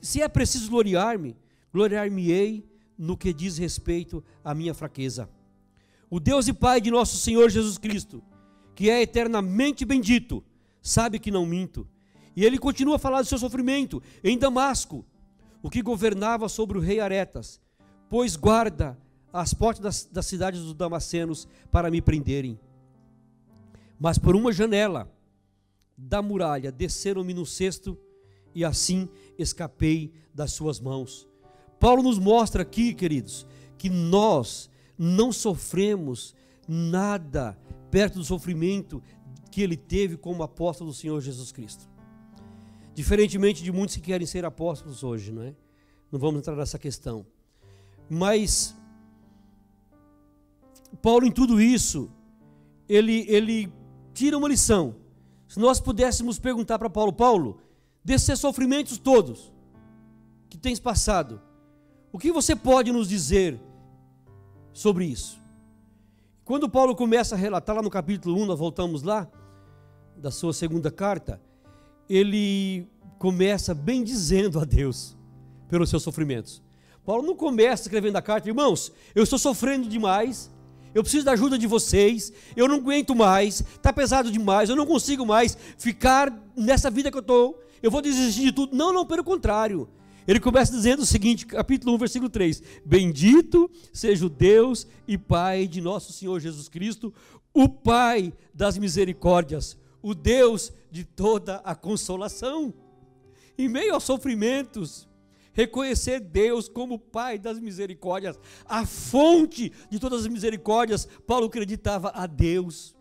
se 0.01 0.21
é 0.21 0.27
preciso 0.27 0.69
gloriar-me, 0.69 1.35
gloriar-me-ei 1.73 2.65
no 2.97 3.17
que 3.17 3.33
diz 3.33 3.57
respeito 3.57 4.23
à 4.43 4.53
minha 4.53 4.73
fraqueza. 4.73 5.29
O 6.09 6.19
Deus 6.19 6.47
e 6.47 6.53
Pai 6.53 6.79
de 6.79 6.91
nosso 6.91 7.17
Senhor 7.17 7.49
Jesus 7.49 7.77
Cristo, 7.77 8.23
que 8.73 8.89
é 8.89 9.01
eternamente 9.01 9.83
bendito, 9.83 10.43
sabe 10.81 11.19
que 11.19 11.31
não 11.31 11.45
minto. 11.45 11.87
E 12.35 12.45
ele 12.45 12.57
continua 12.57 12.97
a 12.97 12.99
falar 12.99 13.21
do 13.21 13.27
seu 13.27 13.37
sofrimento 13.37 14.01
em 14.23 14.37
Damasco, 14.37 15.05
o 15.61 15.69
que 15.69 15.81
governava 15.81 16.47
sobre 16.47 16.77
o 16.77 16.81
rei 16.81 16.99
Aretas, 16.99 17.59
pois 18.09 18.35
guarda 18.35 18.97
as 19.35 19.53
portas 19.53 19.83
das, 19.83 20.05
das 20.05 20.25
cidades 20.25 20.61
dos 20.61 20.73
Damascenos 20.73 21.45
para 21.69 21.91
me 21.91 22.01
prenderem. 22.01 22.57
Mas 23.99 24.17
por 24.17 24.33
uma 24.33 24.53
janela 24.53 25.11
da 25.97 26.21
muralha 26.21 26.71
desceram-me 26.71 27.33
no 27.33 27.45
cesto 27.45 27.97
e 28.53 28.63
assim 28.63 29.09
escapei 29.37 30.13
das 30.33 30.53
suas 30.53 30.79
mãos. 30.79 31.27
Paulo 31.79 32.01
nos 32.01 32.17
mostra 32.17 32.61
aqui, 32.61 32.93
queridos, 32.93 33.45
que 33.77 33.89
nós 33.89 34.69
não 34.97 35.33
sofremos 35.33 36.33
nada 36.65 37.57
perto 37.91 38.19
do 38.19 38.23
sofrimento 38.23 39.03
que 39.51 39.61
ele 39.61 39.75
teve 39.75 40.15
como 40.15 40.43
apóstolo 40.43 40.91
do 40.91 40.95
Senhor 40.95 41.19
Jesus 41.19 41.51
Cristo. 41.51 41.89
Diferentemente 42.93 43.61
de 43.61 43.71
muitos 43.71 43.97
que 43.97 44.01
querem 44.01 44.25
ser 44.25 44.45
apóstolos 44.45 45.03
hoje, 45.03 45.29
não 45.29 45.41
é? 45.41 45.53
Não 46.09 46.19
vamos 46.19 46.39
entrar 46.39 46.55
nessa 46.55 46.79
questão. 46.79 47.25
Mas 48.09 48.75
Paulo 51.01 51.25
em 51.25 51.31
tudo 51.31 51.61
isso, 51.61 52.09
ele 52.87 53.25
ele 53.27 53.71
tira 54.13 54.37
uma 54.37 54.47
lição. 54.47 54.95
Se 55.47 55.59
nós 55.59 55.79
pudéssemos 55.79 56.39
perguntar 56.39 56.79
para 56.79 56.89
Paulo, 56.89 57.13
Paulo, 57.13 57.59
desses 58.03 58.39
sofrimentos 58.39 58.97
todos 58.97 59.53
que 60.49 60.57
tens 60.57 60.79
passado, 60.79 61.41
o 62.11 62.17
que 62.17 62.31
você 62.31 62.55
pode 62.55 62.91
nos 62.91 63.07
dizer 63.07 63.59
sobre 64.73 65.05
isso? 65.05 65.41
Quando 66.43 66.69
Paulo 66.69 66.95
começa 66.95 67.35
a 67.35 67.37
relatar 67.37 67.75
lá 67.75 67.81
no 67.81 67.89
capítulo 67.89 68.39
1, 68.41 68.45
nós 68.45 68.59
voltamos 68.59 69.01
lá, 69.01 69.27
da 70.15 70.31
sua 70.31 70.53
segunda 70.53 70.89
carta, 70.91 71.41
ele 72.07 72.87
começa 73.17 73.73
bem 73.73 74.03
dizendo 74.03 74.59
a 74.59 74.63
Deus 74.63 75.17
pelos 75.67 75.89
seus 75.89 76.03
sofrimentos. 76.03 76.61
Paulo 77.03 77.23
não 77.23 77.35
começa 77.35 77.83
escrevendo 77.83 78.15
a 78.15 78.21
carta, 78.21 78.47
irmãos, 78.47 78.91
eu 79.13 79.23
estou 79.23 79.37
sofrendo 79.37 79.89
demais, 79.89 80.51
eu 80.95 81.03
preciso 81.03 81.25
da 81.25 81.33
ajuda 81.33 81.57
de 81.57 81.67
vocês, 81.67 82.31
eu 82.55 82.69
não 82.69 82.77
aguento 82.77 83.13
mais, 83.13 83.59
está 83.59 83.91
pesado 83.91 84.31
demais, 84.31 84.69
eu 84.69 84.77
não 84.77 84.85
consigo 84.85 85.25
mais 85.25 85.57
ficar 85.77 86.33
nessa 86.55 86.89
vida 86.89 87.11
que 87.11 87.17
eu 87.17 87.21
estou, 87.21 87.61
eu 87.83 87.91
vou 87.91 88.01
desistir 88.01 88.43
de 88.43 88.51
tudo. 88.53 88.73
Não, 88.73 88.93
não, 88.93 89.05
pelo 89.05 89.21
contrário. 89.21 89.89
Ele 90.25 90.39
começa 90.39 90.71
dizendo 90.71 91.01
o 91.01 91.05
seguinte, 91.05 91.45
capítulo 91.45 91.93
1, 91.95 91.97
versículo 91.97 92.29
3: 92.29 92.63
Bendito 92.85 93.69
seja 93.91 94.25
o 94.25 94.29
Deus 94.29 94.87
e 95.05 95.17
Pai 95.17 95.67
de 95.67 95.81
nosso 95.81 96.13
Senhor 96.13 96.39
Jesus 96.39 96.69
Cristo, 96.69 97.13
o 97.53 97.67
Pai 97.67 98.33
das 98.53 98.77
misericórdias, 98.77 99.77
o 100.01 100.15
Deus 100.15 100.71
de 100.89 101.03
toda 101.03 101.57
a 101.57 101.75
consolação. 101.75 102.73
Em 103.57 103.67
meio 103.67 103.93
aos 103.93 104.05
sofrimentos, 104.05 105.07
reconhecer 105.55 106.19
Deus 106.19 106.67
como 106.67 106.99
Pai 106.99 107.39
das 107.39 107.57
misericórdias, 107.59 108.37
a 108.65 108.85
fonte 108.85 109.71
de 109.89 109.97
todas 109.97 110.21
as 110.21 110.27
misericórdias, 110.27 111.07
Paulo 111.25 111.47
acreditava 111.47 112.11
a 112.13 112.27
Deus. 112.27 112.93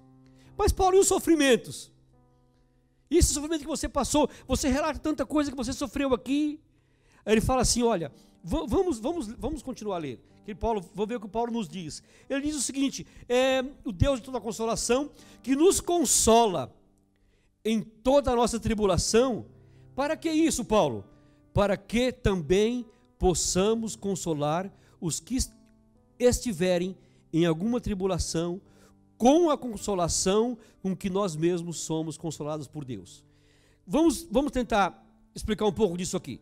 Mas 0.56 0.72
Paulo 0.72 0.96
e 0.96 1.00
os 1.00 1.08
sofrimentos? 1.08 1.92
E 3.10 3.18
esse 3.18 3.34
sofrimento 3.34 3.62
que 3.62 3.66
você 3.66 3.88
passou, 3.88 4.30
você 4.46 4.68
relata 4.68 4.98
tanta 4.98 5.26
coisa 5.26 5.50
que 5.50 5.56
você 5.56 5.72
sofreu 5.72 6.14
aqui, 6.14 6.60
ele 7.26 7.40
fala 7.40 7.62
assim: 7.62 7.82
olha, 7.82 8.12
vamos, 8.42 8.98
vamos, 8.98 9.26
vamos 9.26 9.62
continuar 9.62 9.96
a 9.96 9.98
ler. 9.98 10.24
Que 10.44 10.54
Paulo, 10.54 10.84
vou 10.94 11.06
ver 11.06 11.16
o 11.16 11.20
que 11.20 11.28
Paulo 11.28 11.52
nos 11.52 11.68
diz. 11.68 12.02
Ele 12.30 12.42
diz 12.42 12.54
o 12.54 12.62
seguinte: 12.62 13.06
é 13.28 13.64
o 13.84 13.90
Deus 13.90 14.20
de 14.20 14.26
toda 14.26 14.40
consolação, 14.40 15.10
que 15.42 15.56
nos 15.56 15.80
consola 15.80 16.74
em 17.64 17.80
toda 17.80 18.30
a 18.30 18.36
nossa 18.36 18.60
tribulação. 18.60 19.46
Para 19.96 20.16
que 20.16 20.30
isso, 20.30 20.64
Paulo? 20.64 21.04
Para 21.54 21.78
que 21.78 22.12
também 22.12 22.84
possamos 23.18 23.96
consolar 23.96 24.70
os 25.00 25.18
que 25.18 25.38
estiverem 26.18 26.94
em 27.32 27.46
alguma 27.46 27.80
tribulação, 27.80 28.60
com 29.16 29.48
a 29.48 29.56
consolação 29.56 30.58
com 30.82 30.94
que 30.94 31.08
nós 31.08 31.34
mesmos 31.34 31.78
somos 31.78 32.18
consolados 32.18 32.68
por 32.68 32.84
Deus. 32.84 33.24
Vamos, 33.86 34.26
vamos 34.30 34.52
tentar 34.52 35.02
explicar 35.34 35.64
um 35.64 35.72
pouco 35.72 35.96
disso 35.96 36.16
aqui. 36.16 36.40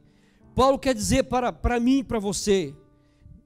Paulo 0.54 0.78
quer 0.78 0.94
dizer 0.94 1.24
para, 1.24 1.52
para 1.52 1.78
mim 1.78 2.02
para 2.02 2.18
você, 2.18 2.74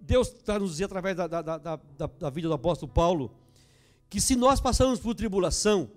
Deus 0.01 0.29
está 0.29 0.59
nos 0.59 0.71
dizendo 0.73 0.87
através 0.87 1.17
da, 1.17 1.27
da, 1.27 1.43
da, 1.43 1.59
da, 1.59 2.07
da 2.07 2.31
vida 2.31 2.49
do 2.49 2.55
apóstolo 2.55 2.91
Paulo, 2.91 3.31
que 4.09 4.21
se 4.21 4.37
nós 4.37 4.61
passamos 4.61 5.01
por 5.01 5.15
tribulação, 5.15 5.91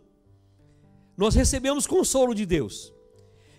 nós 1.15 1.35
recebemos 1.35 1.85
consolo 1.85 2.33
de 2.33 2.45
Deus. 2.45 2.93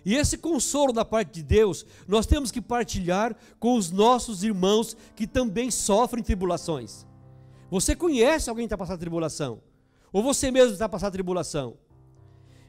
E 0.03 0.15
esse 0.15 0.37
consolo 0.37 0.91
da 0.91 1.05
parte 1.05 1.31
de 1.33 1.43
Deus, 1.43 1.85
nós 2.07 2.25
temos 2.25 2.51
que 2.51 2.61
partilhar 2.61 3.35
com 3.59 3.75
os 3.75 3.91
nossos 3.91 4.43
irmãos 4.43 4.97
que 5.15 5.27
também 5.27 5.69
sofrem 5.69 6.23
tribulações. 6.23 7.05
Você 7.69 7.95
conhece 7.95 8.49
alguém 8.49 8.65
que 8.65 8.73
está 8.73 8.77
passando 8.77 8.99
tribulação? 8.99 9.61
Ou 10.11 10.23
você 10.23 10.51
mesmo 10.51 10.73
está 10.73 10.89
passando 10.89 11.13
tribulação? 11.13 11.77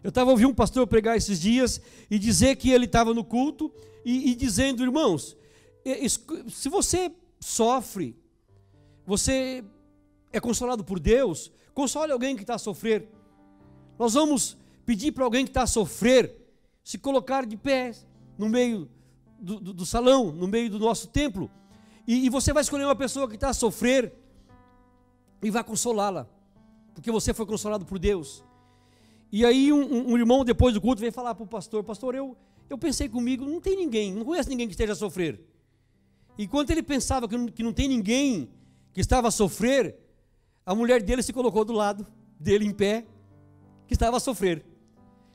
Eu 0.03 0.11
estava 0.11 0.31
ouvindo 0.31 0.51
um 0.51 0.55
pastor 0.55 0.87
pregar 0.87 1.17
esses 1.17 1.41
dias 1.41 1.81
e 2.11 2.19
dizer 2.19 2.57
que 2.57 2.71
ele 2.71 2.85
estava 2.85 3.15
no 3.15 3.25
culto 3.25 3.73
e, 4.05 4.31
e 4.31 4.35
dizendo, 4.35 4.83
irmãos, 4.83 5.37
se 6.51 6.69
você 6.69 7.11
sofre, 7.41 8.17
você 9.07 9.65
é 10.33 10.41
consolado 10.41 10.85
por 10.85 11.01
Deus, 11.01 11.51
console 11.73 12.13
alguém 12.13 12.37
que 12.37 12.43
está 12.43 12.55
a 12.55 12.59
sofrer. 12.59 13.09
Nós 13.99 14.15
vamos 14.15 14.57
pedir 14.85 15.13
para 15.13 15.25
alguém 15.25 15.45
que 15.45 15.51
está 15.51 15.63
a 15.63 15.67
sofrer 15.67 16.42
se 16.83 16.99
colocar 16.99 17.47
de 17.47 17.57
pé 17.57 17.93
no 18.37 18.49
meio 18.49 18.89
do, 19.41 19.61
do, 19.61 19.73
do 19.73 19.87
salão, 19.87 20.33
no 20.33 20.47
meio 20.47 20.71
do 20.71 20.79
nosso 20.79 21.09
templo, 21.09 21.51
e, 22.07 22.27
e 22.27 22.29
você 22.29 22.53
vai 22.53 22.63
escolher 22.63 22.85
uma 22.85 22.97
pessoa 22.97 23.29
que 23.29 23.35
está 23.35 23.51
a 23.51 23.55
sofrer 23.55 24.13
e 25.43 25.51
vai 25.51 25.63
consolá-la, 25.63 26.29
porque 26.95 27.11
você 27.11 27.33
foi 27.33 27.47
consolado 27.47 27.85
por 27.85 27.99
Deus. 27.99 28.45
E 29.31 29.45
aí 29.45 29.73
um, 29.73 30.13
um 30.13 30.19
irmão 30.19 30.45
depois 30.45 30.75
do 30.75 30.81
culto 30.81 31.01
veio 31.01 31.13
falar 31.13 31.35
para 31.35 31.45
o 31.45 31.47
pastor, 31.47 31.83
pastor, 31.83 32.15
eu, 32.15 32.37
eu 32.69 32.77
pensei 32.77 33.09
comigo, 33.09 33.45
não 33.45 33.61
tem 33.61 33.77
ninguém, 33.77 34.13
não 34.13 34.25
conheço 34.25 34.49
ninguém 34.49 34.67
que 34.67 34.75
esteja 34.75 34.93
a 34.93 34.97
sofrer. 34.97 35.41
Enquanto 36.39 36.71
ele 36.71 36.83
pensava 36.83 37.29
que 37.29 37.37
não, 37.37 37.47
que 37.47 37.63
não 37.63 37.73
tem 37.73 37.89
ninguém 37.89 38.51
que 38.93 39.01
estava 39.01 39.29
a 39.29 39.31
sofrer, 39.31 39.99
a 40.65 40.75
mulher 40.75 41.03
dele 41.03 41.23
se 41.23 41.33
colocou 41.33 41.65
do 41.65 41.73
lado 41.73 42.07
dele 42.39 42.65
em 42.65 42.73
pé, 42.73 43.07
que 43.87 43.95
estava 43.95 44.17
a 44.17 44.21
sofrer. 44.21 44.65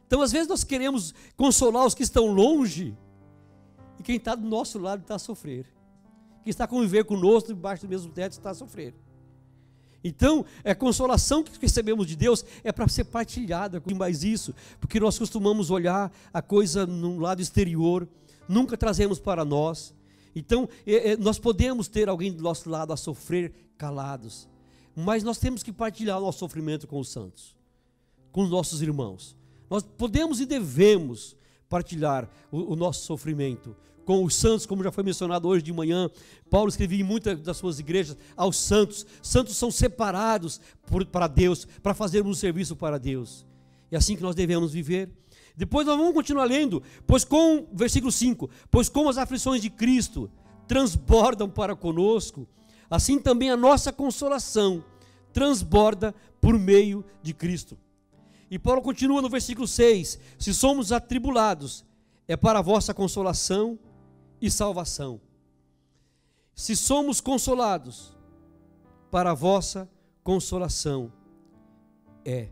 Então, 0.07 0.21
às 0.21 0.31
vezes, 0.31 0.47
nós 0.47 0.63
queremos 0.63 1.13
consolar 1.35 1.85
os 1.85 1.93
que 1.93 2.01
estão 2.01 2.27
longe, 2.27 2.97
e 3.99 4.03
quem 4.03 4.15
está 4.15 4.33
do 4.33 4.47
nosso 4.47 4.79
lado 4.79 5.01
está 5.01 5.15
a 5.15 5.19
sofrer. 5.19 5.65
Quem 6.43 6.49
está 6.49 6.63
a 6.63 6.67
conviver 6.67 7.03
conosco 7.03 7.49
debaixo 7.49 7.85
do 7.85 7.89
mesmo 7.89 8.09
teto 8.11 8.31
está 8.31 8.51
a 8.51 8.53
sofrer. 8.53 8.95
Então, 10.01 10.45
a 10.63 10.73
consolação 10.73 11.43
que 11.43 11.51
recebemos 11.59 12.07
de 12.07 12.15
Deus 12.15 12.45
é 12.63 12.71
para 12.71 12.87
ser 12.87 13.03
partilhada 13.05 13.81
com 13.81 13.93
mais 13.93 14.23
isso, 14.23 14.55
porque 14.79 14.99
nós 14.99 15.19
costumamos 15.19 15.69
olhar 15.69 16.09
a 16.33 16.41
coisa 16.41 16.85
no 16.85 17.19
lado 17.19 17.41
exterior, 17.41 18.07
nunca 18.47 18.77
trazemos 18.77 19.19
para 19.19 19.43
nós. 19.43 19.93
Então, 20.33 20.69
é, 20.85 21.11
é, 21.11 21.17
nós 21.17 21.37
podemos 21.37 21.89
ter 21.89 22.07
alguém 22.07 22.31
do 22.31 22.41
nosso 22.41 22.69
lado 22.69 22.93
a 22.93 22.97
sofrer 22.97 23.51
calados, 23.77 24.47
mas 24.95 25.23
nós 25.23 25.37
temos 25.37 25.63
que 25.63 25.73
partilhar 25.73 26.17
o 26.17 26.21
nosso 26.21 26.39
sofrimento 26.39 26.87
com 26.87 26.99
os 26.99 27.09
santos, 27.09 27.53
com 28.31 28.43
os 28.43 28.49
nossos 28.49 28.81
irmãos. 28.81 29.35
Nós 29.69 29.83
podemos 29.83 30.39
e 30.39 30.45
devemos 30.45 31.35
partilhar 31.69 32.29
o, 32.51 32.73
o 32.73 32.75
nosso 32.75 33.05
sofrimento 33.05 33.75
com 34.07 34.23
os 34.23 34.35
santos, 34.35 34.65
como 34.65 34.81
já 34.81 34.89
foi 34.89 35.03
mencionado 35.03 35.49
hoje 35.49 35.61
de 35.61 35.73
manhã. 35.73 36.09
Paulo 36.49 36.69
escrevia 36.69 37.01
em 37.01 37.03
muitas 37.03 37.41
das 37.41 37.57
suas 37.57 37.77
igrejas 37.77 38.15
aos 38.37 38.55
santos. 38.55 39.05
Santos 39.21 39.57
são 39.57 39.69
separados 39.69 40.61
por, 40.85 41.05
para 41.05 41.27
Deus, 41.27 41.67
para 41.83 41.93
fazermos 41.93 42.37
um 42.37 42.39
serviço 42.39 42.73
para 42.73 42.97
Deus. 42.97 43.45
É 43.91 43.97
assim 43.97 44.15
que 44.15 44.21
nós 44.21 44.33
devemos 44.33 44.71
viver. 44.71 45.09
Depois 45.57 45.85
nós 45.85 45.97
vamos 45.97 46.13
continuar 46.13 46.45
lendo, 46.45 46.81
pois 47.05 47.25
com, 47.25 47.67
versículo 47.73 48.11
5: 48.11 48.49
Pois 48.71 48.87
como 48.87 49.09
as 49.09 49.17
aflições 49.17 49.61
de 49.61 49.69
Cristo 49.69 50.31
transbordam 50.67 51.49
para 51.49 51.75
conosco, 51.75 52.47
assim 52.89 53.19
também 53.19 53.49
a 53.49 53.57
nossa 53.57 53.91
consolação 53.91 54.85
transborda 55.33 56.15
por 56.39 56.57
meio 56.57 57.03
de 57.21 57.33
Cristo. 57.33 57.77
E 58.49 58.57
Paulo 58.57 58.81
continua 58.81 59.21
no 59.21 59.29
versículo 59.29 59.67
6: 59.67 60.19
Se 60.37 60.53
somos 60.53 60.91
atribulados, 60.91 61.85
é 62.27 62.35
para 62.35 62.59
a 62.59 62.61
vossa 62.61 62.93
consolação 62.93 63.77
e 64.41 64.49
salvação. 64.49 65.19
Se 66.53 66.75
somos 66.75 67.21
consolados, 67.21 68.15
para 69.11 69.31
a 69.31 69.33
vossa 69.33 69.89
consolação 70.23 71.11
é, 72.25 72.49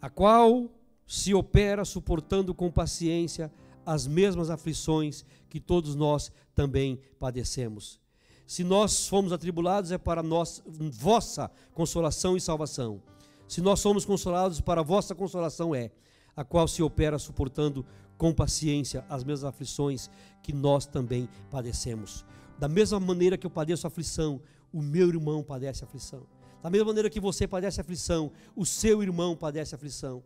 a 0.00 0.10
qual 0.10 0.70
se 1.06 1.32
opera 1.32 1.84
suportando 1.84 2.54
com 2.54 2.70
paciência 2.70 3.50
as 3.84 4.06
mesmas 4.06 4.50
aflições 4.50 5.24
que 5.48 5.58
todos 5.58 5.94
nós 5.94 6.30
também 6.54 7.00
padecemos. 7.18 7.98
Se 8.46 8.62
nós 8.62 9.08
fomos 9.08 9.32
atribulados, 9.32 9.90
é 9.90 9.98
para 9.98 10.22
nós, 10.22 10.62
vossa 10.66 11.50
consolação 11.72 12.36
e 12.36 12.40
salvação. 12.40 13.02
Se 13.50 13.60
nós 13.60 13.80
somos 13.80 14.04
consolados, 14.04 14.60
para 14.60 14.80
vossa 14.80 15.12
consolação 15.12 15.74
é, 15.74 15.90
a 16.36 16.44
qual 16.44 16.68
se 16.68 16.84
opera 16.84 17.18
suportando 17.18 17.84
com 18.16 18.32
paciência 18.32 19.04
as 19.08 19.24
mesmas 19.24 19.44
aflições 19.44 20.08
que 20.40 20.52
nós 20.52 20.86
também 20.86 21.28
padecemos. 21.50 22.24
Da 22.60 22.68
mesma 22.68 23.00
maneira 23.00 23.36
que 23.36 23.44
eu 23.44 23.50
padeço 23.50 23.88
aflição, 23.88 24.40
o 24.72 24.80
meu 24.80 25.08
irmão 25.08 25.42
padece 25.42 25.82
aflição. 25.82 26.22
Da 26.62 26.70
mesma 26.70 26.86
maneira 26.86 27.10
que 27.10 27.18
você 27.18 27.44
padece 27.48 27.80
aflição, 27.80 28.30
o 28.54 28.64
seu 28.64 29.02
irmão 29.02 29.34
padece 29.34 29.74
aflição. 29.74 30.22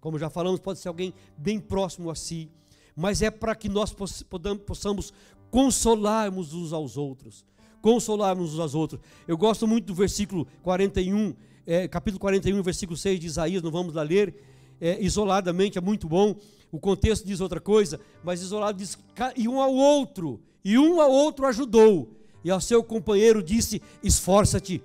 Como 0.00 0.16
já 0.16 0.30
falamos, 0.30 0.60
pode 0.60 0.78
ser 0.78 0.86
alguém 0.86 1.12
bem 1.36 1.58
próximo 1.58 2.08
a 2.10 2.14
si, 2.14 2.48
mas 2.94 3.22
é 3.22 3.30
para 3.30 3.56
que 3.56 3.68
nós 3.68 3.92
possamos 3.92 5.12
consolarmos 5.50 6.54
uns 6.54 6.72
aos 6.72 6.96
outros. 6.96 7.44
Consolarmos 7.80 8.54
uns 8.54 8.60
aos 8.60 8.74
outros. 8.74 9.00
Eu 9.26 9.36
gosto 9.36 9.66
muito 9.66 9.86
do 9.86 9.94
versículo 9.94 10.46
41, 10.62 11.34
é, 11.66 11.88
capítulo 11.88 12.20
41, 12.20 12.62
versículo 12.62 12.96
6 12.96 13.20
de 13.20 13.26
Isaías, 13.26 13.62
não 13.62 13.70
vamos 13.70 13.94
lá 13.94 14.02
ler, 14.02 14.34
é, 14.80 15.02
isoladamente, 15.02 15.78
é 15.78 15.80
muito 15.80 16.08
bom 16.08 16.36
o 16.70 16.78
contexto 16.78 17.26
diz 17.26 17.40
outra 17.40 17.60
coisa, 17.60 18.00
mas 18.22 18.40
isolado 18.40 18.78
diz, 18.78 18.98
e 19.36 19.48
um 19.48 19.60
ao 19.60 19.72
outro, 19.72 20.40
e 20.64 20.78
um 20.78 21.00
ao 21.00 21.10
outro 21.10 21.46
ajudou, 21.46 22.14
e 22.44 22.50
ao 22.50 22.60
seu 22.60 22.82
companheiro 22.82 23.42
disse: 23.42 23.82
esforça-te. 24.02 24.82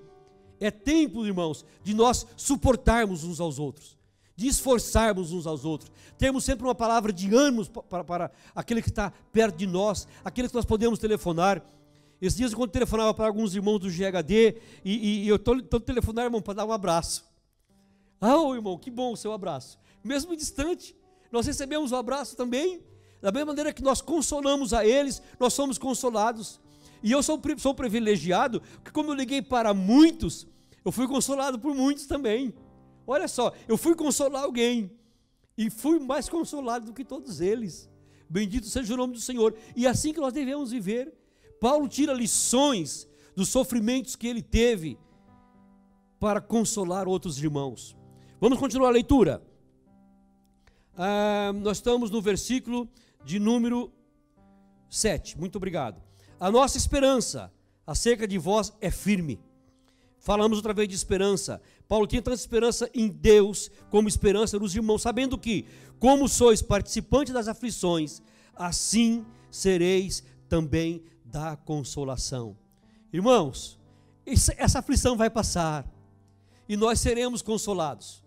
É 0.59 0.71
tempo, 0.71 1.25
irmãos, 1.25 1.65
de 1.83 1.93
nós 1.93 2.25
suportarmos 2.37 3.23
uns 3.23 3.41
aos 3.41 3.59
outros, 3.59 3.97
de 4.35 4.47
esforçarmos 4.47 5.33
uns 5.33 5.45
aos 5.45 5.65
outros, 5.65 5.91
termos 6.17 6.45
sempre 6.45 6.65
uma 6.65 6.75
palavra 6.75 7.11
de 7.11 7.33
ânimo 7.35 7.65
para, 7.65 8.03
para 8.03 8.31
aquele 8.55 8.81
que 8.81 8.89
está 8.89 9.11
perto 9.31 9.57
de 9.57 9.67
nós, 9.67 10.07
aquele 10.23 10.47
que 10.47 10.55
nós 10.55 10.65
podemos 10.65 10.99
telefonar. 10.99 11.61
Esses 12.25 12.37
dias, 12.37 12.53
quando 12.53 12.71
telefonava 12.71 13.13
para 13.13 13.27
alguns 13.27 13.53
irmãos 13.53 13.79
do 13.79 13.89
GHD, 13.89 14.55
e, 14.85 15.25
e, 15.25 15.27
eu 15.27 15.35
estou 15.35 15.61
telefonando, 15.77 16.27
irmão, 16.27 16.41
para 16.41 16.53
dar 16.53 16.65
um 16.65 16.71
abraço. 16.71 17.25
Ah, 18.21 18.37
irmão, 18.55 18.77
que 18.77 18.89
bom 18.89 19.11
o 19.11 19.17
seu 19.17 19.33
abraço. 19.33 19.77
Mesmo 20.01 20.33
distante, 20.33 20.95
nós 21.29 21.45
recebemos 21.45 21.91
o 21.91 21.97
abraço 21.97 22.37
também. 22.37 22.81
Da 23.21 23.29
mesma 23.29 23.47
maneira 23.47 23.73
que 23.73 23.83
nós 23.83 23.99
consolamos 23.99 24.73
a 24.73 24.85
eles, 24.85 25.21
nós 25.37 25.53
somos 25.53 25.77
consolados. 25.77 26.61
E 27.03 27.11
eu 27.11 27.21
sou, 27.21 27.41
sou 27.57 27.75
privilegiado, 27.75 28.61
porque 28.75 28.91
como 28.91 29.11
eu 29.11 29.15
liguei 29.15 29.41
para 29.41 29.73
muitos, 29.73 30.47
eu 30.85 30.93
fui 30.93 31.09
consolado 31.09 31.59
por 31.59 31.75
muitos 31.75 32.05
também. 32.05 32.53
Olha 33.05 33.27
só, 33.27 33.51
eu 33.67 33.77
fui 33.77 33.95
consolar 33.95 34.43
alguém. 34.43 34.89
E 35.57 35.69
fui 35.69 35.99
mais 35.99 36.29
consolado 36.29 36.85
do 36.85 36.93
que 36.93 37.03
todos 37.03 37.41
eles. 37.41 37.89
Bendito 38.29 38.65
seja 38.67 38.93
o 38.93 38.97
nome 38.97 39.11
do 39.11 39.19
Senhor. 39.19 39.53
E 39.75 39.85
é 39.85 39.89
assim 39.89 40.13
que 40.13 40.21
nós 40.21 40.31
devemos 40.31 40.71
viver. 40.71 41.13
Paulo 41.63 41.87
tira 41.87 42.11
lições 42.11 43.07
dos 43.33 43.47
sofrimentos 43.47 44.17
que 44.17 44.27
ele 44.27 44.41
teve 44.41 44.99
para 46.19 46.41
consolar 46.41 47.07
outros 47.07 47.41
irmãos. 47.41 47.95
Vamos 48.37 48.59
continuar 48.59 48.89
a 48.89 48.91
leitura. 48.91 49.41
Ah, 50.93 51.53
nós 51.55 51.77
estamos 51.77 52.11
no 52.11 52.21
versículo 52.21 52.85
de 53.23 53.39
número 53.39 53.93
7. 54.89 55.39
Muito 55.39 55.55
obrigado. 55.55 56.03
A 56.37 56.51
nossa 56.51 56.77
esperança 56.77 57.49
acerca 57.87 58.27
de 58.27 58.37
vós 58.37 58.73
é 58.81 58.91
firme. 58.91 59.39
Falamos 60.19 60.57
outra 60.57 60.73
vez 60.73 60.89
de 60.89 60.95
esperança. 60.95 61.61
Paulo 61.87 62.05
tinha 62.05 62.21
tanta 62.21 62.35
esperança 62.35 62.89
em 62.93 63.07
Deus 63.07 63.71
como 63.89 64.09
esperança 64.09 64.59
nos 64.59 64.75
irmãos, 64.75 65.01
sabendo 65.01 65.37
que, 65.37 65.65
como 65.97 66.27
sois 66.27 66.61
participantes 66.61 67.33
das 67.33 67.47
aflições, 67.47 68.21
assim 68.53 69.25
sereis 69.49 70.25
também 70.49 71.01
da 71.33 71.57
consolação. 71.57 72.55
Irmãos, 73.11 73.79
essa 74.55 74.79
aflição 74.79 75.17
vai 75.17 75.31
passar 75.31 75.83
e 76.69 76.77
nós 76.77 76.99
seremos 76.99 77.41
consolados. 77.41 78.23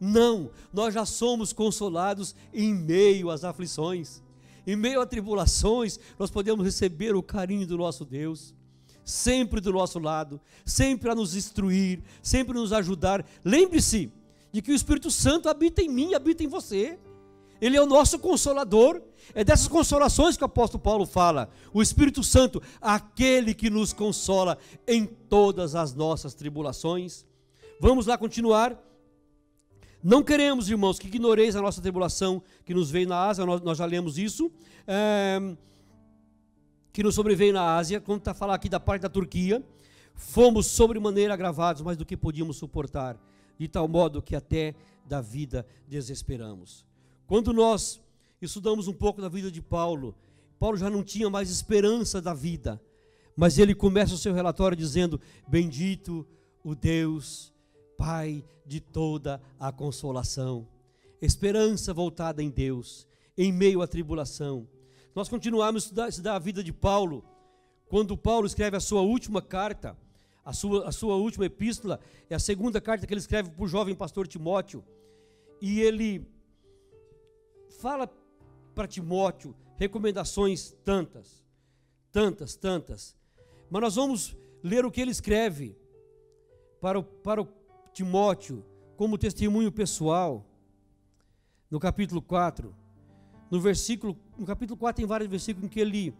Não, 0.00 0.50
nós 0.72 0.94
já 0.94 1.04
somos 1.04 1.52
consolados 1.52 2.34
em 2.54 2.74
meio 2.74 3.30
às 3.30 3.44
aflições, 3.44 4.22
em 4.66 4.74
meio 4.74 5.02
a 5.02 5.06
tribulações, 5.06 6.00
nós 6.18 6.30
podemos 6.30 6.64
receber 6.64 7.14
o 7.14 7.22
carinho 7.22 7.66
do 7.66 7.76
nosso 7.76 8.06
Deus, 8.06 8.54
sempre 9.04 9.60
do 9.60 9.72
nosso 9.72 9.98
lado, 9.98 10.40
sempre 10.64 11.10
a 11.10 11.14
nos 11.14 11.36
instruir, 11.36 12.02
sempre 12.22 12.54
nos 12.54 12.72
ajudar. 12.72 13.24
Lembre-se 13.44 14.10
de 14.50 14.62
que 14.62 14.72
o 14.72 14.74
Espírito 14.74 15.10
Santo 15.10 15.50
habita 15.50 15.82
em 15.82 15.90
mim, 15.90 16.14
habita 16.14 16.42
em 16.42 16.48
você. 16.48 16.98
Ele 17.60 17.76
é 17.76 17.82
o 17.82 17.86
nosso 17.86 18.18
consolador. 18.18 19.00
É 19.34 19.42
dessas 19.42 19.66
consolações 19.66 20.36
que 20.36 20.44
o 20.44 20.46
apóstolo 20.46 20.82
Paulo 20.82 21.04
fala. 21.04 21.50
O 21.72 21.82
Espírito 21.82 22.22
Santo, 22.22 22.62
aquele 22.80 23.54
que 23.54 23.68
nos 23.68 23.92
consola 23.92 24.56
em 24.86 25.04
todas 25.04 25.74
as 25.74 25.94
nossas 25.94 26.34
tribulações. 26.34 27.24
Vamos 27.80 28.06
lá 28.06 28.16
continuar. 28.16 28.80
Não 30.02 30.22
queremos, 30.22 30.70
irmãos, 30.70 30.98
que 30.98 31.08
ignoreis 31.08 31.56
a 31.56 31.60
nossa 31.60 31.82
tribulação 31.82 32.40
que 32.64 32.72
nos 32.72 32.90
veio 32.90 33.08
na 33.08 33.26
Ásia, 33.26 33.44
nós, 33.44 33.60
nós 33.60 33.76
já 33.76 33.84
lemos 33.84 34.18
isso, 34.18 34.52
é, 34.86 35.56
que 36.92 37.02
nos 37.02 37.14
sobreveio 37.14 37.52
na 37.52 37.76
Ásia, 37.76 38.00
quando 38.00 38.20
está 38.20 38.32
falando 38.32 38.54
aqui 38.54 38.68
da 38.68 38.78
parte 38.78 39.02
da 39.02 39.08
Turquia, 39.08 39.64
fomos 40.14 40.66
sobremaneira 40.66 41.34
agravados 41.34 41.82
mais 41.82 41.96
do 41.96 42.06
que 42.06 42.16
podíamos 42.16 42.56
suportar, 42.56 43.18
de 43.58 43.66
tal 43.66 43.88
modo 43.88 44.22
que 44.22 44.36
até 44.36 44.74
da 45.04 45.20
vida 45.20 45.66
desesperamos. 45.88 46.86
Quando 47.26 47.52
nós 47.52 48.00
estudamos 48.40 48.86
um 48.86 48.92
pouco 48.92 49.20
da 49.20 49.28
vida 49.28 49.50
de 49.50 49.60
Paulo, 49.60 50.14
Paulo 50.58 50.76
já 50.76 50.88
não 50.88 51.02
tinha 51.02 51.28
mais 51.28 51.50
esperança 51.50 52.22
da 52.22 52.32
vida, 52.32 52.80
mas 53.36 53.58
ele 53.58 53.74
começa 53.74 54.14
o 54.14 54.18
seu 54.18 54.32
relatório 54.32 54.76
dizendo: 54.76 55.20
Bendito 55.46 56.26
o 56.62 56.74
Deus 56.74 57.52
Pai 57.98 58.44
de 58.64 58.80
toda 58.80 59.40
a 59.58 59.72
consolação, 59.72 60.68
esperança 61.20 61.92
voltada 61.94 62.42
em 62.42 62.50
Deus, 62.50 63.08
em 63.36 63.52
meio 63.52 63.82
à 63.82 63.86
tribulação. 63.86 64.68
Nós 65.14 65.28
continuamos 65.28 65.82
a 65.82 65.84
estudar, 65.84 66.08
estudar 66.08 66.36
a 66.36 66.38
vida 66.38 66.62
de 66.62 66.72
Paulo, 66.72 67.24
quando 67.88 68.16
Paulo 68.16 68.46
escreve 68.46 68.76
a 68.76 68.80
sua 68.80 69.00
última 69.00 69.40
carta, 69.40 69.96
a 70.44 70.52
sua, 70.52 70.88
a 70.88 70.92
sua 70.92 71.16
última 71.16 71.46
epístola, 71.46 71.98
é 72.28 72.34
a 72.34 72.38
segunda 72.38 72.80
carta 72.80 73.06
que 73.06 73.12
ele 73.14 73.20
escreve 73.20 73.50
para 73.50 73.64
o 73.64 73.68
jovem 73.68 73.94
pastor 73.94 74.28
Timóteo, 74.28 74.84
e 75.60 75.80
ele 75.80 76.35
fala 77.68 78.10
para 78.74 78.86
Timóteo 78.86 79.54
recomendações 79.76 80.74
tantas, 80.84 81.44
tantas, 82.10 82.56
tantas, 82.56 83.16
mas 83.70 83.82
nós 83.82 83.94
vamos 83.96 84.36
ler 84.62 84.84
o 84.84 84.90
que 84.90 85.00
ele 85.00 85.10
escreve 85.10 85.76
para 86.80 86.98
o, 86.98 87.02
para 87.02 87.42
o 87.42 87.48
Timóteo 87.92 88.64
como 88.96 89.18
testemunho 89.18 89.70
pessoal, 89.70 90.46
no 91.70 91.78
capítulo 91.78 92.22
4, 92.22 92.74
no 93.50 93.60
versículo, 93.60 94.16
no 94.36 94.46
capítulo 94.46 94.78
4 94.78 94.96
tem 94.96 95.06
vários 95.06 95.28
versículos 95.28 95.66
em 95.66 95.68
que 95.68 95.80
ele 95.80 96.14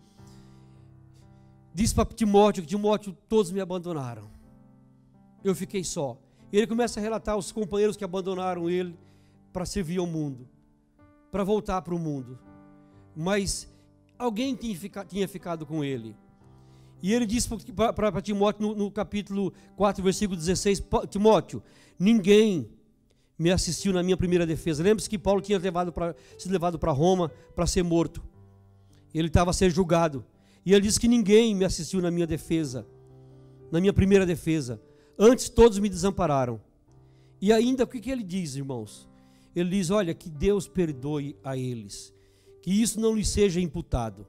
diz 1.72 1.92
para 1.92 2.04
Timóteo 2.06 2.62
que 2.62 2.68
Timóteo, 2.68 3.16
todos 3.28 3.50
me 3.50 3.60
abandonaram. 3.60 4.30
Eu 5.44 5.54
fiquei 5.54 5.84
só. 5.84 6.18
E 6.52 6.56
ele 6.56 6.66
começa 6.66 6.98
a 6.98 7.02
relatar 7.02 7.36
os 7.36 7.52
companheiros 7.52 7.96
que 7.96 8.04
abandonaram 8.04 8.70
ele 8.70 8.98
para 9.52 9.66
servir 9.66 9.98
ao 9.98 10.06
mundo, 10.06 10.48
para 11.30 11.44
voltar 11.44 11.82
para 11.82 11.94
o 11.94 11.98
mundo. 11.98 12.38
Mas 13.14 13.68
alguém 14.18 14.54
tinha, 14.54 15.28
ficado 15.28 15.64
com 15.66 15.84
ele. 15.84 16.16
E 17.02 17.12
ele 17.12 17.26
disse 17.26 17.48
para 17.94 18.22
Timóteo 18.22 18.68
no, 18.68 18.74
no, 18.74 18.90
capítulo 18.90 19.52
4, 19.76 20.02
versículo 20.02 20.36
16: 20.36 20.82
Timóteo, 21.10 21.62
ninguém 21.98 22.70
me 23.38 23.50
assistiu 23.50 23.92
na 23.92 24.02
minha 24.02 24.16
primeira 24.16 24.46
defesa. 24.46 24.82
Lembre-se 24.82 25.08
que 25.08 25.18
Paulo 25.18 25.40
tinha 25.40 25.58
levado 25.58 25.92
pra, 25.92 26.14
sido 26.38 26.52
levado 26.52 26.78
para 26.78 26.92
Roma 26.92 27.30
para 27.54 27.66
ser 27.66 27.82
morto. 27.82 28.22
Ele 29.14 29.28
estava 29.28 29.50
a 29.50 29.54
ser 29.54 29.70
julgado. 29.70 30.24
E 30.64 30.72
ele 30.72 30.82
disse 30.82 30.98
que 30.98 31.06
ninguém 31.06 31.54
me 31.54 31.64
assistiu 31.64 32.00
na 32.00 32.10
minha 32.10 32.26
defesa, 32.26 32.86
na 33.70 33.80
minha 33.80 33.92
primeira 33.92 34.26
defesa. 34.26 34.80
Antes 35.18 35.48
todos 35.48 35.78
me 35.78 35.88
desampararam. 35.88 36.60
E 37.40 37.52
ainda 37.52 37.84
o 37.84 37.86
que, 37.86 38.00
que 38.00 38.10
ele 38.10 38.22
diz, 38.22 38.56
irmãos? 38.56 39.08
Ele 39.56 39.70
diz: 39.70 39.90
Olha, 39.90 40.12
que 40.12 40.28
Deus 40.28 40.68
perdoe 40.68 41.34
a 41.42 41.56
eles, 41.56 42.14
que 42.60 42.70
isso 42.70 43.00
não 43.00 43.16
lhes 43.16 43.28
seja 43.28 43.58
imputado. 43.58 44.26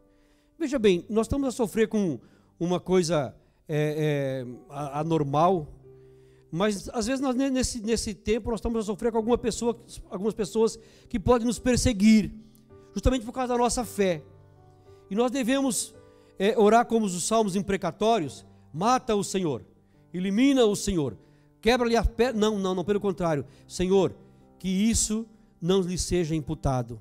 Veja 0.57 0.79
bem, 0.79 1.05
nós 1.09 1.27
estamos 1.27 1.49
a 1.49 1.51
sofrer 1.51 1.89
com 1.89 2.17
uma 2.57 2.79
coisa 2.79 3.35
é, 3.67 4.45
é, 4.47 4.75
anormal, 4.93 5.67
mas 6.49 6.89
às 6.89 7.05
vezes 7.05 7.19
nós, 7.19 7.35
nesse, 7.35 7.81
nesse 7.81 8.13
tempo 8.13 8.49
nós 8.49 8.59
estamos 8.59 8.79
a 8.79 8.83
sofrer 8.83 9.11
com 9.11 9.17
alguma 9.17 9.37
pessoa, 9.37 9.77
algumas 10.09 10.33
pessoas 10.33 10.79
que 11.09 11.19
podem 11.19 11.45
nos 11.45 11.59
perseguir, 11.59 12.31
justamente 12.93 13.25
por 13.25 13.33
causa 13.33 13.53
da 13.53 13.59
nossa 13.59 13.83
fé. 13.83 14.23
E 15.11 15.15
nós 15.15 15.29
devemos 15.29 15.93
é, 16.39 16.57
orar 16.57 16.85
como 16.85 17.05
os 17.05 17.23
salmos 17.27 17.55
imprecatórios: 17.55 18.45
mata 18.73 19.13
o 19.13 19.23
Senhor, 19.23 19.65
elimina 20.13 20.65
o 20.65 20.75
Senhor, 20.75 21.17
quebra-lhe 21.59 21.97
a 21.97 22.03
pé. 22.03 22.31
Não, 22.31 22.57
não, 22.57 22.73
não, 22.73 22.85
pelo 22.85 22.99
contrário, 22.99 23.45
Senhor, 23.67 24.15
que 24.59 24.67
isso 24.67 25.25
não 25.61 25.81
lhe 25.81 25.97
seja 25.97 26.35
imputado. 26.35 26.99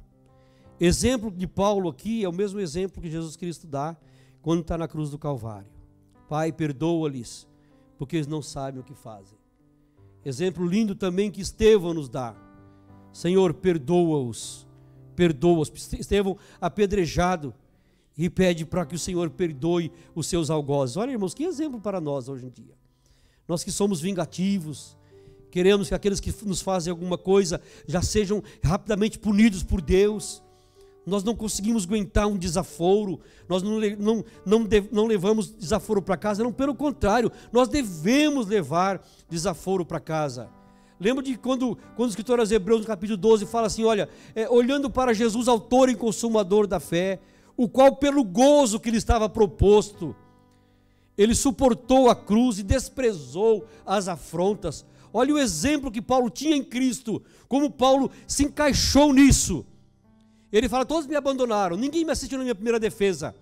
Exemplo 0.79 1.31
de 1.31 1.47
Paulo 1.47 1.89
aqui 1.89 2.25
é 2.25 2.29
o 2.29 2.33
mesmo 2.33 2.61
exemplo 2.61 3.01
que 3.01 3.11
Jesus 3.11 3.37
Cristo 3.37 3.67
dá 3.67 3.97
quando 4.43 4.61
está 4.61 4.77
na 4.77 4.87
cruz 4.87 5.11
do 5.11 5.19
Calvário. 5.19 5.71
Pai, 6.29 6.53
perdoa-lhes, 6.53 7.49
porque 7.99 8.17
eles 8.17 8.27
não 8.27 8.43
sabem 8.43 8.81
o 8.81 8.85
que 8.85 8.95
fazem. 8.95 9.39
Exemplo 10.25 10.67
lindo 10.67 10.95
também 10.95 11.31
que 11.31 11.41
Estevão 11.41 11.95
nos 11.95 12.09
dá. 12.09 12.35
Senhor, 13.13 13.55
perdoa-os, 13.55 14.67
perdoa-os. 15.15 15.73
Estevão 15.95 16.37
apedrejado 16.61 17.55
e 18.19 18.29
pede 18.29 18.67
para 18.67 18.85
que 18.85 18.95
o 18.95 18.99
Senhor 18.99 19.31
perdoe 19.31 19.93
os 20.15 20.27
seus 20.27 20.51
algozes. 20.51 20.97
Olha, 20.97 21.13
irmãos, 21.13 21.33
que 21.33 21.45
exemplo 21.45 21.81
para 21.81 22.01
nós 22.01 22.29
hoje 22.29 22.47
em 22.47 22.51
dia. 22.51 22.75
Nós 23.47 23.63
que 23.63 23.71
somos 23.71 24.01
vingativos, 24.01 24.97
queremos 25.51 25.89
que 25.89 25.95
aqueles 25.95 26.21
que 26.21 26.35
nos 26.45 26.61
fazem 26.61 26.91
alguma 26.91 27.17
coisa 27.17 27.61
já 27.87 28.03
sejam 28.03 28.43
rapidamente 28.63 29.19
punidos 29.19 29.63
por 29.63 29.81
Deus 29.81 30.43
nós 31.07 31.23
não 31.23 31.37
conseguimos 31.37 31.85
aguentar 31.85 32.27
um 32.27 32.37
desaforo, 32.37 33.21
nós 33.49 33.63
não, 33.63 33.79
não, 33.97 34.25
não, 34.45 34.69
não 34.91 35.07
levamos 35.07 35.49
desaforo 35.49 36.03
para 36.03 36.17
casa, 36.17 36.43
não, 36.43 36.53
pelo 36.53 36.75
contrário, 36.75 37.31
nós 37.53 37.69
devemos 37.69 38.49
levar 38.49 39.01
desaforo 39.31 39.87
para 39.87 40.01
casa. 40.01 40.51
Lembro 40.99 41.23
de 41.23 41.37
quando, 41.37 41.79
quando 41.95 42.09
o 42.09 42.11
escritor 42.11 42.41
aos 42.41 42.51
Hebreus, 42.51 42.81
no 42.81 42.87
capítulo 42.87 43.17
12, 43.17 43.47
fala 43.47 43.69
assim: 43.69 43.85
olha, 43.85 44.09
é, 44.35 44.49
olhando 44.49 44.91
para 44.91 45.15
Jesus, 45.15 45.47
autor 45.47 45.89
e 45.89 45.95
consumador 45.95 46.67
da 46.67 46.81
fé, 46.81 47.21
o 47.57 47.69
qual, 47.69 47.95
pelo 47.97 48.25
gozo 48.25 48.81
que 48.81 48.91
lhe 48.91 48.97
estava 48.97 49.29
proposto, 49.29 50.17
ele 51.17 51.35
suportou 51.35 52.11
a 52.11 52.17
cruz 52.17 52.59
e 52.59 52.63
desprezou 52.63 53.67
as 53.85 54.09
afrontas. 54.09 54.85
Olha 55.13 55.35
o 55.35 55.39
exemplo 55.39 55.91
que 55.91 56.03
Paulo 56.03 56.29
tinha 56.29 56.57
em 56.57 56.65
Cristo, 56.65 57.23
como 57.49 57.71
Paulo 57.71 58.11
se 58.27 58.45
encaixou 58.45 59.13
nisso. 59.13 59.65
Ele 60.53 60.69
fala: 60.69 60.85
Todos 60.85 61.07
me 61.07 61.17
abandonaram, 61.17 61.77
ninguém 61.77 62.05
me 62.05 62.13
assistiu 62.13 62.39
na 62.39 62.45
minha 62.45 62.55
primeira 62.55 62.79
defesa. 62.79 63.35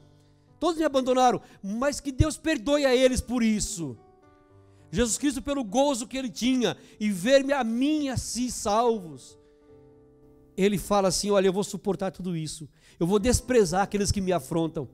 Todos 0.59 0.79
me 0.79 0.85
abandonaram, 0.85 1.41
mas 1.63 2.01
que 2.01 2.11
Deus 2.11 2.37
perdoe 2.37 2.87
a 2.87 2.95
eles 2.95 3.21
por 3.21 3.43
isso. 3.43 3.97
Jesus 4.91 5.19
Cristo, 5.19 5.43
pelo 5.43 5.65
gozo 5.65 6.07
que 6.07 6.17
ele 6.17 6.31
tinha 6.31 6.77
e 7.01 7.11
ver-me 7.11 7.53
a 7.53 7.65
mim 7.65 8.09
assim 8.09 8.49
salvos, 8.49 9.39
ele 10.57 10.79
fala 10.79 11.09
assim: 11.09 11.31
Olha, 11.31 11.49
eu 11.49 11.53
vou 11.53 11.65
suportar 11.65 12.11
tudo 12.13 12.37
isso, 12.37 12.69
eu 12.99 13.07
vou 13.07 13.19
desprezar 13.19 13.83
aqueles 13.83 14.13
que 14.13 14.21
me 14.21 14.33
afrontam, 14.33 14.89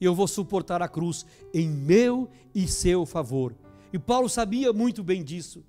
e 0.00 0.04
eu 0.04 0.14
vou 0.14 0.26
suportar 0.26 0.82
a 0.82 0.88
cruz 0.88 1.24
em 1.52 1.68
meu 1.68 2.28
e 2.54 2.66
seu 2.66 3.04
favor. 3.04 3.54
E 3.92 3.98
Paulo 3.98 4.28
sabia 4.28 4.72
muito 4.72 5.02
bem 5.02 5.22
disso 5.22 5.62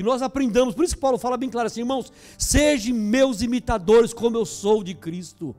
que 0.00 0.04
nós 0.04 0.22
aprendamos. 0.22 0.74
Por 0.74 0.82
isso 0.82 0.94
que 0.94 1.00
Paulo 1.00 1.18
fala 1.18 1.36
bem 1.36 1.50
claro 1.50 1.66
assim, 1.66 1.80
irmãos, 1.80 2.10
sejam 2.38 2.96
meus 2.96 3.42
imitadores 3.42 4.14
como 4.14 4.34
eu 4.34 4.46
sou 4.46 4.82
de 4.82 4.94
Cristo. 4.94 5.54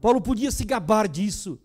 Paulo 0.00 0.22
podia 0.22 0.50
se 0.50 0.64
gabar 0.64 1.06
disso. 1.06 1.58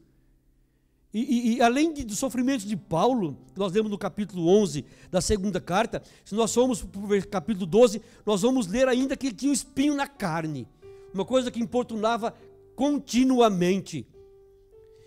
E, 1.13 1.21
e, 1.21 1.55
e 1.55 1.61
além 1.61 1.93
de, 1.93 2.03
do 2.03 2.13
sofrimento 2.13 2.67
de 2.67 2.75
Paulo, 2.75 3.37
que 3.53 3.59
nós 3.59 3.71
lemos 3.71 3.89
no 3.89 3.97
capítulo 3.97 4.49
11 4.49 4.83
da 5.09 5.21
segunda 5.21 5.61
carta, 5.61 6.03
se 6.25 6.35
nós 6.35 6.53
formos 6.53 6.81
para 6.81 6.99
o 6.99 7.27
capítulo 7.27 7.65
12, 7.65 8.01
nós 8.25 8.41
vamos 8.41 8.67
ler 8.67 8.89
ainda 8.89 9.15
que 9.15 9.27
ele 9.27 9.35
tinha 9.35 9.51
um 9.51 9.53
espinho 9.53 9.95
na 9.95 10.05
carne, 10.05 10.67
uma 11.13 11.23
coisa 11.23 11.49
que 11.49 11.61
importunava 11.61 12.33
continuamente. 12.75 14.05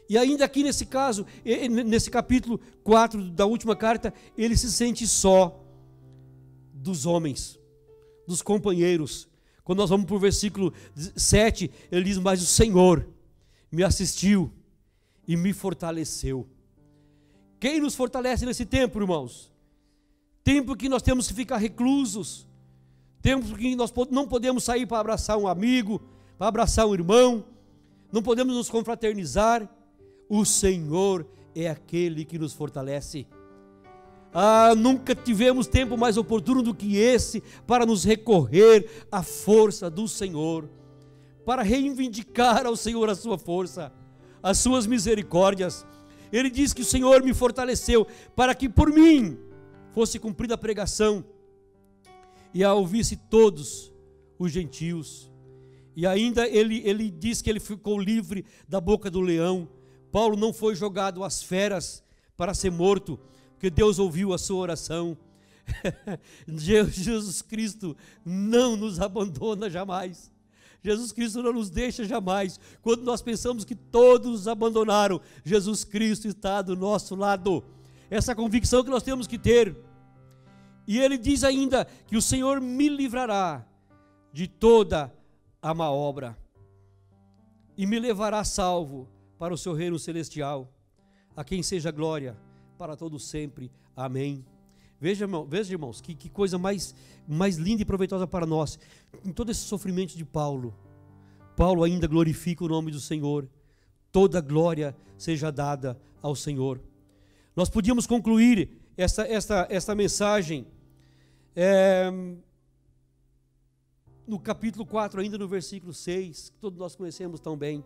E 0.08 0.16
ainda 0.16 0.46
aqui 0.46 0.62
nesse 0.62 0.86
caso, 0.86 1.26
nesse 1.84 2.08
capítulo 2.10 2.58
4 2.82 3.22
da 3.32 3.44
última 3.44 3.76
carta, 3.76 4.14
ele 4.38 4.56
se 4.56 4.72
sente 4.72 5.06
só 5.06 5.65
dos 6.86 7.04
homens, 7.04 7.58
dos 8.26 8.40
companheiros. 8.40 9.28
Quando 9.62 9.80
nós 9.80 9.90
vamos 9.90 10.06
para 10.06 10.16
o 10.16 10.18
versículo 10.18 10.72
7, 10.94 11.70
ele 11.90 12.04
diz: 12.04 12.18
Mas 12.18 12.42
o 12.42 12.46
Senhor 12.46 13.06
me 13.70 13.82
assistiu 13.82 14.50
e 15.26 15.36
me 15.36 15.52
fortaleceu. 15.52 16.48
Quem 17.58 17.80
nos 17.80 17.94
fortalece 17.94 18.46
nesse 18.46 18.64
tempo, 18.64 19.00
irmãos? 19.00 19.52
Tempo 20.44 20.76
que 20.76 20.88
nós 20.88 21.02
temos 21.02 21.26
que 21.26 21.34
ficar 21.34 21.56
reclusos, 21.56 22.46
tempo 23.20 23.56
que 23.56 23.74
nós 23.74 23.92
não 24.10 24.28
podemos 24.28 24.62
sair 24.62 24.86
para 24.86 25.00
abraçar 25.00 25.36
um 25.36 25.48
amigo, 25.48 26.00
para 26.38 26.46
abraçar 26.46 26.86
um 26.86 26.94
irmão, 26.94 27.44
não 28.12 28.22
podemos 28.22 28.54
nos 28.54 28.70
confraternizar. 28.70 29.68
O 30.28 30.44
Senhor 30.44 31.26
é 31.54 31.68
aquele 31.68 32.24
que 32.24 32.38
nos 32.38 32.52
fortalece. 32.52 33.26
Ah, 34.38 34.74
nunca 34.74 35.14
tivemos 35.14 35.66
tempo 35.66 35.96
mais 35.96 36.18
oportuno 36.18 36.62
do 36.62 36.74
que 36.74 36.98
esse 36.98 37.42
para 37.66 37.86
nos 37.86 38.04
recorrer 38.04 39.06
à 39.10 39.22
força 39.22 39.88
do 39.88 40.06
Senhor, 40.06 40.68
para 41.46 41.62
reivindicar 41.62 42.66
ao 42.66 42.76
Senhor 42.76 43.08
a 43.08 43.14
sua 43.14 43.38
força, 43.38 43.90
as 44.42 44.58
suas 44.58 44.86
misericórdias. 44.86 45.86
Ele 46.30 46.50
diz 46.50 46.74
que 46.74 46.82
o 46.82 46.84
Senhor 46.84 47.22
me 47.22 47.32
fortaleceu 47.32 48.06
para 48.34 48.54
que 48.54 48.68
por 48.68 48.92
mim 48.92 49.38
fosse 49.92 50.18
cumprida 50.18 50.52
a 50.52 50.58
pregação 50.58 51.24
e 52.52 52.62
a 52.62 52.74
ouvisse 52.74 53.16
todos 53.16 53.90
os 54.38 54.52
gentios. 54.52 55.32
E 55.96 56.06
ainda 56.06 56.46
ele, 56.46 56.82
ele 56.84 57.10
diz 57.10 57.40
que 57.40 57.48
ele 57.48 57.58
ficou 57.58 57.98
livre 57.98 58.44
da 58.68 58.82
boca 58.82 59.10
do 59.10 59.22
leão. 59.22 59.66
Paulo 60.12 60.36
não 60.36 60.52
foi 60.52 60.74
jogado 60.74 61.24
às 61.24 61.42
feras 61.42 62.04
para 62.36 62.52
ser 62.52 62.70
morto, 62.70 63.18
porque 63.66 63.70
Deus 63.70 63.98
ouviu 63.98 64.32
a 64.32 64.38
sua 64.38 64.58
oração. 64.58 65.18
Jesus 66.46 67.42
Cristo 67.42 67.96
não 68.24 68.76
nos 68.76 69.00
abandona 69.00 69.68
jamais. 69.68 70.30
Jesus 70.80 71.10
Cristo 71.10 71.42
não 71.42 71.52
nos 71.52 71.68
deixa 71.68 72.04
jamais. 72.04 72.60
Quando 72.80 73.02
nós 73.02 73.20
pensamos 73.22 73.64
que 73.64 73.74
todos 73.74 74.30
nos 74.30 74.48
abandonaram, 74.48 75.20
Jesus 75.44 75.82
Cristo 75.82 76.28
está 76.28 76.62
do 76.62 76.76
nosso 76.76 77.16
lado. 77.16 77.64
Essa 78.08 78.36
convicção 78.36 78.84
que 78.84 78.90
nós 78.90 79.02
temos 79.02 79.26
que 79.26 79.36
ter. 79.36 79.76
E 80.86 81.00
ele 81.00 81.18
diz 81.18 81.42
ainda 81.42 81.86
que 82.06 82.16
o 82.16 82.22
Senhor 82.22 82.60
me 82.60 82.88
livrará 82.88 83.66
de 84.32 84.46
toda 84.46 85.12
a 85.60 85.74
má 85.74 85.90
obra 85.90 86.38
e 87.76 87.84
me 87.84 87.98
levará 87.98 88.44
salvo 88.44 89.08
para 89.36 89.52
o 89.52 89.58
seu 89.58 89.72
reino 89.72 89.98
celestial. 89.98 90.72
A 91.34 91.42
quem 91.42 91.64
seja 91.64 91.90
glória 91.90 92.45
para 92.76 92.96
todo 92.96 93.18
sempre. 93.18 93.70
Amém. 93.96 94.44
Veja, 95.00 95.24
irmão, 95.24 95.44
veja 95.44 95.72
irmãos, 95.72 96.00
que, 96.00 96.14
que 96.14 96.28
coisa 96.28 96.58
mais, 96.58 96.94
mais 97.26 97.56
linda 97.56 97.82
e 97.82 97.84
proveitosa 97.84 98.26
para 98.26 98.46
nós. 98.46 98.78
Em 99.24 99.32
todo 99.32 99.50
esse 99.50 99.60
sofrimento 99.60 100.16
de 100.16 100.24
Paulo, 100.24 100.74
Paulo 101.56 101.82
ainda 101.84 102.06
glorifica 102.06 102.64
o 102.64 102.68
nome 102.68 102.90
do 102.90 103.00
Senhor. 103.00 103.48
Toda 104.10 104.40
glória 104.40 104.96
seja 105.18 105.50
dada 105.50 105.98
ao 106.22 106.34
Senhor. 106.34 106.80
Nós 107.54 107.68
podíamos 107.68 108.06
concluir 108.06 108.70
esta, 108.96 109.26
esta, 109.26 109.66
esta 109.70 109.94
mensagem 109.94 110.66
é, 111.54 112.10
no 114.26 114.38
capítulo 114.38 114.84
4, 114.84 115.20
ainda 115.20 115.38
no 115.38 115.46
versículo 115.46 115.92
6, 115.92 116.50
que 116.50 116.58
todos 116.58 116.78
nós 116.78 116.96
conhecemos 116.96 117.40
tão 117.40 117.56
bem. 117.56 117.84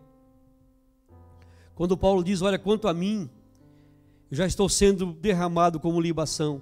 Quando 1.75 1.97
Paulo 1.97 2.23
diz: 2.23 2.41
Olha, 2.41 2.59
quanto 2.59 2.87
a 2.87 2.93
mim, 2.93 3.29
já 4.31 4.45
estou 4.45 4.69
sendo 4.69 5.13
derramado 5.13 5.79
como 5.79 5.99
libação, 5.99 6.61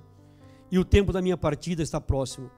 e 0.71 0.79
o 0.79 0.83
tempo 0.83 1.13
da 1.13 1.21
minha 1.21 1.37
partida 1.37 1.83
está 1.83 2.01
próximo. 2.01 2.49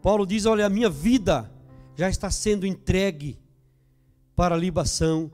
Paulo 0.00 0.24
diz: 0.24 0.46
Olha, 0.46 0.66
a 0.66 0.70
minha 0.70 0.88
vida 0.88 1.50
já 1.96 2.08
está 2.08 2.30
sendo 2.30 2.66
entregue 2.66 3.38
para 4.36 4.54
a 4.54 4.58
libação, 4.58 5.30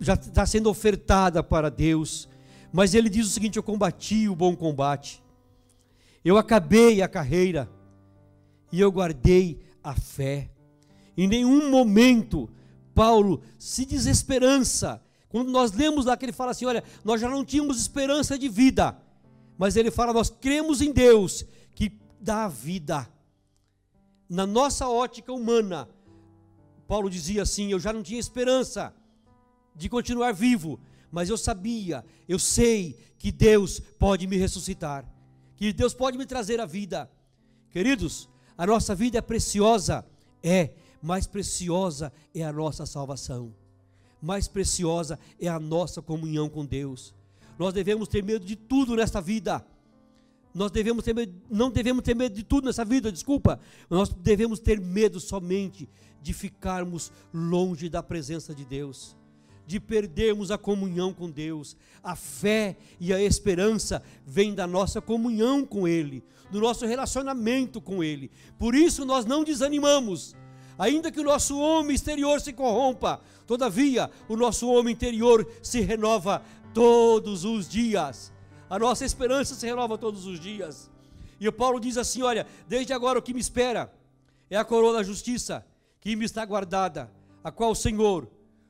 já 0.00 0.14
está 0.14 0.44
sendo 0.44 0.68
ofertada 0.68 1.42
para 1.42 1.70
Deus. 1.70 2.28
Mas 2.72 2.94
ele 2.94 3.08
diz 3.08 3.26
o 3.26 3.30
seguinte: 3.30 3.56
Eu 3.56 3.62
combati 3.62 4.28
o 4.28 4.34
bom 4.34 4.56
combate, 4.56 5.22
eu 6.24 6.36
acabei 6.36 7.02
a 7.02 7.08
carreira, 7.08 7.70
e 8.72 8.80
eu 8.80 8.90
guardei 8.90 9.60
a 9.82 9.94
fé. 9.94 10.50
Em 11.16 11.28
nenhum 11.28 11.70
momento 11.70 12.50
Paulo 12.94 13.42
se 13.58 13.84
desesperança 13.84 15.03
Quando 15.34 15.50
nós 15.50 15.72
lemos 15.72 16.04
lá 16.04 16.16
que 16.16 16.24
ele 16.24 16.32
fala 16.32 16.52
assim: 16.52 16.64
olha, 16.64 16.84
nós 17.02 17.20
já 17.20 17.28
não 17.28 17.44
tínhamos 17.44 17.80
esperança 17.80 18.38
de 18.38 18.48
vida, 18.48 18.96
mas 19.58 19.74
ele 19.74 19.90
fala: 19.90 20.12
nós 20.12 20.30
cremos 20.30 20.80
em 20.80 20.92
Deus 20.92 21.44
que 21.74 21.90
dá 22.20 22.46
vida. 22.46 23.10
Na 24.28 24.46
nossa 24.46 24.88
ótica 24.88 25.32
humana, 25.32 25.88
Paulo 26.86 27.10
dizia 27.10 27.42
assim: 27.42 27.72
eu 27.72 27.80
já 27.80 27.92
não 27.92 28.00
tinha 28.00 28.20
esperança 28.20 28.94
de 29.74 29.88
continuar 29.88 30.30
vivo, 30.30 30.78
mas 31.10 31.28
eu 31.28 31.36
sabia, 31.36 32.04
eu 32.28 32.38
sei 32.38 32.96
que 33.18 33.32
Deus 33.32 33.80
pode 33.80 34.28
me 34.28 34.36
ressuscitar, 34.36 35.04
que 35.56 35.72
Deus 35.72 35.92
pode 35.92 36.16
me 36.16 36.26
trazer 36.26 36.60
a 36.60 36.64
vida. 36.64 37.10
Queridos, 37.72 38.28
a 38.56 38.64
nossa 38.64 38.94
vida 38.94 39.18
é 39.18 39.20
preciosa, 39.20 40.06
é, 40.40 40.74
mais 41.02 41.26
preciosa 41.26 42.12
é 42.32 42.44
a 42.44 42.52
nossa 42.52 42.86
salvação 42.86 43.52
mais 44.20 44.48
preciosa 44.48 45.18
é 45.38 45.48
a 45.48 45.60
nossa 45.60 46.00
comunhão 46.00 46.48
com 46.48 46.64
Deus. 46.64 47.14
Nós 47.58 47.72
devemos 47.72 48.08
ter 48.08 48.22
medo 48.22 48.44
de 48.44 48.56
tudo 48.56 48.96
nesta 48.96 49.20
vida. 49.20 49.64
Nós 50.54 50.70
devemos 50.70 51.04
ter 51.04 51.14
medo, 51.14 51.34
não 51.50 51.70
devemos 51.70 52.02
ter 52.02 52.14
medo 52.14 52.34
de 52.34 52.44
tudo 52.44 52.66
nessa 52.66 52.84
vida, 52.84 53.10
desculpa. 53.10 53.58
Nós 53.90 54.08
devemos 54.08 54.60
ter 54.60 54.80
medo 54.80 55.18
somente 55.18 55.88
de 56.22 56.32
ficarmos 56.32 57.12
longe 57.32 57.88
da 57.88 58.02
presença 58.02 58.54
de 58.54 58.64
Deus, 58.64 59.16
de 59.66 59.80
perdermos 59.80 60.50
a 60.50 60.56
comunhão 60.56 61.12
com 61.12 61.28
Deus. 61.28 61.76
A 62.02 62.14
fé 62.14 62.76
e 63.00 63.12
a 63.12 63.20
esperança 63.20 64.02
vêm 64.24 64.54
da 64.54 64.66
nossa 64.66 65.00
comunhão 65.00 65.66
com 65.66 65.88
Ele, 65.88 66.22
do 66.50 66.60
nosso 66.60 66.86
relacionamento 66.86 67.80
com 67.80 68.02
Ele. 68.02 68.30
Por 68.58 68.74
isso 68.74 69.04
nós 69.04 69.26
não 69.26 69.42
desanimamos 69.42 70.36
Ainda 70.78 71.10
que 71.10 71.20
o 71.20 71.24
nosso 71.24 71.58
homem 71.58 71.94
exterior 71.94 72.40
se 72.40 72.52
corrompa, 72.52 73.20
todavia 73.46 74.10
o 74.28 74.36
nosso 74.36 74.68
homem 74.68 74.92
interior 74.92 75.46
se 75.62 75.80
renova 75.80 76.42
todos 76.72 77.44
os 77.44 77.68
dias. 77.68 78.32
A 78.68 78.78
nossa 78.78 79.04
esperança 79.04 79.54
se 79.54 79.66
renova 79.66 79.96
todos 79.96 80.26
os 80.26 80.40
dias. 80.40 80.90
E 81.40 81.50
Paulo 81.52 81.78
diz 81.78 81.96
assim: 81.96 82.22
Olha, 82.22 82.46
desde 82.66 82.92
agora 82.92 83.18
o 83.18 83.22
que 83.22 83.34
me 83.34 83.40
espera 83.40 83.92
é 84.50 84.56
a 84.56 84.64
coroa 84.64 84.94
da 84.94 85.02
justiça 85.02 85.64
que 86.00 86.16
me 86.16 86.24
está 86.24 86.44
guardada, 86.44 87.10
a 87.42 87.50
qual 87.50 87.70
o 87.70 87.76
Senhor, 87.76 88.28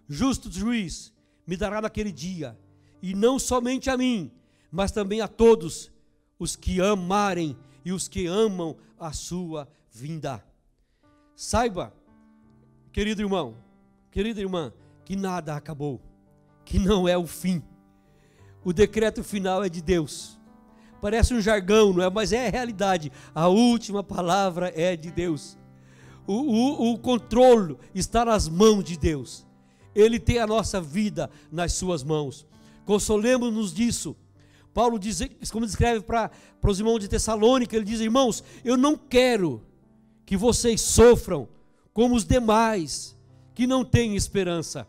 justo 0.08 0.50
juiz, 0.50 1.12
me 1.46 1.56
dará 1.56 1.80
naquele 1.80 2.12
dia, 2.12 2.56
e 3.02 3.14
não 3.14 3.38
somente 3.38 3.90
a 3.90 3.96
mim, 3.96 4.30
mas 4.70 4.92
também 4.92 5.20
a 5.20 5.28
todos 5.28 5.90
os 6.38 6.54
que 6.54 6.80
amarem 6.80 7.56
e 7.84 7.92
os 7.92 8.08
que 8.08 8.26
amam 8.26 8.76
a 8.98 9.12
sua 9.12 9.68
vinda. 9.90 10.44
Saiba, 11.36 11.92
querido 12.92 13.22
irmão, 13.22 13.56
querida 14.10 14.40
irmã, 14.40 14.72
que 15.04 15.16
nada 15.16 15.56
acabou, 15.56 16.00
que 16.64 16.78
não 16.78 17.08
é 17.08 17.18
o 17.18 17.26
fim. 17.26 17.62
O 18.64 18.72
decreto 18.72 19.22
final 19.24 19.62
é 19.62 19.68
de 19.68 19.82
Deus. 19.82 20.38
Parece 21.00 21.34
um 21.34 21.40
jargão, 21.40 21.92
não 21.92 22.02
é? 22.02 22.08
Mas 22.08 22.32
é 22.32 22.46
a 22.46 22.50
realidade. 22.50 23.12
A 23.34 23.48
última 23.48 24.02
palavra 24.02 24.72
é 24.74 24.96
de 24.96 25.10
Deus. 25.10 25.58
O, 26.26 26.32
o, 26.34 26.92
o 26.92 26.98
controle 26.98 27.76
está 27.94 28.24
nas 28.24 28.48
mãos 28.48 28.84
de 28.84 28.96
Deus. 28.96 29.46
Ele 29.94 30.18
tem 30.18 30.38
a 30.38 30.46
nossa 30.46 30.80
vida 30.80 31.28
nas 31.52 31.74
suas 31.74 32.02
mãos. 32.02 32.46
Consolemos-nos 32.86 33.74
disso. 33.74 34.16
Paulo 34.72 34.98
diz, 34.98 35.20
como 35.52 35.66
descreve 35.66 36.02
para 36.02 36.30
os 36.62 36.78
irmãos 36.78 37.00
de 37.00 37.08
Tessalônica, 37.08 37.76
ele 37.76 37.84
diz: 37.84 38.00
Irmãos, 38.00 38.42
eu 38.64 38.76
não 38.76 38.96
quero 38.96 39.62
que 40.24 40.36
vocês 40.36 40.80
sofram 40.80 41.48
como 41.92 42.14
os 42.14 42.24
demais 42.24 43.16
que 43.54 43.66
não 43.66 43.84
têm 43.84 44.16
esperança. 44.16 44.86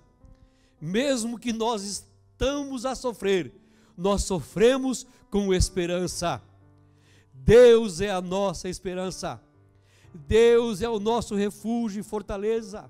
Mesmo 0.81 1.39
que 1.39 1.53
nós 1.53 1.83
estamos 1.83 2.85
a 2.85 2.95
sofrer, 2.95 3.53
nós 3.97 4.23
sofremos 4.23 5.05
com 5.29 5.53
esperança. 5.53 6.41
Deus 7.33 8.01
é 8.01 8.09
a 8.09 8.21
nossa 8.21 8.67
esperança. 8.67 9.41
Deus 10.13 10.81
é 10.81 10.89
o 10.89 10.99
nosso 10.99 11.35
refúgio 11.35 11.99
e 11.99 12.03
fortaleza, 12.03 12.89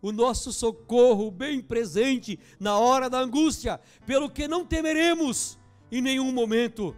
o 0.00 0.10
nosso 0.10 0.52
socorro 0.52 1.30
bem 1.30 1.60
presente 1.60 2.38
na 2.58 2.78
hora 2.78 3.10
da 3.10 3.20
angústia, 3.20 3.78
pelo 4.06 4.30
que 4.30 4.48
não 4.48 4.64
temeremos 4.64 5.58
em 5.90 6.00
nenhum 6.00 6.32
momento. 6.32 6.96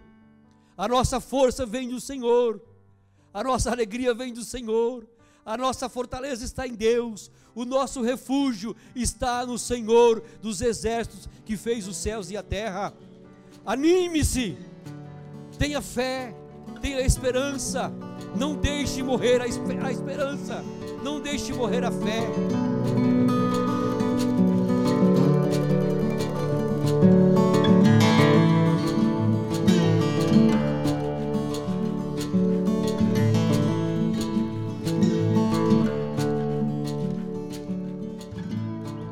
A 0.77 0.87
nossa 0.87 1.19
força 1.19 1.65
vem 1.65 1.89
do 1.89 1.99
Senhor 1.99 2.61
a 3.35 3.43
nossa 3.43 3.69
alegria 3.69 4.13
vem 4.13 4.31
do 4.31 4.45
Senhor, 4.45 5.05
a 5.45 5.57
nossa 5.57 5.89
fortaleza 5.89 6.45
está 6.45 6.65
em 6.65 6.73
Deus, 6.73 7.29
o 7.53 7.65
nosso 7.65 8.01
refúgio 8.01 8.73
está 8.95 9.45
no 9.45 9.59
Senhor 9.59 10.23
dos 10.41 10.61
exércitos 10.61 11.27
que 11.43 11.57
fez 11.57 11.85
os 11.85 11.97
céus 11.97 12.31
e 12.31 12.37
a 12.37 12.41
terra. 12.41 12.93
Anime-se, 13.65 14.57
tenha 15.59 15.81
fé, 15.81 16.33
tenha 16.81 17.01
esperança, 17.01 17.91
não 18.37 18.55
deixe 18.55 19.03
morrer 19.03 19.41
a, 19.41 19.47
esperança, 19.47 20.63
não 21.03 21.19
deixe 21.19 21.51
morrer 21.51 21.83
a 21.83 21.91
fé. 21.91 22.21